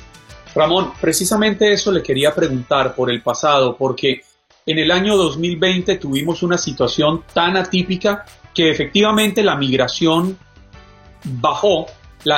Ramón, 0.55 0.93
precisamente 1.01 1.73
eso 1.73 1.93
le 1.93 2.03
quería 2.03 2.35
preguntar 2.35 2.95
por 2.95 3.11
el 3.11 3.23
pasado, 3.23 3.77
porque 3.77 4.23
en 4.65 4.79
el 4.79 4.91
año 4.91 5.17
2020 5.17 5.97
tuvimos 5.97 6.43
una 6.43 6.57
situación 6.57 7.23
tan 7.33 7.57
atípica 7.57 8.25
que 8.55 8.71
efectivamente 8.71 9.43
la 9.43 9.55
migración 9.55 10.39
bajó, 11.25 11.87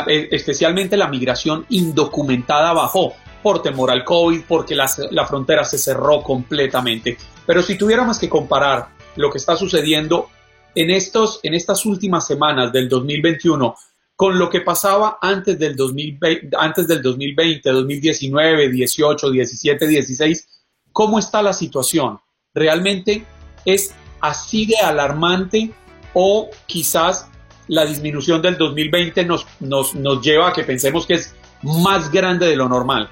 eh, 0.06 0.28
especialmente 0.30 0.96
la 0.96 1.08
migración 1.08 1.66
indocumentada 1.70 2.72
bajó 2.72 3.14
por 3.42 3.62
temor 3.62 3.90
al 3.90 4.04
COVID, 4.04 4.42
porque 4.46 4.74
la, 4.74 4.90
la 5.10 5.26
frontera 5.26 5.64
se 5.64 5.78
cerró 5.78 6.22
completamente. 6.22 7.16
Pero 7.46 7.62
si 7.62 7.78
tuviéramos 7.78 8.18
que 8.18 8.28
comparar 8.28 8.88
lo 9.16 9.30
que 9.30 9.38
está 9.38 9.56
sucediendo 9.56 10.28
en, 10.74 10.90
estos, 10.90 11.40
en 11.42 11.54
estas 11.54 11.84
últimas 11.86 12.26
semanas 12.26 12.72
del 12.72 12.88
2021 12.88 13.74
con 14.14 14.38
lo 14.38 14.50
que 14.50 14.62
pasaba 14.62 15.18
antes 15.22 15.58
del 15.58 15.76
2020, 15.76 16.50
antes 16.58 16.88
del 16.88 17.02
2020, 17.02 17.70
2019, 17.70 18.68
18, 18.68 19.30
17, 19.30 19.86
16, 19.86 20.48
¿cómo 20.92 21.20
está 21.20 21.40
la 21.40 21.52
situación? 21.52 22.18
¿Realmente 22.52 23.24
es 23.64 23.94
así 24.20 24.66
de 24.66 24.78
alarmante 24.78 25.70
o 26.14 26.50
quizás 26.66 27.28
la 27.68 27.84
disminución 27.84 28.42
del 28.42 28.56
2020 28.56 29.24
nos, 29.24 29.46
nos, 29.60 29.94
nos 29.94 30.22
lleva 30.22 30.48
a 30.48 30.52
que 30.52 30.64
pensemos 30.64 31.06
que 31.06 31.14
es 31.14 31.34
más 31.62 32.10
grande 32.10 32.46
de 32.46 32.56
lo 32.56 32.68
normal? 32.68 33.08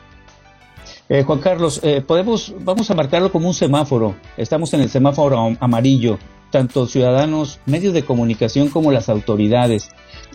Eh, 1.09 1.23
Juan 1.23 1.39
Carlos, 1.39 1.81
eh, 1.85 2.03
podemos, 2.05 2.53
vamos 2.61 2.91
a 2.91 2.95
marcarlo 2.95 3.31
como 3.31 3.49
un 3.49 3.55
semáforo. 3.55 4.17
Estamos 4.37 4.75
en 4.75 4.81
el 4.81 4.89
semáforo 4.89 5.57
amarillo, 5.61 6.19
tanto 6.51 6.87
ciudadanos, 6.87 7.61
medios 7.65 7.95
de 7.95 8.05
comunicación 8.05 8.69
como 8.69 8.91
las 8.91 9.09
autoridades. 9.09 9.91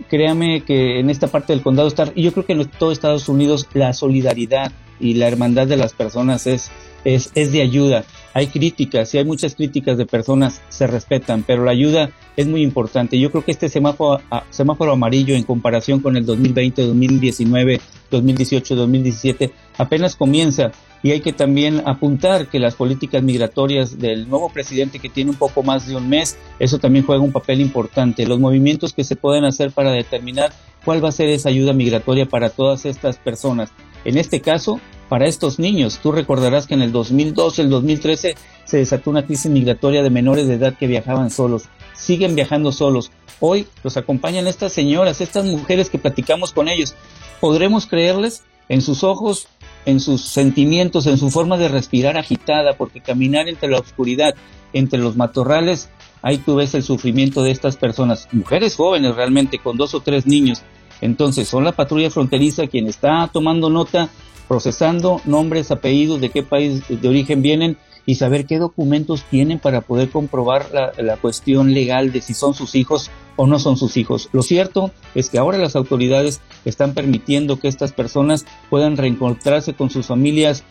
Créame 0.10 0.64
que 0.64 1.00
en 1.00 1.10
esta 1.10 1.28
parte 1.28 1.52
del 1.52 1.62
condado 1.62 1.90
está, 1.90 2.12
y 2.16 2.24
yo 2.24 2.32
creo 2.32 2.46
que 2.46 2.54
en 2.54 2.66
todo 2.70 2.92
Estados 2.92 3.28
Unidos, 3.28 3.68
la 3.74 3.92
solidaridad 3.92 4.72
y 5.00 5.16
la 5.16 5.28
hermandad 5.28 5.68
de 5.68 5.78
las 5.78 5.94
personas 5.94 6.48
es, 6.48 6.72
es, 7.06 7.32
es 7.36 7.52
de 7.52 7.62
ayuda. 7.62 8.06
Hay 8.34 8.47
críticas, 8.47 9.14
y 9.14 9.18
hay 9.18 9.26
muchas 9.26 9.56
críticas 9.56 9.97
de 9.97 10.06
personas, 10.06 10.62
se 10.70 10.88
respetan, 10.88 11.43
pero 11.45 11.66
la 11.66 11.72
ayuda 11.72 12.12
es 12.38 12.47
muy 12.47 12.62
importante. 12.62 13.20
Yo 13.20 13.30
creo 13.30 13.43
que 13.43 13.52
este 13.52 13.68
semáforo, 13.68 14.22
semáforo 14.49 14.93
amarillo 14.93 15.36
en 15.36 15.43
comparación 15.43 15.99
con 15.99 16.16
el 16.16 16.26
2020, 16.26 16.82
2019, 16.82 17.82
2018, 18.10 18.76
2017 18.76 19.52
apenas 19.78 20.16
comienza 20.16 20.72
y 21.04 21.12
hay 21.12 21.22
que 21.22 21.34
también 21.34 21.82
apuntar 21.86 22.47
que 22.47 22.60
las 22.60 22.76
políticas 22.76 23.24
migratorias 23.24 23.97
del 23.97 24.30
nuevo 24.30 24.49
presidente 24.49 24.99
que 24.99 25.10
tiene 25.10 25.32
un 25.32 25.38
poco 25.38 25.64
más 25.64 25.88
de 25.88 25.95
un 25.95 26.08
mes, 26.08 26.38
eso 26.60 26.78
también 26.78 27.06
juega 27.06 27.24
un 27.24 27.32
papel 27.32 27.60
importante. 27.60 28.28
Los 28.28 28.39
movimientos 28.39 28.93
que 28.93 29.04
se 29.04 29.16
pueden 29.16 29.43
hacer 29.45 29.72
para 29.72 29.91
determinar 29.91 30.54
cuál 30.86 31.04
va 31.04 31.10
a 31.10 31.14
ser 31.14 31.30
esa 31.30 31.49
ayuda 31.49 31.74
migratoria 31.74 32.28
para 32.28 32.52
todas 32.52 32.86
estas 32.86 33.18
personas. 33.18 33.72
En 34.06 34.18
este 34.18 34.41
caso, 34.41 34.80
para 35.12 35.28
estos 35.28 35.59
niños. 35.59 35.99
Tú 36.01 36.14
recordarás 36.14 36.68
que 36.68 36.74
en 36.74 36.82
el 36.82 36.93
2012, 36.93 37.64
el 37.64 37.70
2013 37.70 38.36
se 38.64 38.78
desató 38.78 39.09
una 39.09 39.26
crisis 39.26 39.51
migratoria 39.51 40.03
de 40.03 40.09
menores 40.09 40.47
de 40.47 40.53
edad 40.53 40.78
que 40.78 40.88
viajaban 40.88 41.30
solos. 41.30 41.64
Siguen 41.93 42.34
viajando 42.34 42.72
solos. 42.72 43.12
Hoy 43.41 43.68
los 43.84 43.97
acompañan 43.97 44.47
estas 44.47 44.72
señoras, 44.72 45.20
estas 45.20 45.43
mujeres 45.43 45.89
que 45.89 45.97
platicamos 45.97 46.53
con 46.53 46.70
ellos. 46.70 46.95
¿Podremos 47.41 47.88
creerles? 47.88 48.43
En 48.70 48.82
sus 48.82 49.03
ojos, 49.03 49.49
en 49.86 49.99
sus 49.99 50.22
sentimientos, 50.22 51.05
en 51.07 51.18
su 51.18 51.30
forma 51.30 51.57
de 51.57 51.68
respirar 51.68 52.16
agitada, 52.16 52.78
porque 52.78 53.01
caminar 53.01 53.49
entre 53.49 53.70
la 53.70 53.80
oscuridad, 53.80 54.34
entre 54.72 54.99
los 54.99 55.18
matorrales, 55.18 55.89
ahí 56.22 56.38
tú 56.38 56.55
ves 56.55 56.74
el 56.74 56.84
sufrimiento 56.84 57.43
de 57.43 57.51
estas 57.51 57.76
personas, 57.76 58.30
mujeres 58.32 58.78
jóvenes 58.78 59.14
realmente, 59.14 59.59
con 59.59 59.76
dos 59.76 59.93
o 59.93 59.99
tres 59.99 60.26
niños. 60.26 60.62
Entonces, 61.01 61.49
son 61.49 61.66
la 61.66 61.74
patrulla 61.74 62.09
fronteriza 62.09 62.68
quien 62.68 62.88
está 62.88 63.30
tomando 63.34 63.70
nota 63.70 64.09
procesando 64.52 65.22
nombres, 65.24 65.72
apellidos, 65.72 66.20
de 66.20 66.28
qué 66.28 66.43
país 66.43 66.84
de 66.89 67.08
origen 67.08 67.41
vienen 67.41 67.78
y 68.06 68.16
saber 68.16 68.45
qué 68.45 68.60
documentos 68.60 69.24
tienen 69.32 69.60
para 69.60 69.80
poder 69.80 70.10
comprobar 70.10 70.66
la, 70.74 71.16
cuestión 71.16 71.74
legal 71.74 72.12
de 72.12 72.20
si 72.20 72.34
son 72.34 72.54
sus 72.54 72.76
hijos 72.76 73.12
o 73.38 73.47
no 73.47 73.60
son 73.60 73.78
sus 73.78 73.95
hijos. 73.95 74.28
Lo 74.34 74.41
cierto 74.43 74.91
es 75.16 75.30
que 75.30 75.38
ahora 75.38 75.58
las 75.58 75.78
autoridades 75.78 76.41
están 76.66 76.93
permitiendo 76.93 77.62
que 77.62 77.70
estas 77.70 77.93
personas 77.93 78.45
puedan 78.70 78.97
reencontrarse 78.97 79.74
con 79.74 79.89
sus 79.89 80.08
familias 80.08 80.66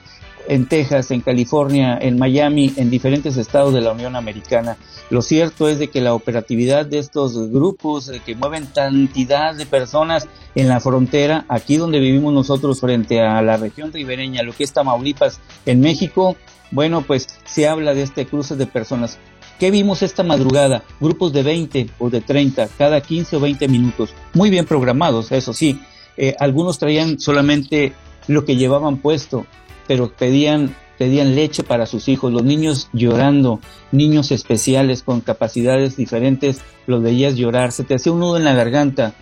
en 0.51 0.67
Texas, 0.67 1.13
en 1.13 1.21
California, 1.21 1.97
en 2.01 2.19
Miami, 2.19 2.73
en 2.77 2.91
diferentes 2.91 3.37
estados 3.37 3.73
de 3.73 3.81
la 3.81 3.93
Unión 3.93 4.17
Americana. 4.17 4.77
Lo 5.09 5.23
cierto 5.23 5.69
es 5.69 5.79
de 5.79 5.91
que 5.91 6.01
la 6.01 6.13
operatividad 6.13 6.85
de 6.85 6.99
estos 6.99 7.53
grupos 7.53 8.09
eh, 8.09 8.21
que 8.27 8.35
mueven 8.35 8.67
cantidad 8.67 9.55
de 9.55 9.65
personas 9.65 10.27
en 10.57 10.67
la 10.67 10.81
frontera, 10.81 11.45
aquí 11.49 11.77
donde 11.77 12.01
vivimos 12.01 12.35
nosotros 12.35 12.81
frente 12.81 13.21
a 13.21 13.41
la 13.43 13.59
región 13.59 13.93
ribereña, 13.93 14.43
lo 14.43 14.53
que 14.53 14.65
es 14.65 14.73
Tamaulipas, 14.73 15.39
en 15.67 15.79
México, 15.79 16.37
bueno, 16.73 17.03
pues 17.03 17.29
se 17.45 17.69
habla 17.69 17.95
de 17.95 18.03
este 18.03 18.27
cruce 18.27 18.57
de 18.57 18.67
personas. 18.67 19.19
¿Qué 19.61 19.71
vimos 19.71 20.03
esta 20.03 20.25
madrugada? 20.25 20.83
Grupos 20.99 21.33
de 21.33 21.45
20 21.45 21.91
o 22.01 22.11
de 22.11 22.23
30, 22.23 22.71
cada 22.77 23.01
15 23.01 23.37
o 23.37 23.41
20 23.41 23.69
minutos. 23.69 24.15
Muy 24.35 24.51
bien 24.51 24.67
programados, 24.67 25.31
eso 25.31 25.53
sí. 25.53 25.81
Eh, 26.17 26.35
algunos 26.41 26.81
traían 26.81 27.21
solamente 27.21 27.93
lo 28.27 28.45
que 28.45 28.57
llevaban 28.57 28.97
puesto, 28.97 29.47
pero 29.91 30.09
pedían, 30.09 30.77
pedían 30.99 31.35
leche 31.35 31.65
para 31.65 31.85
sus 31.85 32.07
hijos, 32.07 32.33
los 32.33 32.45
niños 32.45 32.89
llorando, 32.93 33.59
niños 33.91 34.31
especiales 34.31 35.03
con 35.03 35.21
capacidades 35.21 35.97
diferentes, 35.97 36.61
los 36.87 37.03
veías 37.03 37.35
llorar, 37.35 37.73
se 37.73 37.83
te 37.83 37.97
hacía 37.97 38.13
un 38.13 38.21
nudo 38.21 38.37
en 38.37 38.45
la 38.45 38.55
garganta. 38.55 39.15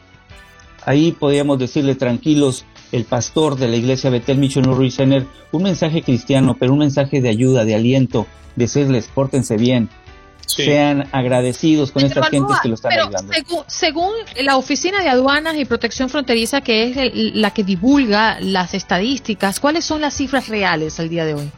Ahí 0.84 1.12
podíamos 1.12 1.58
decirle 1.58 1.94
tranquilos, 1.94 2.66
el 2.92 3.04
pastor 3.04 3.56
de 3.56 3.68
la 3.68 3.76
iglesia 3.76 4.10
Betel 4.10 4.36
Michono 4.36 4.74
Ruiz 4.74 4.98
un 5.52 5.62
mensaje 5.62 6.02
cristiano, 6.02 6.54
pero 6.60 6.74
un 6.74 6.80
mensaje 6.80 7.22
de 7.22 7.30
ayuda, 7.30 7.64
de 7.64 7.74
aliento, 7.74 8.26
decirles, 8.54 9.08
pórtense 9.08 9.56
bien, 9.56 9.88
sean 10.48 11.08
agradecidos 11.12 11.92
con 11.92 12.04
estas 12.04 12.28
gentes 12.28 12.56
que 12.62 12.68
lo 12.68 12.74
están 12.74 12.90
pero 12.90 13.64
Según, 13.66 14.12
la 14.42 14.56
Oficina 14.56 15.02
de 15.02 15.08
Aduanas 15.08 15.56
y 15.56 15.64
Protección 15.64 16.08
Fronteriza, 16.08 16.60
que 16.60 16.90
es 16.90 17.12
la 17.14 17.52
que 17.52 17.64
divulga 17.64 18.40
las 18.40 18.74
estadísticas, 18.74 19.60
¿cuáles 19.60 19.84
son 19.84 20.00
las 20.00 20.14
cifras 20.14 20.48
reales 20.48 20.98
al 20.98 21.08
día 21.08 21.24
de 21.24 21.34
hoy? 21.34 21.50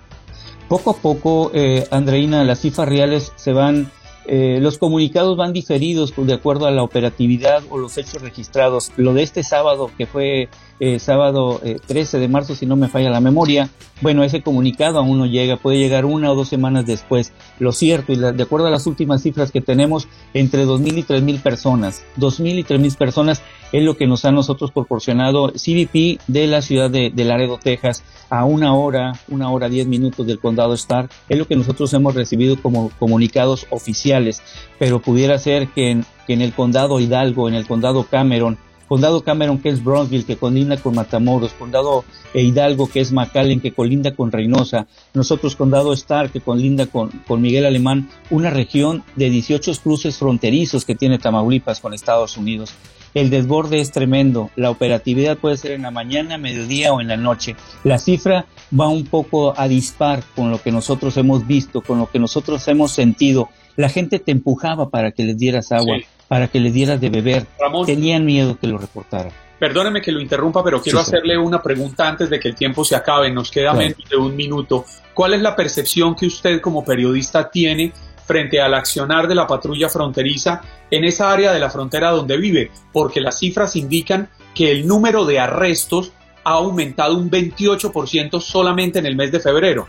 Poco 0.68 0.90
a 0.90 0.96
poco, 0.96 1.50
eh, 1.54 1.86
Andreina, 1.90 2.44
las 2.44 2.60
cifras 2.60 2.88
reales 2.88 3.32
se 3.36 3.52
van 3.52 3.90
eh, 4.26 4.58
los 4.60 4.78
comunicados 4.78 5.36
van 5.36 5.52
diferidos 5.52 6.12
de 6.16 6.34
acuerdo 6.34 6.66
a 6.66 6.70
la 6.70 6.82
operatividad 6.82 7.62
o 7.70 7.78
los 7.78 7.98
hechos 7.98 8.22
registrados. 8.22 8.92
Lo 8.96 9.14
de 9.14 9.22
este 9.22 9.42
sábado, 9.42 9.90
que 9.96 10.06
fue 10.06 10.48
eh, 10.78 10.98
sábado 10.98 11.60
13 11.86 12.18
de 12.18 12.28
marzo, 12.28 12.54
si 12.54 12.66
no 12.66 12.76
me 12.76 12.88
falla 12.88 13.10
la 13.10 13.20
memoria, 13.20 13.70
bueno, 14.00 14.24
ese 14.24 14.42
comunicado 14.42 14.98
aún 14.98 15.18
no 15.18 15.26
llega, 15.26 15.56
puede 15.56 15.78
llegar 15.78 16.04
una 16.04 16.30
o 16.30 16.34
dos 16.34 16.48
semanas 16.48 16.86
después. 16.86 17.32
Lo 17.58 17.72
cierto, 17.72 18.12
y 18.12 18.16
de 18.16 18.42
acuerdo 18.42 18.66
a 18.66 18.70
las 18.70 18.86
últimas 18.86 19.22
cifras 19.22 19.52
que 19.52 19.60
tenemos, 19.60 20.08
entre 20.32 20.64
2.000 20.66 20.98
y 20.98 21.02
3.000 21.02 21.42
personas, 21.42 22.04
2.000 22.18 22.58
y 22.58 22.64
3.000 22.64 22.96
personas 22.96 23.42
es 23.72 23.82
lo 23.82 23.96
que 23.96 24.06
nos 24.06 24.24
ha 24.24 24.32
nosotros 24.32 24.70
proporcionado 24.72 25.52
CBP 25.52 26.20
de 26.26 26.46
la 26.46 26.62
ciudad 26.62 26.90
de, 26.90 27.12
Laredo, 27.16 27.58
Texas, 27.62 28.02
a 28.28 28.44
una 28.44 28.74
hora, 28.74 29.12
una 29.28 29.50
hora 29.50 29.68
diez 29.68 29.86
minutos 29.86 30.26
del 30.26 30.38
condado 30.38 30.74
Stark, 30.74 31.10
es 31.28 31.38
lo 31.38 31.46
que 31.46 31.56
nosotros 31.56 31.92
hemos 31.94 32.14
recibido 32.14 32.60
como 32.60 32.90
comunicados 32.98 33.66
oficiales, 33.70 34.42
pero 34.78 35.00
pudiera 35.00 35.38
ser 35.38 35.68
que 35.68 35.90
en, 35.90 36.40
el 36.40 36.52
condado 36.52 37.00
Hidalgo, 37.00 37.48
en 37.48 37.54
el 37.54 37.66
condado 37.66 38.04
Cameron, 38.04 38.58
condado 38.88 39.22
Cameron 39.22 39.58
que 39.58 39.68
es 39.68 39.84
Bronzeville, 39.84 40.24
que 40.24 40.36
colinda 40.36 40.76
con 40.76 40.94
Matamoros, 40.94 41.52
condado 41.52 42.04
Hidalgo 42.34 42.88
que 42.88 43.00
es 43.00 43.12
McAllen, 43.12 43.60
que 43.60 43.72
colinda 43.72 44.14
con 44.14 44.32
Reynosa, 44.32 44.86
nosotros 45.14 45.54
condado 45.54 45.92
Stark, 45.92 46.32
que 46.32 46.40
colinda 46.40 46.86
con, 46.86 47.10
con 47.26 47.40
Miguel 47.40 47.66
Alemán, 47.66 48.08
una 48.30 48.50
región 48.50 49.04
de 49.14 49.30
18 49.30 49.72
cruces 49.82 50.18
fronterizos 50.18 50.84
que 50.84 50.96
tiene 50.96 51.18
Tamaulipas 51.18 51.80
con 51.80 51.94
Estados 51.94 52.36
Unidos. 52.36 52.74
El 53.14 53.30
desborde 53.30 53.80
es 53.80 53.90
tremendo. 53.90 54.50
La 54.56 54.70
operatividad 54.70 55.36
puede 55.36 55.56
ser 55.56 55.72
en 55.72 55.82
la 55.82 55.90
mañana, 55.90 56.38
mediodía 56.38 56.92
o 56.92 57.00
en 57.00 57.08
la 57.08 57.16
noche. 57.16 57.56
La 57.82 57.98
cifra 57.98 58.46
va 58.78 58.88
un 58.88 59.04
poco 59.06 59.58
a 59.58 59.66
dispar 59.66 60.22
con 60.36 60.50
lo 60.50 60.62
que 60.62 60.70
nosotros 60.70 61.16
hemos 61.16 61.46
visto, 61.46 61.80
con 61.80 61.98
lo 61.98 62.08
que 62.08 62.18
nosotros 62.18 62.66
hemos 62.68 62.92
sentido. 62.92 63.48
La 63.76 63.88
gente 63.88 64.18
te 64.18 64.32
empujaba 64.32 64.90
para 64.90 65.10
que 65.12 65.24
les 65.24 65.38
dieras 65.38 65.72
agua, 65.72 65.96
para 66.28 66.48
que 66.48 66.60
les 66.60 66.72
dieras 66.72 67.00
de 67.00 67.10
beber. 67.10 67.46
Tenían 67.86 68.24
miedo 68.24 68.58
que 68.58 68.66
lo 68.66 68.78
reportara. 68.78 69.30
Perdóneme 69.58 70.00
que 70.00 70.10
lo 70.10 70.20
interrumpa, 70.20 70.64
pero 70.64 70.80
quiero 70.80 71.00
hacerle 71.00 71.36
una 71.36 71.62
pregunta 71.62 72.08
antes 72.08 72.30
de 72.30 72.40
que 72.40 72.48
el 72.48 72.54
tiempo 72.54 72.82
se 72.82 72.96
acabe. 72.96 73.30
Nos 73.30 73.50
queda 73.50 73.74
menos 73.74 73.98
de 74.08 74.16
un 74.16 74.34
minuto. 74.34 74.86
¿Cuál 75.12 75.34
es 75.34 75.42
la 75.42 75.54
percepción 75.54 76.14
que 76.14 76.26
usted 76.26 76.62
como 76.62 76.82
periodista 76.82 77.50
tiene 77.50 77.92
frente 78.30 78.60
al 78.60 78.74
accionar 78.74 79.26
de 79.26 79.34
la 79.34 79.48
patrulla 79.48 79.88
fronteriza 79.88 80.62
en 80.88 81.02
esa 81.02 81.32
área 81.32 81.52
de 81.52 81.58
la 81.58 81.68
frontera 81.68 82.12
donde 82.12 82.36
vive, 82.36 82.70
porque 82.92 83.20
las 83.20 83.40
cifras 83.40 83.74
indican 83.74 84.28
que 84.54 84.70
el 84.70 84.86
número 84.86 85.24
de 85.24 85.40
arrestos 85.40 86.12
ha 86.44 86.52
aumentado 86.52 87.16
un 87.16 87.28
28% 87.28 88.40
solamente 88.40 89.00
en 89.00 89.06
el 89.06 89.16
mes 89.16 89.32
de 89.32 89.40
febrero. 89.40 89.88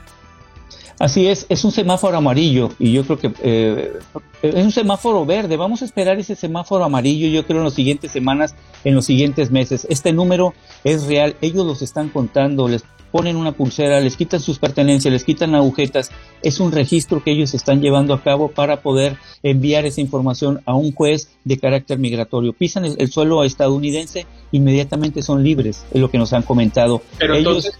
Así 0.98 1.28
es, 1.28 1.46
es 1.50 1.64
un 1.64 1.72
semáforo 1.72 2.18
amarillo 2.18 2.72
y 2.80 2.94
yo 2.94 3.04
creo 3.04 3.20
que 3.20 3.32
eh, 3.44 3.94
es 4.42 4.66
un 4.66 4.72
semáforo 4.72 5.24
verde. 5.24 5.56
Vamos 5.56 5.84
a 5.84 5.86
esperar 5.86 6.18
ese 6.20 6.36
semáforo 6.36 6.84
amarillo, 6.84 7.28
yo 7.28 7.46
creo, 7.46 7.60
en 7.60 7.66
las 7.66 7.76
siguientes 7.76 8.12
semanas, 8.12 8.56
en 8.84 8.96
los 8.96 9.06
siguientes 9.06 9.52
meses. 9.52 9.86
Este 9.88 10.14
número 10.14 10.56
es 10.84 11.06
real, 11.06 11.36
ellos 11.42 11.64
los 11.64 11.84
están 11.84 12.10
contando, 12.10 12.68
les 12.68 12.84
ponen 13.12 13.36
una 13.36 13.51
pulsera, 13.51 13.99
les 13.99 14.18
quitan 14.18 14.39
sus 14.39 14.59
pertenencias, 14.59 15.12
les 15.12 15.24
quitan 15.24 15.53
agujetas. 15.55 16.12
Es 16.41 16.59
un 16.59 16.72
registro 16.72 17.24
que 17.24 17.32
ellos 17.32 17.53
están 17.53 17.82
llevando 17.82 18.14
a 18.14 18.22
cabo 18.22 18.49
para 18.49 18.82
poder 18.82 19.18
enviar 19.43 19.86
esa 19.86 20.01
información 20.01 20.62
a 20.66 20.74
un 20.74 20.91
juez 20.93 21.30
de 21.43 21.59
carácter 21.59 21.99
migratorio. 21.99 22.53
Pisan 22.53 22.86
el, 22.86 23.12
suelo 23.12 23.43
estadounidense, 23.43 24.26
inmediatamente 24.51 25.22
son 25.22 25.43
libres, 25.43 25.84
es 25.91 26.01
lo 26.01 26.09
que 26.09 26.18
nos 26.18 26.34
han 26.34 26.43
comentado. 26.43 27.01
Pero 27.18 27.36
entonces 27.36 27.74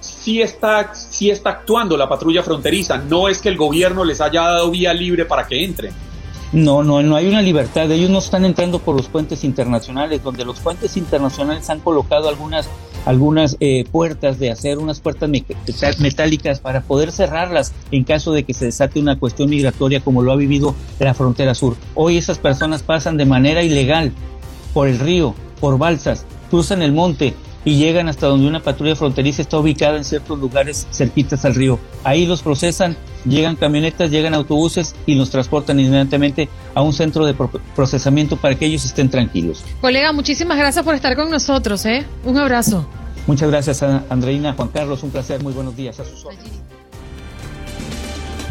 sí 0.00 0.42
está, 0.42 0.94
sí 0.94 1.30
está 1.30 1.50
actuando 1.50 1.96
la 1.96 2.08
patrulla 2.08 2.42
fronteriza, 2.42 2.98
no 2.98 3.28
es 3.28 3.40
que 3.40 3.48
el 3.48 3.56
gobierno 3.56 4.04
les 4.04 4.20
haya 4.20 4.42
dado 4.42 4.70
vía 4.70 4.92
libre 4.92 5.24
para 5.24 5.46
que 5.46 5.64
entren. 5.64 5.94
No, 6.54 6.84
no, 6.84 7.02
no 7.02 7.16
hay 7.16 7.26
una 7.26 7.42
libertad. 7.42 7.90
Ellos 7.90 8.10
no 8.10 8.18
están 8.18 8.44
entrando 8.44 8.78
por 8.78 8.94
los 8.94 9.08
puentes 9.08 9.42
internacionales, 9.42 10.22
donde 10.22 10.44
los 10.44 10.60
puentes 10.60 10.96
internacionales 10.96 11.68
han 11.68 11.80
colocado 11.80 12.28
algunas, 12.28 12.68
algunas 13.04 13.56
eh, 13.60 13.84
puertas 13.90 14.38
de 14.38 14.50
hacer 14.50 14.78
unas 14.78 15.00
puertas 15.00 15.30
metálicas 16.00 16.60
para 16.60 16.80
poder 16.82 17.12
cerrarlas 17.12 17.72
en 17.90 18.04
caso 18.04 18.32
de 18.32 18.44
que 18.44 18.54
se 18.54 18.66
desate 18.66 19.00
una 19.00 19.18
cuestión 19.18 19.50
migratoria 19.50 20.00
como 20.00 20.22
lo 20.22 20.32
ha 20.32 20.36
vivido 20.36 20.74
la 20.98 21.14
frontera 21.14 21.54
sur. 21.54 21.76
Hoy 21.94 22.16
esas 22.16 22.38
personas 22.38 22.82
pasan 22.82 23.16
de 23.16 23.26
manera 23.26 23.62
ilegal 23.62 24.12
por 24.72 24.88
el 24.88 24.98
río, 24.98 25.34
por 25.60 25.78
balsas, 25.78 26.26
cruzan 26.50 26.82
el 26.82 26.92
monte, 26.92 27.34
y 27.64 27.76
llegan 27.76 28.08
hasta 28.08 28.26
donde 28.26 28.46
una 28.46 28.60
patrulla 28.60 28.96
fronteriza 28.96 29.42
está 29.42 29.58
ubicada 29.58 29.96
en 29.96 30.04
ciertos 30.04 30.38
lugares 30.38 30.86
cerquitas 30.90 31.44
al 31.44 31.54
río. 31.54 31.78
Ahí 32.02 32.26
los 32.26 32.42
procesan, 32.42 32.96
llegan 33.24 33.56
camionetas, 33.56 34.10
llegan 34.10 34.34
autobuses 34.34 34.94
y 35.06 35.14
los 35.14 35.30
transportan 35.30 35.80
inmediatamente 35.80 36.48
a 36.74 36.82
un 36.82 36.92
centro 36.92 37.24
de 37.24 37.34
procesamiento 37.74 38.36
para 38.36 38.54
que 38.54 38.66
ellos 38.66 38.84
estén 38.84 39.08
tranquilos. 39.08 39.64
Colega, 39.80 40.12
muchísimas 40.12 40.58
gracias 40.58 40.84
por 40.84 40.94
estar 40.94 41.16
con 41.16 41.30
nosotros, 41.30 41.84
¿eh? 41.86 42.04
Un 42.24 42.38
abrazo. 42.38 42.86
Muchas 43.26 43.50
gracias, 43.50 43.82
Andreina, 43.82 44.52
Juan 44.52 44.68
Carlos, 44.68 45.02
un 45.02 45.10
placer, 45.10 45.42
muy 45.42 45.54
buenos 45.54 45.74
días. 45.76 45.98
A 46.00 46.04
sus 46.04 46.24